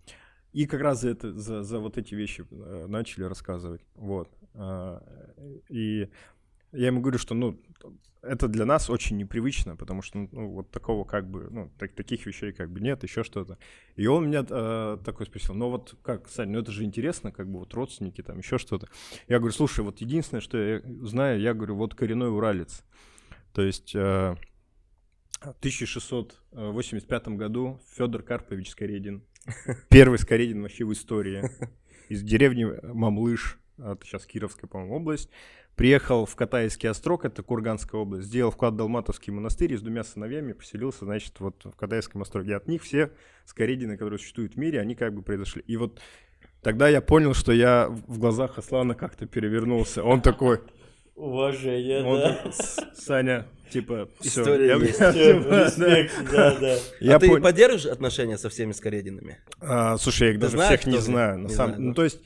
И 0.52 0.66
как 0.66 0.82
раз 0.82 1.00
за, 1.00 1.10
это, 1.10 1.32
за, 1.32 1.62
за 1.62 1.78
вот 1.78 1.96
эти 1.96 2.14
вещи 2.14 2.46
э, 2.50 2.86
начали 2.86 3.24
рассказывать. 3.24 3.82
Вот. 3.94 4.28
А, 4.54 5.02
И 5.70 6.10
я 6.72 6.86
ему 6.88 7.00
говорю, 7.00 7.18
что, 7.18 7.34
ну, 7.34 7.60
это 8.22 8.46
для 8.46 8.64
нас 8.64 8.88
очень 8.88 9.16
непривычно, 9.16 9.76
потому 9.76 10.00
что, 10.00 10.18
ну, 10.18 10.48
вот 10.50 10.70
такого 10.70 11.04
как 11.04 11.28
бы, 11.28 11.48
ну, 11.50 11.72
так- 11.78 11.94
таких 11.94 12.24
вещей 12.24 12.52
как 12.52 12.70
бы 12.70 12.80
нет, 12.80 13.02
еще 13.02 13.24
что-то. 13.24 13.58
И 13.96 14.06
он 14.06 14.28
меня 14.28 14.46
э, 14.48 14.98
такой 15.04 15.26
спросил, 15.26 15.54
ну 15.54 15.70
вот 15.70 15.96
как, 16.02 16.28
Сань, 16.28 16.50
ну 16.50 16.60
это 16.60 16.70
же 16.70 16.84
интересно, 16.84 17.32
как 17.32 17.50
бы 17.50 17.58
вот 17.58 17.74
родственники, 17.74 18.22
там 18.22 18.38
еще 18.38 18.58
что-то. 18.58 18.88
Я 19.28 19.38
говорю, 19.38 19.52
слушай, 19.52 19.84
вот 19.84 20.00
единственное, 20.00 20.40
что 20.40 20.56
я 20.56 20.82
знаю, 21.02 21.40
я 21.40 21.52
говорю, 21.52 21.74
вот 21.76 21.94
коренной 21.94 22.30
уралец. 22.30 22.84
То 23.52 23.62
есть 23.62 23.94
э, 23.94 24.36
в 25.40 25.56
1685 25.58 27.28
году 27.28 27.80
Федор 27.96 28.22
Карпович 28.22 28.70
Скоредин, 28.70 29.24
первый 29.90 30.18
Скоредин 30.18 30.62
вообще 30.62 30.84
в 30.84 30.92
истории, 30.92 31.50
из 32.08 32.22
деревни 32.22 32.66
Мамлыш, 32.86 33.58
это 33.78 33.98
сейчас 34.04 34.26
Кировская, 34.26 34.68
по-моему, 34.68 34.96
область, 34.96 35.30
приехал 35.76 36.26
в 36.26 36.34
Катайский 36.36 36.88
острог, 36.88 37.24
это 37.24 37.42
Курганская 37.42 38.00
область, 38.00 38.28
сделал 38.28 38.50
вклад 38.50 38.74
в 38.74 38.76
Далматовский 38.76 39.32
монастырь 39.32 39.72
и 39.72 39.76
с 39.76 39.80
двумя 39.82 40.04
сыновьями 40.04 40.52
поселился, 40.52 41.04
значит, 41.04 41.34
вот 41.40 41.64
в 41.64 41.76
Катайском 41.76 42.22
остроге. 42.22 42.56
От 42.56 42.68
них 42.68 42.82
все 42.82 43.10
Скоредины, 43.44 43.96
которые 43.96 44.18
существуют 44.18 44.54
в 44.54 44.56
мире, 44.58 44.80
они 44.80 44.94
как 44.94 45.14
бы 45.14 45.22
произошли. 45.22 45.62
И 45.66 45.76
вот 45.76 46.00
тогда 46.62 46.88
я 46.88 47.00
понял, 47.00 47.34
что 47.34 47.52
я 47.52 47.88
в 47.88 48.18
глазах 48.18 48.58
Аслана 48.58 48.94
как-то 48.94 49.26
перевернулся. 49.26 50.04
Он 50.04 50.20
такой, 50.20 50.60
Уважение, 51.14 52.02
он 52.04 52.18
да. 52.20 52.34
такой, 52.34 52.52
«С- 52.52 52.80
Саня, 52.94 53.46
типа, 53.70 54.08
все. 54.20 54.40
История 54.40 54.76
есть. 54.78 55.00
Респект, 55.00 56.30
да, 56.32 56.58
да. 56.58 56.76
Я 57.00 57.16
а 57.16 57.18
ты 57.18 57.38
поддерживаешь 57.40 57.86
отношения 57.86 58.38
со 58.38 58.48
всеми 58.48 58.72
скорединами? 58.72 59.38
А, 59.60 59.98
слушай, 59.98 60.28
я 60.28 60.34
их 60.34 60.38
даже 60.38 60.56
знаешь, 60.56 60.80
всех 60.80 60.92
не 60.92 60.98
знаю. 61.00 61.38
На 61.38 61.48
Не 61.48 61.54
самом... 61.54 61.74
знаю, 61.74 61.88
Ну, 61.88 61.94
то 61.94 62.04
есть, 62.04 62.20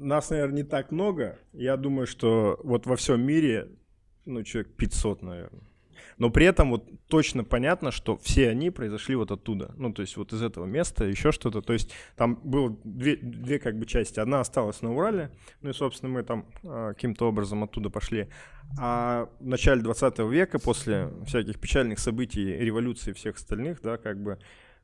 нас, 0.00 0.30
наверное, 0.30 0.56
не 0.56 0.62
так 0.62 0.90
много. 0.92 1.38
Я 1.52 1.76
думаю, 1.76 2.06
что 2.06 2.58
вот 2.62 2.86
во 2.86 2.96
всем 2.96 3.20
мире, 3.22 3.68
ну, 4.24 4.42
человек 4.42 4.74
500, 4.76 5.22
наверное. 5.22 5.62
Но 6.18 6.30
при 6.30 6.46
этом 6.46 6.70
вот 6.70 6.84
точно 7.08 7.44
понятно, 7.44 7.90
что 7.90 8.16
все 8.16 8.50
они 8.50 8.70
произошли 8.70 9.14
вот 9.14 9.30
оттуда. 9.30 9.72
Ну, 9.76 9.92
то 9.92 10.02
есть 10.02 10.16
вот 10.16 10.32
из 10.32 10.42
этого 10.42 10.64
места, 10.64 11.04
еще 11.04 11.32
что-то. 11.32 11.62
То 11.62 11.72
есть 11.72 11.92
там 12.16 12.40
было 12.42 12.76
две, 12.84 13.16
две 13.16 13.58
как 13.58 13.78
бы 13.78 13.86
части. 13.86 14.18
Одна 14.18 14.40
осталась 14.40 14.82
на 14.82 14.92
Урале, 14.94 15.30
ну 15.62 15.70
и, 15.70 15.72
собственно, 15.72 16.12
мы 16.12 16.22
там 16.24 16.46
а, 16.64 16.92
каким-то 16.92 17.28
образом 17.28 17.62
оттуда 17.64 17.88
пошли. 17.88 18.28
А 18.78 19.30
в 19.40 19.46
начале 19.46 19.80
20 19.80 20.18
века, 20.30 20.58
после 20.58 21.10
всяких 21.26 21.58
печальных 21.58 21.98
событий, 21.98 22.44
революции 22.44 23.12
всех 23.12 23.36
остальных, 23.36 23.80
да, 23.82 23.96
как 23.96 24.20
бы 24.22 24.38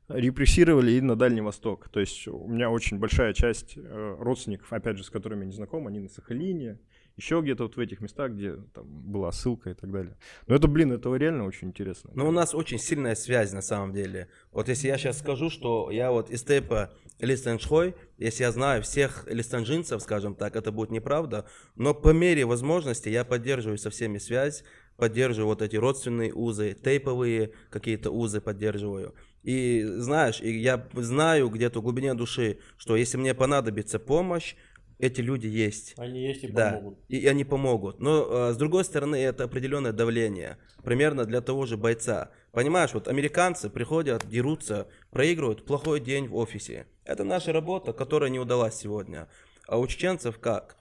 репрессировали 0.07 0.91
и 0.91 1.01
на 1.01 1.15
Дальний 1.15 1.41
Восток. 1.41 1.89
То 1.89 1.99
есть 1.99 2.27
у 2.27 2.47
меня 2.47 2.69
очень 2.69 2.99
большая 2.99 3.33
часть 3.33 3.77
э, 3.77 4.15
родственников, 4.19 4.71
опять 4.71 4.97
же, 4.97 5.03
с 5.03 5.09
которыми 5.09 5.41
я 5.41 5.45
не 5.47 5.53
знаком, 5.53 5.87
они 5.87 5.99
на 5.99 6.09
Сахалине, 6.09 6.79
еще 7.17 7.39
где-то 7.41 7.63
вот 7.63 7.77
в 7.77 7.79
этих 7.79 8.01
местах, 8.01 8.31
где 8.31 8.57
там 8.73 8.85
была 8.85 9.31
ссылка 9.31 9.69
и 9.69 9.73
так 9.73 9.89
далее. 9.91 10.17
Но 10.47 10.55
это, 10.55 10.67
блин, 10.67 10.91
это 10.91 11.13
реально 11.15 11.45
очень 11.45 11.69
интересно. 11.69 12.11
Но 12.13 12.27
у 12.27 12.31
нас 12.31 12.53
очень 12.53 12.77
сильная 12.77 13.15
связь 13.15 13.53
на 13.53 13.61
самом 13.61 13.93
деле. 13.93 14.27
Вот 14.51 14.67
если 14.67 14.87
я 14.87 14.97
сейчас 14.97 15.19
скажу, 15.19 15.49
что 15.49 15.89
я 15.91 16.11
вот 16.11 16.29
из 16.29 16.43
тейпа 16.43 16.93
Листеншхой, 17.19 17.95
если 18.17 18.43
я 18.43 18.51
знаю 18.51 18.83
всех 18.83 19.25
листанжинцев, 19.29 20.01
скажем 20.01 20.35
так, 20.35 20.57
это 20.57 20.73
будет 20.73 20.91
неправда, 20.91 21.45
но 21.75 21.93
по 21.93 22.09
мере 22.09 22.45
возможности 22.45 23.07
я 23.07 23.23
поддерживаю 23.23 23.77
со 23.77 23.89
всеми 23.89 24.17
связь, 24.17 24.65
поддерживаю 24.97 25.47
вот 25.47 25.61
эти 25.61 25.77
родственные 25.77 26.33
узы, 26.33 26.73
тейповые 26.73 27.53
какие-то 27.69 28.11
узы 28.11 28.41
поддерживаю. 28.41 29.15
И 29.45 29.83
знаешь, 29.85 30.41
и 30.41 30.57
я 30.57 30.87
знаю 30.93 31.49
где-то 31.49 31.79
в 31.79 31.83
глубине 31.83 32.15
души, 32.15 32.57
что 32.77 32.95
если 32.95 33.17
мне 33.17 33.35
понадобится 33.35 33.99
помощь, 33.99 34.55
эти 34.97 35.21
люди 35.21 35.45
есть. 35.45 35.93
Они 35.97 36.25
есть 36.25 36.43
и 36.43 36.47
Да, 36.47 36.71
помогут. 36.71 36.99
и, 37.09 37.17
и 37.17 37.27
они 37.27 37.43
помогут. 37.43 37.99
Но 37.99 38.49
э, 38.49 38.53
с 38.53 38.57
другой 38.57 38.83
стороны, 38.85 39.17
это 39.17 39.43
определенное 39.43 39.91
давление. 39.91 40.57
Примерно 40.83 41.25
для 41.25 41.41
того 41.41 41.65
же 41.67 41.77
бойца. 41.77 42.31
Понимаешь, 42.51 42.93
вот 42.93 43.07
американцы 43.07 43.69
приходят, 43.69 44.27
дерутся, 44.27 44.87
проигрывают 45.11 45.63
плохой 45.65 45.99
день 45.99 46.27
в 46.27 46.35
офисе. 46.35 46.87
Это 47.03 47.23
наша 47.23 47.51
работа, 47.53 47.93
которая 47.93 48.31
не 48.31 48.39
удалась 48.39 48.75
сегодня. 48.75 49.27
А 49.67 49.77
у 49.77 49.85
чеченцев 49.85 50.39
как? 50.39 50.77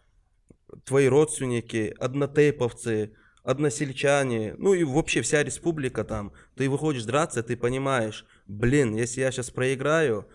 Твои 0.87 1.09
родственники, 1.09 1.95
однотейповцы, 1.99 3.13
односельчане, 3.43 4.55
ну 4.59 4.75
и 4.75 4.85
вообще 4.85 5.23
вся 5.23 5.43
республика 5.43 6.05
там. 6.05 6.33
Ты 6.57 6.71
выходишь 6.71 7.05
драться, 7.05 7.43
ты 7.43 7.57
понимаешь, 7.57 8.25
блин, 8.47 8.95
если 8.95 9.21
я 9.21 9.31
сейчас 9.31 9.51
проиграю, 9.51 10.27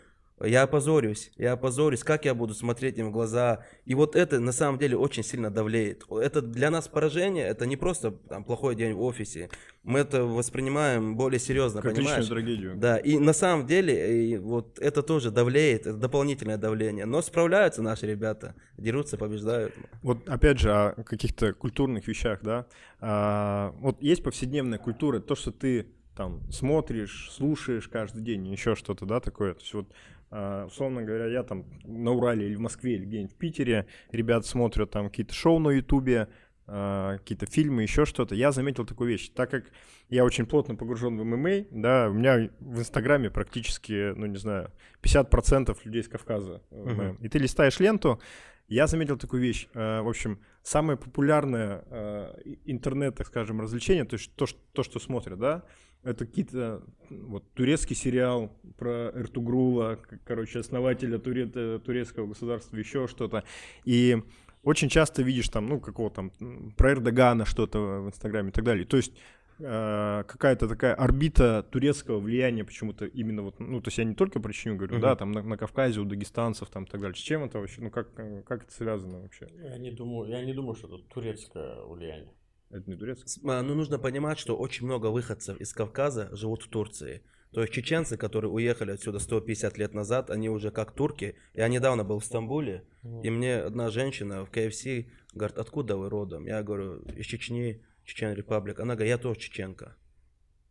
я 0.41 0.63
опозорюсь, 0.63 1.31
я 1.35 1.53
опозорюсь, 1.53 2.03
как 2.03 2.25
я 2.25 2.33
буду 2.33 2.53
смотреть 2.53 2.97
им 2.97 3.09
в 3.09 3.11
глаза. 3.11 3.65
И 3.85 3.93
вот 3.93 4.15
это 4.15 4.39
на 4.39 4.51
самом 4.51 4.79
деле 4.79 4.95
очень 4.97 5.23
сильно 5.23 5.51
давлеет. 5.51 6.05
Это 6.09 6.41
для 6.41 6.71
нас 6.71 6.87
поражение, 6.87 7.45
это 7.45 7.65
не 7.65 7.75
просто 7.75 8.11
там, 8.11 8.43
плохой 8.43 8.75
день 8.75 8.93
в 8.93 9.01
офисе. 9.01 9.49
Мы 9.83 9.99
это 9.99 10.23
воспринимаем 10.23 11.17
более 11.17 11.39
серьезно, 11.39 11.81
Как 11.81 11.93
понимаешь? 11.93 12.27
трагедию. 12.27 12.75
Да, 12.77 12.97
и 12.97 13.17
на 13.17 13.33
самом 13.33 13.67
деле 13.67 14.27
и 14.27 14.37
вот 14.37 14.79
это 14.79 15.03
тоже 15.03 15.31
давлеет, 15.31 15.81
это 15.81 15.97
дополнительное 15.97 16.57
давление. 16.57 17.05
Но 17.05 17.21
справляются 17.21 17.81
наши 17.81 18.05
ребята, 18.07 18.55
дерутся, 18.77 19.17
побеждают. 19.17 19.73
Вот 20.03 20.27
опять 20.29 20.59
же 20.59 20.71
о 20.71 21.03
каких-то 21.03 21.53
культурных 21.53 22.07
вещах, 22.07 22.39
да. 22.43 22.65
А, 23.01 23.73
вот 23.79 24.01
есть 24.01 24.23
повседневная 24.23 24.79
культура, 24.79 25.19
то, 25.19 25.35
что 25.35 25.51
ты 25.51 25.87
там 26.19 26.41
смотришь, 26.51 27.29
слушаешь 27.31 27.87
каждый 27.87 28.21
день, 28.21 28.45
еще 28.45 28.75
что-то, 28.75 29.05
да, 29.05 29.21
такое. 29.21 29.53
То 29.53 29.61
есть 29.61 29.73
вот, 29.73 29.93
а, 30.31 30.65
условно 30.65 31.01
говоря, 31.01 31.27
я 31.27 31.43
там 31.43 31.63
на 31.85 32.11
Урале 32.11 32.45
или 32.45 32.55
в 32.55 32.59
Москве 32.59 32.95
или 32.95 33.05
где-нибудь 33.05 33.31
в 33.31 33.37
Питере, 33.37 33.85
ребят 34.11 34.45
смотрят 34.45 34.91
там 34.91 35.07
какие-то 35.09 35.33
шоу 35.33 35.59
на 35.59 35.69
Ютубе, 35.69 36.27
а, 36.67 37.19
какие-то 37.19 37.45
фильмы, 37.45 37.83
еще 37.83 38.03
что-то. 38.03 38.35
Я 38.35 38.51
заметил 38.51 38.85
такую 38.85 39.09
вещь, 39.09 39.29
так 39.33 39.49
как 39.49 39.71
я 40.09 40.25
очень 40.25 40.45
плотно 40.45 40.75
погружен 40.75 41.17
в 41.17 41.23
ММА, 41.23 41.67
да, 41.71 42.09
у 42.09 42.13
меня 42.13 42.49
в 42.59 42.79
Инстаграме 42.79 43.29
практически, 43.29 44.11
ну 44.13 44.25
не 44.25 44.37
знаю, 44.37 44.73
50% 45.01 45.77
людей 45.85 46.01
из 46.01 46.09
Кавказа. 46.09 46.61
моем. 46.69 47.15
И 47.21 47.29
ты 47.29 47.39
листаешь 47.39 47.79
ленту, 47.79 48.19
я 48.67 48.87
заметил 48.87 49.17
такую 49.17 49.41
вещь. 49.41 49.69
э, 49.73 50.01
В 50.01 50.09
общем, 50.09 50.41
самое 50.63 50.97
популярное 50.97 52.35
интернет, 52.65 53.15
так 53.15 53.27
скажем, 53.27 53.61
развлечение, 53.61 54.03
то 54.03 54.17
есть 54.17 54.35
то, 54.35 54.83
что 54.83 54.99
смотрят, 54.99 55.39
да, 55.39 55.63
это 56.03 56.25
какие-то 56.25 56.83
вот 57.09 57.43
турецкий 57.53 57.95
сериал 57.95 58.51
про 58.77 59.11
Эртугрула, 59.13 59.99
короче, 60.25 60.59
основателя 60.59 61.17
туре- 61.17 61.51
э, 61.53 61.79
турецкого 61.83 62.27
государства, 62.27 62.77
еще 62.77 63.07
что-то. 63.07 63.43
И 63.83 64.17
очень 64.63 64.89
часто 64.89 65.21
видишь 65.23 65.49
там, 65.49 65.67
ну, 65.67 65.79
какого 65.79 66.09
там, 66.09 66.31
про 66.77 66.91
Эрдогана 66.93 67.45
что-то 67.45 67.79
в 68.01 68.07
Инстаграме 68.07 68.49
и 68.49 68.51
так 68.51 68.63
далее. 68.63 68.85
То 68.85 68.97
есть 68.97 69.13
э, 69.59 70.23
какая-то 70.25 70.69
такая 70.69 70.93
орбита 70.93 71.63
турецкого 71.69 72.19
влияния 72.19 72.63
почему-то 72.63 73.05
именно 73.05 73.41
вот, 73.41 73.59
ну, 73.59 73.81
то 73.81 73.89
есть 73.89 73.97
я 73.97 74.05
не 74.05 74.15
только 74.15 74.39
про 74.39 74.53
Чечню 74.53 74.75
говорю, 74.77 74.93
Мгм. 74.95 75.01
да, 75.01 75.15
там 75.17 75.31
на, 75.33 75.43
на 75.43 75.57
Кавказе 75.57 75.99
у 75.99 76.05
дагестанцев 76.05 76.69
там 76.69 76.83
и 76.85 76.87
так 76.87 77.01
далее. 77.01 77.15
С 77.15 77.19
чем 77.19 77.43
это 77.43 77.59
вообще, 77.59 77.81
ну, 77.81 77.89
как, 77.91 78.07
э, 78.17 78.41
как 78.45 78.63
это 78.63 78.71
связано 78.71 79.19
вообще? 79.19 79.47
Я 79.61 79.77
не 79.77 79.91
думаю, 79.91 80.29
я 80.29 80.45
не 80.45 80.53
думаю, 80.53 80.75
что 80.75 80.87
это 80.87 81.03
турецкое 81.09 81.81
влияние. 81.83 82.31
Это 82.69 82.89
не 82.89 82.95
турецкое? 82.95 83.27
С- 83.27 83.39
а, 83.43 83.61
Ну, 83.63 83.75
нужно 83.75 83.97
понимать, 83.99 84.37
что 84.39 84.55
очень 84.57 84.85
много 84.85 85.07
выходцев 85.07 85.59
из 85.59 85.73
Кавказа 85.73 86.29
живут 86.35 86.63
в 86.63 86.69
Турции. 86.69 87.21
То 87.51 87.61
есть 87.61 87.73
чеченцы, 87.73 88.15
которые 88.15 88.51
уехали 88.51 88.91
отсюда 88.91 89.17
150 89.17 89.77
лет 89.79 89.93
назад, 89.95 90.29
они 90.29 90.49
уже 90.49 90.69
как 90.69 90.91
турки. 90.91 91.35
Я 91.55 91.67
недавно 91.67 92.03
был 92.03 92.19
в 92.19 92.25
Стамбуле, 92.25 92.83
и 93.23 93.29
мне 93.31 93.55
одна 93.57 93.89
женщина 93.89 94.45
в 94.45 94.51
КФС 94.51 94.85
говорит, 95.33 95.57
откуда 95.57 95.97
вы 95.97 96.09
родом? 96.09 96.45
Я 96.45 96.61
говорю, 96.61 96.99
из 97.17 97.25
Чечни, 97.25 97.81
Чечен 98.05 98.33
Репаблик. 98.33 98.79
Она 98.79 98.93
говорит, 98.93 99.09
я 99.09 99.17
тоже 99.17 99.39
чеченка. 99.39 99.95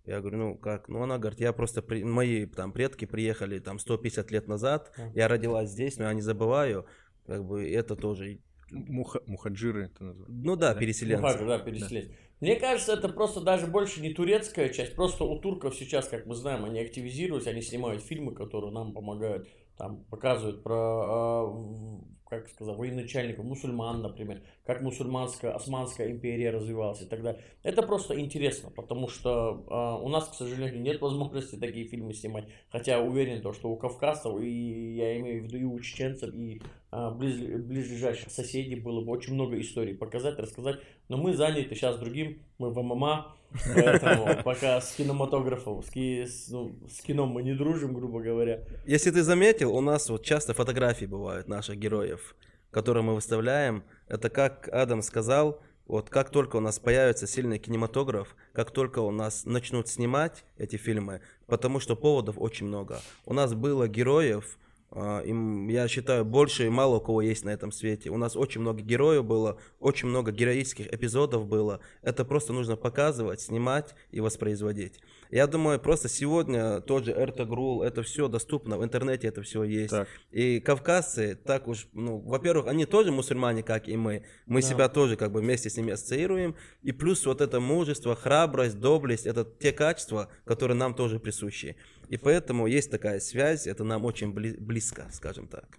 Я 0.07 0.21
говорю, 0.21 0.39
ну 0.39 0.55
как? 0.57 0.89
Ну 0.89 1.03
она 1.03 1.19
говорит, 1.19 1.41
я 1.41 1.53
просто, 1.53 1.83
при- 1.83 2.05
мои 2.05 2.47
там 2.47 2.73
предки 2.73 3.05
приехали 3.07 3.59
там 3.59 3.79
150 3.81 4.31
лет 4.31 4.47
назад, 4.49 4.93
я 5.15 5.27
родилась 5.29 5.71
здесь, 5.71 5.99
но 5.99 6.05
я 6.05 6.15
не 6.15 6.23
забываю, 6.23 6.87
как 7.27 7.45
бы 7.45 7.69
это 7.71 7.95
тоже, 7.97 8.39
Муха, 8.71 9.21
мухаджиры 9.27 9.87
это 9.87 10.05
называют. 10.05 10.29
ну 10.29 10.57
да, 10.57 10.75
Ну, 10.75 10.81
переселенцы. 10.81 11.23
факт, 11.23 11.41
да, 11.47 11.59
переселенцы. 11.59 12.13
Мне 12.41 12.55
кажется, 12.57 12.93
это 12.93 13.09
просто 13.09 13.41
даже 13.41 13.67
больше 13.67 14.01
не 14.01 14.13
турецкая 14.15 14.69
часть, 14.69 14.95
просто 14.95 15.25
у 15.25 15.39
турков 15.41 15.75
сейчас, 15.75 16.07
как 16.07 16.27
мы 16.27 16.35
знаем, 16.35 16.65
они 16.65 16.79
активизируются, 16.81 17.51
они 17.51 17.63
снимают 17.63 18.03
фильмы, 18.03 18.33
которые 18.35 18.73
нам 18.73 18.93
помогают, 18.93 19.49
там 19.77 20.05
показывают 20.05 20.63
про, 20.63 20.77
а, 20.77 22.01
как 22.29 22.49
сказать, 22.49 22.77
военачальников, 22.77 23.45
мусульман, 23.45 24.03
например, 24.03 24.43
как 24.65 24.83
мусульманская, 24.83 25.53
османская 25.53 26.11
империя 26.11 26.51
развивалась 26.51 27.01
и 27.03 27.07
так 27.07 27.23
далее. 27.23 27.43
Это 27.65 27.83
просто 27.83 28.21
интересно, 28.21 28.71
потому 28.71 29.09
что 29.09 29.65
а, 29.71 29.97
у 29.97 30.09
нас, 30.09 30.29
к 30.29 30.35
сожалению, 30.35 30.81
нет 30.81 31.01
возможности 31.01 31.57
такие 31.57 31.87
фильмы 31.89 32.13
снимать, 32.15 32.45
хотя 32.71 33.01
уверен, 33.01 33.41
то, 33.43 33.53
что 33.53 33.69
у 33.69 33.77
кавказцев, 33.77 34.41
и 34.41 34.95
я 34.95 35.19
имею 35.19 35.43
в 35.43 35.45
виду 35.47 35.57
и 35.59 35.65
у 35.65 35.81
чеченцев, 35.81 36.33
и 36.35 36.61
близлежащих 36.91 38.31
соседей 38.31 38.77
было 38.77 39.03
бы 39.03 39.13
очень 39.13 39.35
много 39.35 39.61
историй 39.61 39.95
показать, 39.95 40.39
рассказать, 40.39 40.81
но 41.09 41.17
мы 41.17 41.35
заняты 41.35 41.75
сейчас 41.75 41.99
другим, 41.99 42.43
мы 42.59 42.71
в 42.71 42.83
ММА, 42.83 43.35
поэтому 43.75 44.43
пока 44.45 44.81
с 44.81 44.95
кинематографом, 44.95 45.83
с, 45.83 45.91
ки- 45.91 46.25
с, 46.25 46.49
ну, 46.49 46.79
с 46.89 47.01
кином 47.03 47.29
мы 47.29 47.43
не 47.43 47.55
дружим, 47.55 47.93
грубо 47.93 48.21
говоря. 48.21 48.65
Если 48.87 49.11
ты 49.11 49.23
заметил, 49.23 49.75
у 49.75 49.81
нас 49.81 50.09
вот 50.09 50.25
часто 50.25 50.55
фотографии 50.55 51.05
бывают 51.05 51.49
наших 51.49 51.77
героев, 51.79 52.35
которые 52.71 53.03
мы 53.03 53.15
выставляем. 53.15 53.85
Это 54.09 54.31
как 54.31 54.69
Адам 54.69 55.03
сказал, 55.03 55.61
вот 55.87 56.11
как 56.11 56.31
только 56.31 56.57
у 56.57 56.61
нас 56.61 56.79
появится 56.79 57.27
сильный 57.27 57.59
кинематограф, 57.59 58.37
как 58.53 58.71
только 58.71 59.01
у 59.01 59.11
нас 59.11 59.45
начнут 59.47 59.89
снимать 59.89 60.45
эти 60.59 60.77
фильмы, 60.77 61.23
потому 61.47 61.81
что 61.81 61.97
поводов 61.97 62.37
очень 62.39 62.67
много. 62.67 63.01
У 63.25 63.33
нас 63.33 63.55
было 63.55 63.89
героев, 63.89 64.59
а, 64.59 64.68
им, 64.95 65.69
я 65.69 65.87
считаю, 65.89 66.25
больше 66.25 66.67
и 66.67 66.71
мало 66.71 66.97
у 66.97 67.01
кого 67.01 67.23
есть 67.23 67.45
на 67.45 67.51
этом 67.51 67.73
свете. 67.73 68.11
У 68.11 68.17
нас 68.17 68.37
очень 68.37 68.61
много 68.61 68.81
героев 68.81 69.25
было, 69.25 69.59
очень 69.81 70.09
много 70.09 70.33
героических 70.33 70.93
эпизодов 70.93 71.47
было. 71.47 71.81
Это 72.03 72.25
просто 72.25 72.53
нужно 72.53 72.77
показывать, 72.77 73.41
снимать 73.41 73.95
и 74.11 74.21
воспроизводить. 74.21 75.01
Я 75.31 75.47
думаю, 75.47 75.79
просто 75.79 76.09
сегодня 76.09 76.81
тот 76.81 77.05
же 77.05 77.13
Эртогрул, 77.13 77.83
это 77.83 78.03
все 78.03 78.29
доступно, 78.29 78.79
в 78.79 78.85
интернете 78.85 79.29
это 79.29 79.43
все 79.43 79.63
есть. 79.63 79.91
Так. 79.91 80.09
И 80.31 80.61
кавказцы, 80.61 81.35
так 81.35 81.69
уж, 81.69 81.87
ну, 81.93 82.19
во-первых, 82.19 82.67
они 82.67 82.87
тоже 82.87 83.13
мусульмане, 83.13 83.63
как 83.63 83.89
и 83.89 83.97
мы. 83.97 84.25
Мы 84.47 84.63
Да. 84.63 84.67
себя 84.69 84.89
тоже 84.89 85.17
как 85.17 85.33
бы 85.33 85.41
вместе 85.41 85.69
с 85.71 85.77
ними 85.77 85.93
ассоциируем. 85.93 86.57
И 86.83 86.93
плюс 86.93 87.27
вот 87.27 87.41
это 87.41 87.61
мужество, 87.61 88.15
храбрость, 88.17 88.79
доблесть, 88.81 89.27
это 89.27 89.45
те 89.45 89.73
качества, 89.73 90.29
которые 90.45 90.77
нам 90.77 90.95
тоже 90.95 91.19
присущи. 91.21 91.77
И 92.09 92.17
поэтому 92.17 92.67
есть 92.67 92.91
такая 92.91 93.21
связь, 93.21 93.67
это 93.67 93.85
нам 93.85 94.05
очень 94.05 94.33
бли- 94.33 94.59
близко, 94.59 95.09
скажем 95.13 95.47
так. 95.47 95.79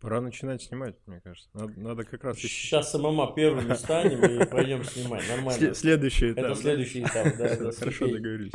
Пора 0.00 0.22
начинать 0.22 0.62
снимать, 0.62 0.96
мне 1.04 1.20
кажется. 1.20 1.50
Надо, 1.52 1.78
надо 1.78 2.04
как 2.04 2.24
раз... 2.24 2.38
Сейчас 2.38 2.94
ММА 2.94 3.34
первыми 3.36 3.74
станем 3.74 4.24
и 4.24 4.46
пойдем 4.46 4.82
снимать, 4.82 5.28
нормально. 5.28 5.60
Сле- 5.60 5.74
следующий 5.74 6.32
этап. 6.32 6.44
Это 6.46 6.54
следующий 6.54 7.02
этап, 7.02 7.36
да, 7.36 7.72
Хорошо 7.72 8.08
договорились. 8.08 8.52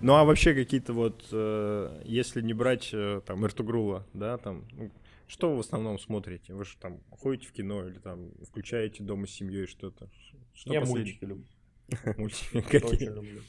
Ну 0.00 0.14
а 0.14 0.24
вообще 0.24 0.54
какие-то 0.54 0.92
вот, 0.92 1.26
э, 1.32 2.02
если 2.04 2.40
не 2.42 2.52
брать 2.52 2.90
э, 2.92 3.20
там 3.26 3.44
Эртугрула, 3.44 4.06
да, 4.12 4.36
там, 4.38 4.64
ну, 4.72 4.92
что 5.26 5.50
вы 5.50 5.56
в 5.56 5.60
основном 5.60 5.98
смотрите? 5.98 6.54
Вы 6.54 6.64
же 6.66 6.76
там 6.78 7.00
ходите 7.10 7.48
в 7.48 7.52
кино 7.52 7.88
или 7.88 7.98
там 7.98 8.30
включаете 8.44 9.02
дома 9.02 9.26
с 9.26 9.30
семьей 9.30 9.66
что-то? 9.66 10.08
Что 10.54 10.72
Я 10.72 10.82
мультики 10.82 11.24
люблю, 11.24 11.46
Мультики 12.16 12.58
очень 12.58 12.68
какие? 12.68 13.08
люблю. 13.08 13.40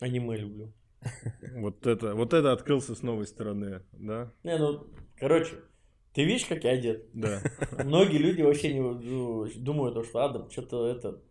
Аниме 0.00 0.36
люблю. 0.36 0.72
Вот 1.54 1.86
это, 1.86 2.14
вот 2.14 2.34
это 2.34 2.52
открылся 2.52 2.94
с 2.94 3.02
новой 3.02 3.26
стороны, 3.26 3.82
да? 3.92 4.32
Не, 4.42 4.58
ну, 4.58 4.86
короче, 5.16 5.56
ты 6.12 6.24
видишь, 6.24 6.46
как 6.46 6.64
я 6.64 6.72
одет? 6.72 7.06
Да. 7.14 7.42
Многие 7.84 8.18
люди 8.18 8.42
вообще 8.42 8.74
не 8.74 8.80
ну, 8.80 9.46
думают, 9.56 9.94
то, 9.94 10.02
что 10.02 10.24
Адам, 10.24 10.50
что-то 10.50 10.88
это... 10.88 11.22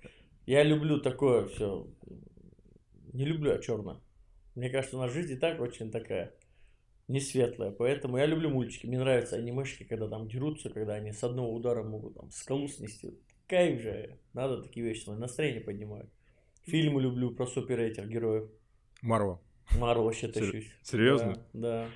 Я 0.45 0.63
люблю 0.63 0.99
такое 0.99 1.47
все. 1.47 1.87
Не 3.13 3.25
люблю 3.25 3.51
я 3.51 3.59
черное. 3.59 3.97
Мне 4.55 4.69
кажется, 4.69 4.97
у 4.97 5.01
нас 5.01 5.11
жизнь 5.11 5.33
и 5.33 5.35
так 5.35 5.59
очень 5.59 5.91
такая 5.91 6.33
не 7.07 7.19
светлая. 7.19 7.71
Поэтому 7.71 8.17
я 8.17 8.25
люблю 8.25 8.49
мультики. 8.49 8.85
Мне 8.85 8.99
нравятся 8.99 9.35
анимешки, 9.35 9.83
когда 9.83 10.07
там 10.07 10.27
дерутся, 10.27 10.69
когда 10.69 10.93
они 10.93 11.11
с 11.11 11.23
одного 11.23 11.53
удара 11.53 11.83
могут 11.83 12.15
там 12.15 12.31
скалу 12.31 12.67
снести. 12.67 13.19
Кайф 13.47 13.81
же. 13.81 14.19
Надо 14.33 14.61
такие 14.61 14.85
вещи. 14.85 15.09
Настроение 15.09 15.61
поднимают. 15.61 16.09
Фильмы 16.63 17.01
люблю 17.01 17.31
про 17.31 17.45
супер 17.45 17.79
этих 17.79 18.07
Сер- 20.31 20.31
тащусь. 20.31 20.71
серьезно? 20.83 21.33
Да, 21.53 21.83
да. 21.83 21.89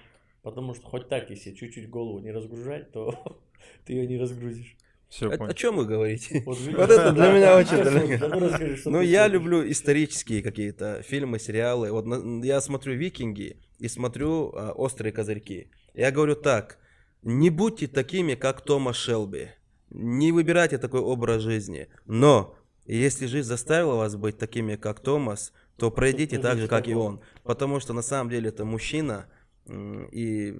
Потому 0.43 0.73
что 0.73 0.85
хоть 0.87 1.07
так, 1.07 1.29
если 1.29 1.53
чуть-чуть 1.53 1.89
голову 1.89 2.19
не 2.19 2.31
разгружать, 2.31 2.91
то 2.91 3.13
ты 3.85 3.93
ее 3.93 4.07
не 4.07 4.17
разгрузишь. 4.17 4.75
Все 5.07 5.29
О, 5.29 5.45
о 5.45 5.53
чем 5.53 5.75
вы 5.75 5.85
говорите? 5.85 6.41
Вот? 6.45 6.57
Вот 6.57 6.89
это 6.89 7.11
для 7.11 7.33
меня 7.33 7.57
очень 7.57 7.83
да 7.83 8.89
ну 8.89 9.01
я 9.01 9.27
люблю 9.27 9.69
исторические 9.69 10.41
какие-то 10.41 11.01
фильмы, 11.03 11.37
сериалы. 11.37 11.91
Вот 11.91 12.05
я 12.45 12.61
смотрю 12.61 12.93
«Викинги», 12.93 13.57
и 13.81 13.87
смотрю 13.87 14.53
а, 14.53 14.71
острые 14.73 15.11
козырьки. 15.11 15.71
Я 15.95 16.11
говорю 16.11 16.35
так, 16.35 16.77
не 17.23 17.49
будьте 17.49 17.87
такими, 17.87 18.35
как 18.35 18.61
Тома 18.61 18.93
Шелби. 18.93 19.49
Не 19.89 20.31
выбирайте 20.31 20.77
такой 20.77 21.01
образ 21.01 21.41
жизни. 21.41 21.87
Но 22.05 22.55
если 22.85 23.25
жизнь 23.25 23.47
заставила 23.47 23.95
вас 23.95 24.15
быть 24.15 24.37
такими, 24.37 24.75
как 24.75 24.99
Томас, 24.99 25.51
то 25.77 25.91
пройдите 25.91 26.37
так 26.39 26.57
же, 26.57 26.67
как 26.67 26.87
и 26.87 26.93
он. 26.93 27.21
Потому 27.43 27.79
что 27.79 27.93
на 27.93 28.01
самом 28.01 28.29
деле 28.29 28.49
это 28.49 28.65
мужчина, 28.65 29.27
и 29.67 30.57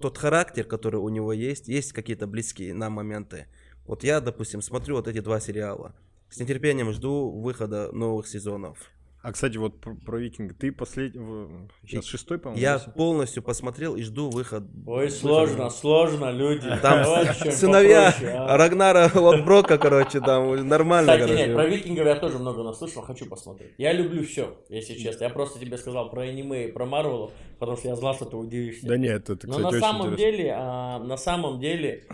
тот 0.00 0.18
характер, 0.18 0.64
который 0.64 1.00
у 1.00 1.08
него 1.08 1.32
есть, 1.32 1.68
есть 1.68 1.92
какие-то 1.92 2.26
близкие 2.26 2.74
нам 2.74 2.92
моменты. 2.92 3.46
Вот 3.86 4.04
я, 4.04 4.20
допустим, 4.20 4.62
смотрю 4.62 4.96
вот 4.96 5.08
эти 5.08 5.20
два 5.20 5.40
сериала. 5.40 5.94
С 6.28 6.38
нетерпением 6.38 6.92
жду 6.92 7.30
выхода 7.30 7.90
новых 7.92 8.26
сезонов. 8.26 8.90
А, 9.26 9.32
кстати, 9.32 9.56
вот 9.56 9.80
про, 9.80 9.96
про 9.96 10.20
Викинга. 10.20 10.54
Ты 10.54 10.70
последний... 10.70 11.20
Сейчас 11.84 12.04
шестой, 12.04 12.38
по-моему? 12.38 12.62
Я 12.62 12.78
полностью 12.78 13.42
посмотрел 13.42 13.96
и 13.96 14.02
жду 14.02 14.30
выход. 14.30 14.62
Ой, 14.86 15.10
сложно, 15.10 15.64
выхода. 15.64 15.70
сложно, 15.70 16.30
люди. 16.30 16.68
Там 16.80 17.04
сыновья 17.50 18.14
а? 18.22 18.56
Рагнара 18.56 19.10
Лотброка, 19.12 19.78
короче, 19.78 20.20
там 20.20 20.68
нормально, 20.68 21.18
Кстати, 21.18 21.36
нет, 21.36 21.54
про 21.56 21.66
викингов 21.66 22.06
я 22.06 22.14
тоже 22.14 22.38
много 22.38 22.62
наслышал, 22.62 23.02
хочу 23.02 23.26
посмотреть. 23.26 23.72
Я 23.78 23.92
люблю 23.92 24.22
все, 24.22 24.58
если 24.68 24.94
честно. 24.94 25.24
Я 25.24 25.30
просто 25.30 25.58
тебе 25.58 25.76
сказал 25.76 26.08
про 26.08 26.20
аниме 26.20 26.68
и 26.68 26.70
про 26.70 26.86
Марвелов, 26.86 27.32
потому 27.58 27.76
что 27.76 27.88
я 27.88 27.96
знал, 27.96 28.14
что 28.14 28.26
ты 28.26 28.36
удивишься. 28.36 28.86
Да 28.86 28.96
нет, 28.96 29.28
это, 29.28 29.48
кстати, 29.48 29.60
Но 29.60 29.70
на 29.72 29.80
самом 29.80 30.14
деле, 30.14 30.54
а, 30.56 31.00
на 31.00 31.16
самом 31.16 31.58
деле, 31.58 32.06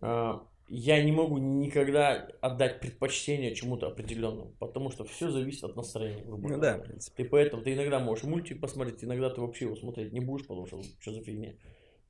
а, 0.00 0.40
я 0.68 1.02
не 1.02 1.12
могу 1.12 1.38
никогда 1.38 2.28
отдать 2.40 2.80
предпочтение 2.80 3.54
чему-то 3.54 3.88
определенному, 3.88 4.54
потому 4.58 4.90
что 4.90 5.04
все 5.04 5.30
зависит 5.30 5.64
от 5.64 5.76
настроения, 5.76 6.24
грубо 6.24 6.48
Ну 6.48 6.58
да, 6.58 6.78
в 6.78 6.82
принципе. 6.82 7.24
И 7.24 7.28
поэтому 7.28 7.62
ты 7.62 7.74
иногда 7.74 7.98
можешь 8.00 8.24
мультик 8.24 8.60
посмотреть, 8.60 9.04
иногда 9.04 9.30
ты 9.30 9.40
вообще 9.40 9.66
его 9.66 9.76
смотреть 9.76 10.12
не 10.12 10.20
будешь, 10.20 10.46
потому 10.46 10.66
что 10.66 10.82
что 11.00 11.12
за 11.12 11.22
фигня. 11.22 11.54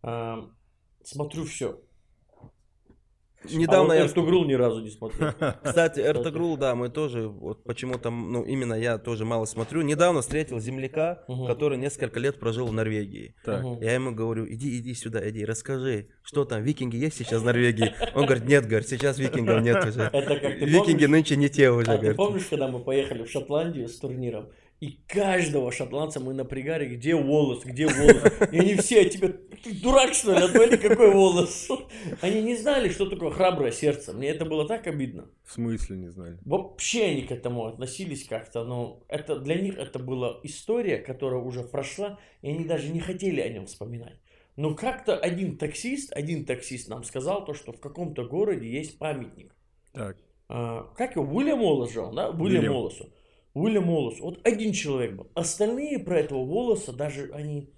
А, 0.03 0.49
смотрю 1.03 1.45
все. 1.45 1.81
Недавно 3.53 3.95
а 3.95 3.97
вот 3.97 4.03
я... 4.03 4.07
Эртугрул 4.07 4.45
ни 4.45 4.55
разу 4.55 4.81
не 4.81 4.91
смотрел. 4.91 5.33
Кстати, 5.65 6.01
Эртугрул, 6.01 6.57
да, 6.57 6.75
мы 6.75 6.89
тоже, 6.89 7.29
вот 7.29 7.65
почему-то, 7.65 8.11
ну, 8.11 8.43
именно 8.45 8.75
я 8.75 8.99
тоже 8.99 9.25
мало 9.25 9.45
смотрю. 9.45 9.83
Недавно 9.83 10.23
встретил 10.23 10.61
земляка, 10.61 11.25
угу. 11.29 11.47
который 11.47 11.79
несколько 11.79 12.21
лет 12.21 12.39
прожил 12.39 12.67
в 12.67 12.73
Норвегии. 12.73 13.35
Так. 13.45 13.65
Я 13.81 13.95
ему 13.95 14.13
говорю, 14.13 14.47
иди, 14.49 14.79
иди 14.79 14.95
сюда, 14.95 15.29
иди, 15.29 15.45
расскажи, 15.45 16.09
что 16.23 16.45
там, 16.45 16.63
викинги 16.63 16.97
есть 16.97 17.17
сейчас 17.17 17.43
в 17.43 17.45
Норвегии? 17.45 17.93
Он 18.15 18.27
говорит, 18.27 18.47
нет, 18.47 18.67
говорит, 18.67 18.89
сейчас 18.89 19.19
викингов 19.19 19.63
нет 19.63 19.85
уже. 19.85 20.11
Это 20.13 20.37
как 20.41 20.59
ты 20.59 20.65
Викинги 20.65 21.07
нынче 21.07 21.37
не 21.37 21.49
те 21.49 21.71
уже, 21.71 21.93
а 21.93 21.97
говорит. 21.97 22.13
ты 22.13 22.17
помнишь, 22.17 22.47
когда 22.49 22.69
мы 22.69 22.81
поехали 22.81 23.25
в 23.25 23.31
Шотландию 23.31 23.89
с 23.89 23.99
турниром? 23.99 24.49
И 24.85 24.99
каждого 25.09 25.73
шотландца 25.73 26.21
мы 26.21 26.35
напрягали, 26.35 26.85
где 26.95 27.15
волос, 27.15 27.65
где 27.65 27.87
волос. 27.87 28.23
И 28.53 28.59
они 28.59 28.75
все, 28.75 29.01
а 29.01 29.09
тебе, 29.09 29.29
ты 29.29 29.75
дурак 29.81 30.13
что 30.13 30.33
ли, 30.33 30.45
отвали 30.45 30.77
какой 30.77 31.11
волос. 31.11 31.71
Они 32.21 32.43
не 32.43 32.55
знали, 32.55 32.91
что 32.91 33.09
такое 33.09 33.31
храброе 33.31 33.73
сердце. 33.73 34.13
Мне 34.13 34.29
это 34.29 34.45
было 34.45 34.69
так 34.69 34.87
обидно. 34.87 35.31
В 35.43 35.53
смысле 35.53 35.97
не 35.97 36.09
знали? 36.11 36.39
Вообще 36.45 37.05
они 37.05 37.23
к 37.23 37.33
этому 37.33 37.65
относились 37.65 38.29
как-то, 38.29 38.63
но 38.65 39.03
это 39.09 39.39
для 39.39 39.55
них 39.55 39.79
это 39.79 39.99
была 39.99 40.39
история, 40.43 40.99
которая 40.99 41.41
уже 41.41 41.63
прошла, 41.63 42.19
и 42.43 42.51
они 42.51 42.65
даже 42.67 42.91
не 42.91 43.01
хотели 43.01 43.41
о 43.41 43.49
нем 43.49 43.65
вспоминать. 43.65 44.21
Но 44.57 44.75
как-то 44.75 45.17
один 45.17 45.57
таксист, 45.57 46.13
один 46.13 46.45
таксист 46.45 46.91
нам 46.91 47.05
сказал 47.05 47.47
то, 47.47 47.55
что 47.55 47.73
в 47.73 47.81
каком-то 47.81 48.25
городе 48.25 48.71
есть 48.71 48.99
памятник. 48.99 49.57
Так. 49.95 50.19
А, 50.51 50.93
как 50.95 51.17
его? 51.17 51.25
Уильям 51.25 51.63
Уоллес 51.63 51.91
же 51.91 52.03
он, 52.03 52.15
да? 52.15 52.29
Уильям 52.29 52.71
Уоллесу. 52.71 53.09
Уильям 53.55 53.89
Уоллес. 53.89 54.21
Вот 54.21 54.45
один 54.47 54.73
человек 54.73 55.15
был. 55.15 55.31
Остальные 55.35 56.01
про 56.01 56.19
этого 56.19 56.45
Волоса 56.45 56.93
даже 56.93 57.31
они, 57.33 57.73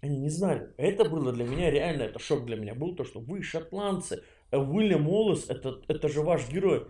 они 0.00 0.18
не 0.18 0.30
знали. 0.30 0.74
Это 0.76 1.08
было 1.08 1.32
для 1.32 1.44
меня 1.44 1.70
реально, 1.70 2.02
это 2.02 2.18
шок 2.18 2.44
для 2.44 2.56
меня 2.56 2.74
был, 2.74 2.94
то, 2.96 3.04
что 3.04 3.20
вы 3.20 3.42
шотландцы, 3.42 4.24
а 4.50 4.58
Уильям 4.58 5.08
Уоллес, 5.08 5.48
это, 5.48 5.80
это 5.86 6.08
же 6.08 6.22
ваш 6.22 6.48
герой. 6.50 6.88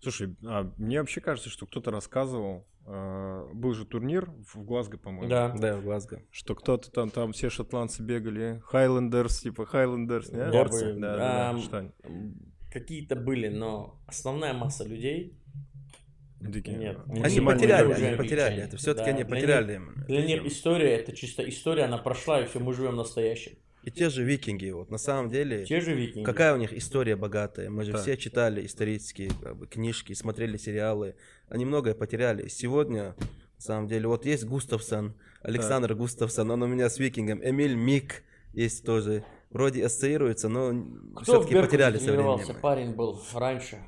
Слушай, 0.00 0.34
а 0.46 0.72
мне 0.78 0.98
вообще 0.98 1.20
кажется, 1.20 1.50
что 1.50 1.66
кто-то 1.66 1.90
рассказывал, 1.90 2.66
э, 2.86 3.48
был 3.52 3.74
же 3.74 3.84
турнир 3.84 4.30
в 4.46 4.64
Глазго, 4.64 4.96
по-моему. 4.96 5.28
Да, 5.28 5.50
да, 5.50 5.76
в 5.76 5.84
Глазго. 5.84 6.22
Что 6.30 6.54
кто-то 6.54 6.90
там, 6.90 7.10
там 7.10 7.32
все 7.32 7.50
шотландцы 7.50 8.02
бегали, 8.02 8.62
Хайлендерс, 8.64 9.40
типа 9.40 9.66
Хайлендерс, 9.66 10.32
не? 10.32 10.50
Горцы. 10.50 10.94
Да, 10.94 11.52
да, 11.52 11.58
да, 11.70 11.92
Какие-то 12.72 13.16
были, 13.16 13.48
но 13.48 14.00
основная 14.06 14.54
масса 14.54 14.88
людей 14.88 15.39
Нет, 16.40 16.98
они 17.08 17.40
потеряли, 17.40 17.92
они 17.92 18.16
потеряли 18.16 18.62
это. 18.62 18.76
Все-таки 18.76 19.10
да, 19.10 19.16
они 19.16 19.24
потеряли. 19.24 19.80
Для 20.08 20.24
них 20.24 20.44
история 20.46 20.96
это 20.96 21.14
чисто 21.14 21.46
история, 21.48 21.84
она 21.84 21.98
прошла, 21.98 22.40
и 22.40 22.46
все, 22.46 22.58
мы 22.58 22.72
живем 22.72 22.96
настоящим. 22.96 23.52
И 23.82 23.90
те 23.90 24.10
же 24.10 24.22
викинги, 24.24 24.70
вот 24.70 24.90
на 24.90 24.98
самом 24.98 25.30
деле. 25.30 25.64
Те 25.64 25.80
же 25.80 25.94
викинги. 25.94 26.24
Какая 26.24 26.52
у 26.54 26.58
них 26.58 26.72
история 26.74 27.16
богатая. 27.16 27.70
Мы 27.70 27.84
же 27.84 27.92
да. 27.92 27.98
все 27.98 28.16
читали 28.16 28.66
исторические 28.66 29.30
как 29.42 29.56
бы, 29.56 29.66
книжки, 29.66 30.12
смотрели 30.12 30.58
сериалы. 30.58 31.14
Они 31.48 31.64
многое 31.64 31.94
потеряли. 31.94 32.48
Сегодня, 32.48 33.14
на 33.56 33.62
самом 33.62 33.88
деле, 33.88 34.06
вот 34.06 34.26
есть 34.26 34.44
Густавсон, 34.44 35.14
Александр 35.42 35.88
да. 35.88 35.94
Густавсон, 35.94 36.50
он 36.50 36.62
у 36.62 36.66
меня 36.66 36.90
с 36.90 36.98
викингом. 36.98 37.42
Эмиль 37.42 37.74
Мик 37.74 38.22
есть 38.52 38.84
тоже. 38.84 39.24
Вроде 39.48 39.84
ассоциируется, 39.84 40.48
но 40.48 40.86
все-таки 41.22 41.54
потеряли 41.54 41.98
со 41.98 42.12
временем. 42.12 42.60
парень 42.60 42.94
был 42.94 43.20
раньше. 43.32 43.78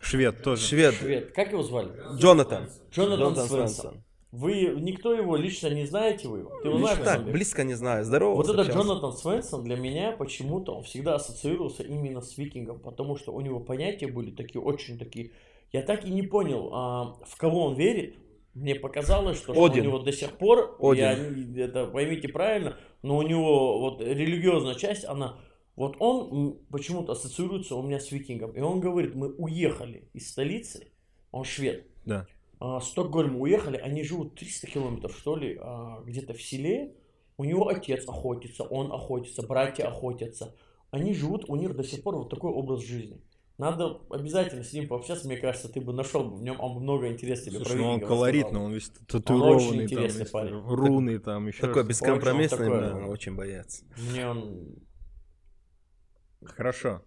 Швед 0.00 0.42
тоже. 0.42 0.62
Швед. 0.62 0.94
Швед. 0.94 1.32
Как 1.32 1.52
его 1.52 1.62
звали? 1.62 1.90
Джонатан. 2.16 2.68
Джонатан, 2.90 3.34
Джонатан 3.34 3.48
Свенсон. 3.48 4.02
Вы 4.32 4.76
никто 4.78 5.12
его 5.12 5.36
лично 5.36 5.68
не 5.68 5.86
знаете 5.86 6.28
вы 6.28 6.40
его? 6.40 6.52
Ты 6.62 6.68
его 6.68 6.78
знаешь? 6.78 6.98
Так, 7.04 7.24
близко 7.24 7.64
не 7.64 7.74
знаю. 7.74 8.04
Здорово. 8.04 8.36
Вот 8.36 8.48
этот 8.48 8.68
Джонатан 8.68 9.12
Свенсон 9.12 9.64
для 9.64 9.76
меня 9.76 10.12
почему-то 10.12 10.76
он 10.76 10.84
всегда 10.84 11.16
ассоциировался 11.16 11.82
именно 11.82 12.20
с 12.20 12.38
викингом, 12.38 12.78
потому 12.78 13.16
что 13.16 13.32
у 13.32 13.40
него 13.40 13.60
понятия 13.60 14.06
были 14.06 14.30
такие 14.30 14.60
очень 14.60 14.98
такие. 14.98 15.32
Я 15.72 15.82
так 15.82 16.04
и 16.04 16.10
не 16.10 16.22
понял, 16.22 16.70
а, 16.72 17.16
в 17.26 17.36
кого 17.36 17.66
он 17.66 17.74
верит. 17.74 18.16
Мне 18.54 18.74
показалось, 18.74 19.36
что, 19.36 19.52
что 19.52 19.62
у 19.62 19.68
него 19.68 20.00
до 20.00 20.12
сих 20.12 20.32
пор, 20.32 20.76
Один. 20.80 21.52
я, 21.54 21.64
это 21.66 21.86
поймите 21.86 22.28
правильно, 22.28 22.76
но 23.02 23.18
у 23.18 23.22
него 23.22 23.78
вот 23.78 24.00
религиозная 24.00 24.74
часть, 24.74 25.04
она 25.04 25.38
вот 25.76 25.96
он 25.98 26.58
почему-то 26.70 27.12
ассоциируется 27.12 27.74
у 27.76 27.82
меня 27.82 28.00
с 28.00 28.10
викингом. 28.10 28.52
И 28.52 28.60
он 28.60 28.80
говорит, 28.80 29.14
мы 29.14 29.32
уехали 29.34 30.08
из 30.12 30.30
столицы, 30.30 30.92
он 31.30 31.44
швед. 31.44 31.86
Да. 32.04 32.26
А, 32.58 32.80
Стокгольм 32.80 33.40
уехали, 33.40 33.78
они 33.78 34.04
живут 34.04 34.34
300 34.34 34.66
километров, 34.66 35.16
что 35.16 35.36
ли, 35.36 35.58
а, 35.60 36.02
где-то 36.04 36.34
в 36.34 36.42
селе. 36.42 36.94
У 37.38 37.44
него 37.44 37.68
отец 37.68 38.06
охотится, 38.06 38.64
он 38.64 38.92
охотится, 38.92 39.46
братья 39.46 39.86
охотятся. 39.86 40.54
Они 40.90 41.14
живут, 41.14 41.48
у 41.48 41.56
них 41.56 41.74
до 41.74 41.84
сих 41.84 42.02
пор 42.02 42.16
вот 42.16 42.28
такой 42.28 42.50
образ 42.50 42.84
жизни. 42.84 43.22
Надо 43.56 44.00
обязательно 44.10 44.64
с 44.64 44.72
ним 44.72 44.88
пообщаться, 44.88 45.26
мне 45.26 45.36
кажется, 45.36 45.68
ты 45.68 45.82
бы 45.82 45.92
нашел 45.92 46.24
в 46.30 46.42
нем 46.42 46.58
он 46.60 46.82
много 46.82 47.08
интересного 47.08 47.56
Слушай, 47.56 47.76
ну 47.76 47.88
он 47.88 48.00
колоритный, 48.00 48.58
он 48.58 48.72
весь 48.72 48.90
татуированный, 49.06 49.50
он 49.50 49.56
очень 49.56 49.82
интересный 49.82 50.24
там, 50.24 50.32
парень. 50.32 50.62
руны 50.62 51.18
там, 51.18 51.46
еще 51.46 51.60
Такой 51.60 51.84
бескомпромиссный, 51.84 52.70
очень, 52.70 52.82
он 52.82 52.88
такой, 52.88 53.04
очень 53.10 53.36
боец. 53.36 53.84
Мне 54.10 54.26
он 54.26 54.76
Хорошо. 56.44 57.02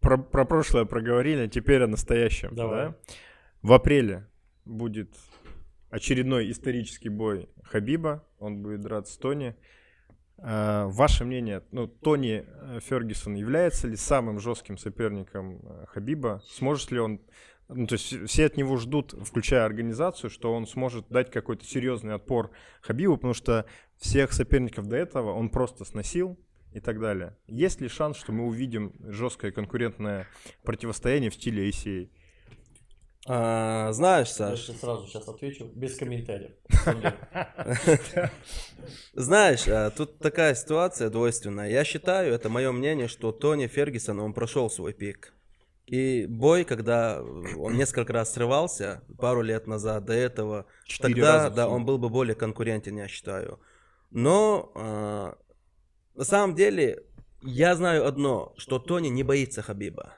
Про, 0.00 0.18
про 0.18 0.44
прошлое 0.44 0.84
проговорили, 0.84 1.48
теперь 1.48 1.82
о 1.82 1.86
настоящем. 1.86 2.54
Давай. 2.54 2.88
Да? 2.88 2.96
В 3.62 3.72
апреле 3.72 4.26
будет 4.64 5.14
очередной 5.90 6.50
исторический 6.50 7.08
бой 7.08 7.48
Хабиба. 7.64 8.24
Он 8.38 8.62
будет 8.62 8.80
драться 8.80 9.12
с 9.12 9.16
Тони. 9.18 9.54
А, 10.38 10.86
ваше 10.88 11.24
мнение, 11.24 11.62
ну, 11.72 11.86
Тони 11.86 12.44
э, 12.46 12.80
Фергюсон 12.82 13.34
является 13.34 13.88
ли 13.88 13.96
самым 13.96 14.38
жестким 14.38 14.76
соперником 14.76 15.60
э, 15.62 15.86
Хабиба? 15.88 16.42
Сможет 16.46 16.90
ли 16.90 16.98
он 16.98 17.20
ну, 17.68 17.86
то 17.86 17.94
есть 17.94 18.28
все 18.28 18.46
от 18.46 18.56
него 18.56 18.76
ждут, 18.76 19.14
включая 19.24 19.64
организацию, 19.64 20.30
что 20.30 20.54
он 20.54 20.66
сможет 20.66 21.08
дать 21.08 21.30
какой-то 21.32 21.64
серьезный 21.64 22.14
отпор 22.14 22.52
Хабибу, 22.80 23.16
потому 23.16 23.34
что 23.34 23.66
всех 23.96 24.32
соперников 24.32 24.86
до 24.86 24.96
этого 24.96 25.32
он 25.32 25.48
просто 25.48 25.84
сносил, 25.84 26.38
и 26.72 26.80
так 26.80 27.00
далее. 27.00 27.36
Есть 27.46 27.80
ли 27.80 27.88
шанс, 27.88 28.16
что 28.16 28.32
мы 28.32 28.46
увидим 28.46 28.92
жесткое 29.00 29.52
конкурентное 29.52 30.26
противостояние 30.62 31.30
в 31.30 31.34
стиле 31.34 31.68
ACA? 31.68 32.08
А, 33.28 33.92
знаешь, 33.92 34.30
Саш... 34.30 34.68
Я 34.68 34.74
сразу 34.74 35.06
сейчас 35.06 35.26
отвечу, 35.26 35.68
без 35.74 35.96
комментариев. 35.96 36.52
Знаешь, 39.14 39.66
а, 39.66 39.90
тут 39.90 40.18
такая 40.18 40.54
ситуация 40.54 41.10
двойственная. 41.10 41.68
Я 41.68 41.82
считаю, 41.82 42.32
это 42.32 42.48
мое 42.48 42.70
мнение, 42.70 43.08
что 43.08 43.32
Тони 43.32 43.66
Фергюсон, 43.66 44.20
он 44.20 44.32
прошел 44.32 44.70
свой 44.70 44.92
пик. 44.92 45.34
И 45.86 46.26
бой, 46.26 46.64
когда 46.64 47.20
он 47.22 47.76
несколько 47.76 48.12
раз 48.12 48.32
срывался, 48.32 49.02
пару 49.18 49.42
лет 49.42 49.66
назад, 49.66 50.04
до 50.04 50.12
этого, 50.12 50.66
тогда, 51.00 51.50
да, 51.50 51.68
он 51.68 51.84
был 51.84 51.98
бы 51.98 52.08
более 52.08 52.36
конкурентен, 52.36 52.96
я 52.96 53.08
считаю. 53.08 53.60
Но 54.10 54.70
а, 54.76 55.36
на 56.16 56.24
самом 56.24 56.54
деле, 56.54 57.04
я 57.42 57.76
знаю 57.76 58.06
одно, 58.06 58.54
что 58.56 58.78
Тони 58.78 59.08
не 59.08 59.22
боится 59.22 59.62
Хабиба. 59.62 60.14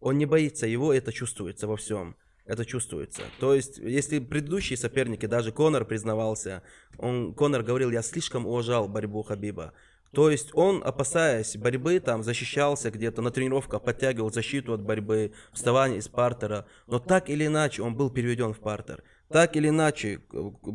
Он 0.00 0.16
не 0.16 0.26
боится 0.26 0.66
его, 0.66 0.92
это 0.92 1.12
чувствуется 1.12 1.66
во 1.66 1.76
всем. 1.76 2.16
Это 2.46 2.64
чувствуется. 2.64 3.22
То 3.38 3.54
есть, 3.54 3.76
если 3.76 4.20
предыдущие 4.20 4.78
соперники, 4.78 5.26
даже 5.26 5.52
Конор 5.52 5.84
признавался, 5.84 6.62
он, 6.96 7.34
Конор 7.34 7.62
говорил, 7.62 7.90
я 7.90 8.00
слишком 8.00 8.46
уважал 8.46 8.88
борьбу 8.88 9.22
Хабиба. 9.22 9.74
То 10.12 10.30
есть 10.30 10.50
он, 10.54 10.82
опасаясь 10.82 11.58
борьбы, 11.58 12.00
там 12.00 12.22
защищался 12.22 12.90
где-то 12.90 13.20
на 13.20 13.30
тренировках, 13.30 13.82
подтягивал 13.82 14.32
защиту 14.32 14.72
от 14.72 14.80
борьбы, 14.80 15.32
вставание 15.52 15.98
из 15.98 16.08
партера. 16.08 16.66
Но 16.86 16.98
так 16.98 17.28
или 17.28 17.46
иначе 17.46 17.82
он 17.82 17.94
был 17.94 18.08
переведен 18.08 18.54
в 18.54 18.60
партер. 18.60 19.04
Так 19.28 19.56
или 19.56 19.68
иначе 19.68 20.22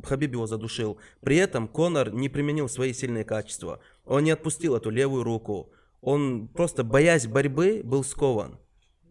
Хабиб 0.04 0.34
его 0.34 0.46
задушил. 0.46 1.00
При 1.22 1.38
этом 1.38 1.68
Конор 1.68 2.14
не 2.14 2.30
применил 2.30 2.70
свои 2.70 2.94
сильные 2.94 3.24
качества. 3.24 3.80
Он 4.06 4.24
не 4.24 4.32
отпустил 4.32 4.76
эту 4.76 4.90
левую 4.90 5.24
руку. 5.24 5.72
Он 6.02 6.48
просто, 6.48 6.84
боясь 6.84 7.28
борьбы, 7.28 7.82
был 7.84 8.04
скован. 8.04 8.60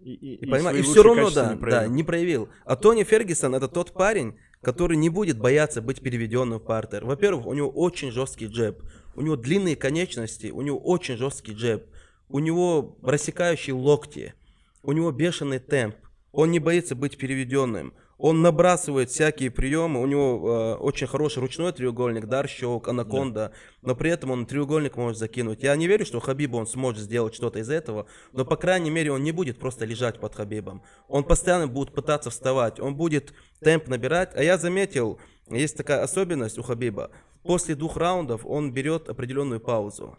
И, 0.02 0.14
и, 0.14 0.34
и, 0.34 0.46
и, 0.46 0.78
и 0.78 0.82
все 0.82 1.02
равно, 1.02 1.30
да, 1.30 1.54
не 1.54 1.60
да, 1.60 1.86
не 1.86 2.02
проявил. 2.02 2.48
А 2.64 2.76
Тони 2.76 3.04
Фергюсон 3.04 3.54
это 3.54 3.68
тот 3.68 3.92
парень, 3.92 4.34
который 4.60 4.96
не 4.96 5.08
будет 5.10 5.38
бояться 5.38 5.80
быть 5.80 6.00
переведенным 6.00 6.58
в 6.58 6.64
партер. 6.64 7.04
Во-первых, 7.04 7.46
у 7.46 7.52
него 7.52 7.68
очень 7.68 8.10
жесткий 8.10 8.46
джеб, 8.46 8.82
у 9.14 9.22
него 9.22 9.36
длинные 9.36 9.76
конечности, 9.76 10.48
у 10.50 10.60
него 10.62 10.78
очень 10.78 11.16
жесткий 11.16 11.52
джеб, 11.52 11.86
у 12.28 12.40
него 12.40 12.98
рассекающие 13.02 13.74
локти, 13.74 14.34
у 14.82 14.92
него 14.92 15.12
бешеный 15.12 15.60
темп, 15.60 15.96
он 16.32 16.50
не 16.50 16.58
боится 16.58 16.94
быть 16.94 17.18
переведенным. 17.18 17.92
Он 18.18 18.40
набрасывает 18.40 19.10
всякие 19.10 19.50
приемы, 19.50 20.00
у 20.00 20.06
него 20.06 20.48
э, 20.48 20.74
очень 20.76 21.06
хороший 21.06 21.40
ручной 21.40 21.72
треугольник, 21.72 22.26
дар, 22.26 22.48
щелк, 22.48 22.86
анаконда, 22.88 23.52
да. 23.52 23.88
но 23.88 23.96
при 23.96 24.10
этом 24.10 24.30
он 24.30 24.46
треугольник 24.46 24.96
может 24.96 25.18
закинуть. 25.18 25.62
Я 25.62 25.74
не 25.74 25.88
верю, 25.88 26.04
что 26.04 26.20
Хабибу 26.20 26.56
он 26.56 26.66
сможет 26.66 27.02
сделать 27.02 27.34
что-то 27.34 27.58
из 27.58 27.68
этого, 27.68 28.06
но 28.32 28.44
по 28.44 28.56
крайней 28.56 28.90
мере 28.90 29.10
он 29.10 29.22
не 29.22 29.32
будет 29.32 29.58
просто 29.58 29.84
лежать 29.84 30.20
под 30.20 30.34
Хабибом. 30.34 30.82
Он 31.08 31.24
постоянно 31.24 31.66
будет 31.66 31.94
пытаться 31.94 32.30
вставать, 32.30 32.78
он 32.78 32.94
будет 32.94 33.32
темп 33.60 33.88
набирать. 33.88 34.32
А 34.36 34.42
я 34.42 34.56
заметил, 34.56 35.18
есть 35.48 35.76
такая 35.76 36.02
особенность 36.02 36.58
у 36.58 36.62
Хабиба. 36.62 37.10
После 37.42 37.74
двух 37.74 37.96
раундов 37.96 38.46
он 38.46 38.72
берет 38.72 39.08
определенную 39.08 39.60
паузу. 39.60 40.16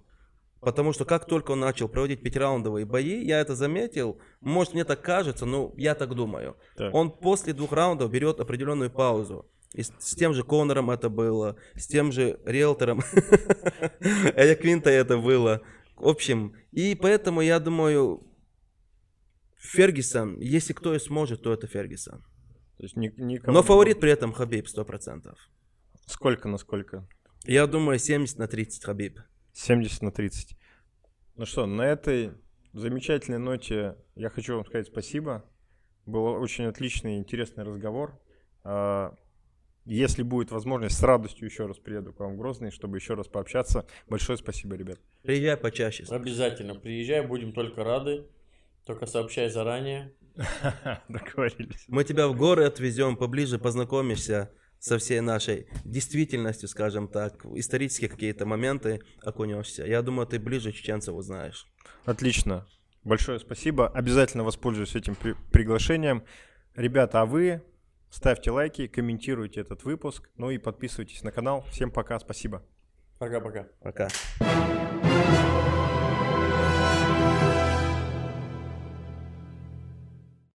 Потому 0.63 0.93
что 0.93 1.03
как 1.03 1.25
только 1.25 1.51
он 1.51 1.59
начал 1.59 1.89
проводить 1.89 2.21
пятираундовые 2.21 2.85
бои, 2.85 3.21
я 3.23 3.41
это 3.41 3.53
заметил, 3.53 4.17
может 4.43 4.73
мне 4.73 4.83
так 4.83 5.01
кажется, 5.01 5.45
но 5.45 5.73
я 5.77 5.95
так 5.95 6.13
думаю. 6.15 6.57
Так. 6.75 6.93
Он 6.93 7.11
после 7.11 7.53
двух 7.53 7.71
раундов 7.71 8.11
берет 8.11 8.39
определенную 8.39 8.91
паузу. 8.91 9.49
И 9.73 9.81
с, 9.81 9.91
с 9.99 10.15
тем 10.15 10.33
же 10.33 10.43
Конором 10.43 10.91
это 10.91 11.09
было, 11.09 11.55
с 11.75 11.87
тем 11.87 12.11
же 12.11 12.39
риэлтором 12.45 13.01
Эля 14.35 14.55
Квинта 14.55 14.89
это 14.89 15.17
было. 15.17 15.61
В 15.95 16.07
общем, 16.07 16.53
и 16.71 16.95
поэтому 16.95 17.41
я 17.41 17.59
думаю, 17.59 18.27
Фергюсон, 19.57 20.39
если 20.39 20.73
кто 20.73 20.93
и 20.93 20.99
сможет, 20.99 21.41
то 21.41 21.53
это 21.53 21.65
Фергюсон. 21.65 22.21
То 22.77 22.83
есть 22.83 22.95
никому... 22.95 23.53
Но 23.53 23.63
фаворит 23.63 23.99
при 23.99 24.11
этом 24.11 24.33
Хабиб 24.33 24.67
100%. 24.67 25.33
Сколько 26.05 26.47
на 26.49 26.57
сколько? 26.57 27.07
Я 27.45 27.65
думаю 27.65 27.97
70 27.97 28.37
на 28.37 28.47
30 28.47 28.83
Хабиб. 28.83 29.19
70 29.53 30.01
на 30.01 30.11
30. 30.11 30.57
Ну 31.35 31.45
что, 31.45 31.65
на 31.65 31.83
этой 31.83 32.33
замечательной 32.73 33.39
ноте 33.39 33.95
я 34.15 34.29
хочу 34.29 34.55
вам 34.55 34.65
сказать 34.65 34.87
спасибо. 34.87 35.43
Был 36.05 36.25
очень 36.25 36.65
отличный, 36.65 37.17
интересный 37.17 37.63
разговор. 37.63 38.19
А, 38.63 39.15
если 39.85 40.23
будет 40.23 40.51
возможность, 40.51 40.97
с 40.97 41.03
радостью 41.03 41.47
еще 41.47 41.65
раз 41.65 41.77
приеду 41.77 42.13
к 42.13 42.19
вам 42.19 42.35
в 42.35 42.37
Грозный, 42.37 42.71
чтобы 42.71 42.97
еще 42.97 43.13
раз 43.13 43.27
пообщаться. 43.27 43.85
Большое 44.07 44.37
спасибо, 44.37 44.75
ребят. 44.75 44.99
Приезжай 45.21 45.57
почаще. 45.57 46.05
Обязательно 46.09 46.75
приезжай, 46.75 47.25
будем 47.25 47.53
только 47.53 47.83
рады. 47.83 48.25
Только 48.85 49.05
сообщай 49.05 49.49
заранее. 49.49 50.13
Договорились. 51.07 51.85
Мы 51.87 52.03
тебя 52.03 52.27
в 52.27 52.35
горы 52.35 52.65
отвезем, 52.65 53.15
поближе 53.15 53.59
познакомишься 53.59 54.51
со 54.83 54.97
всей 54.97 55.21
нашей 55.21 55.67
действительностью, 55.85 56.67
скажем 56.67 57.07
так, 57.07 57.45
исторические 57.55 58.09
какие-то 58.09 58.45
моменты 58.45 58.99
окунешься. 59.21 59.85
Я 59.85 60.01
думаю, 60.01 60.27
ты 60.27 60.39
ближе 60.39 60.73
чеченцев 60.73 61.15
узнаешь. 61.15 61.67
Отлично. 62.03 62.67
Большое 63.05 63.39
спасибо. 63.39 63.87
Обязательно 63.87 64.43
воспользуюсь 64.43 64.93
этим 64.95 65.15
при- 65.15 65.35
приглашением. 65.53 66.25
Ребята, 66.75 67.21
а 67.21 67.25
вы 67.25 67.63
ставьте 68.09 68.51
лайки, 68.51 68.87
комментируйте 68.87 69.61
этот 69.61 69.85
выпуск, 69.85 70.29
ну 70.35 70.49
и 70.49 70.57
подписывайтесь 70.57 71.23
на 71.23 71.31
канал. 71.31 71.65
Всем 71.71 71.89
пока, 71.89 72.19
спасибо. 72.19 72.61
Пока-пока. 73.19 73.69
Пока. 73.81 74.07
-пока. 74.07 74.11
пока. 74.39 74.72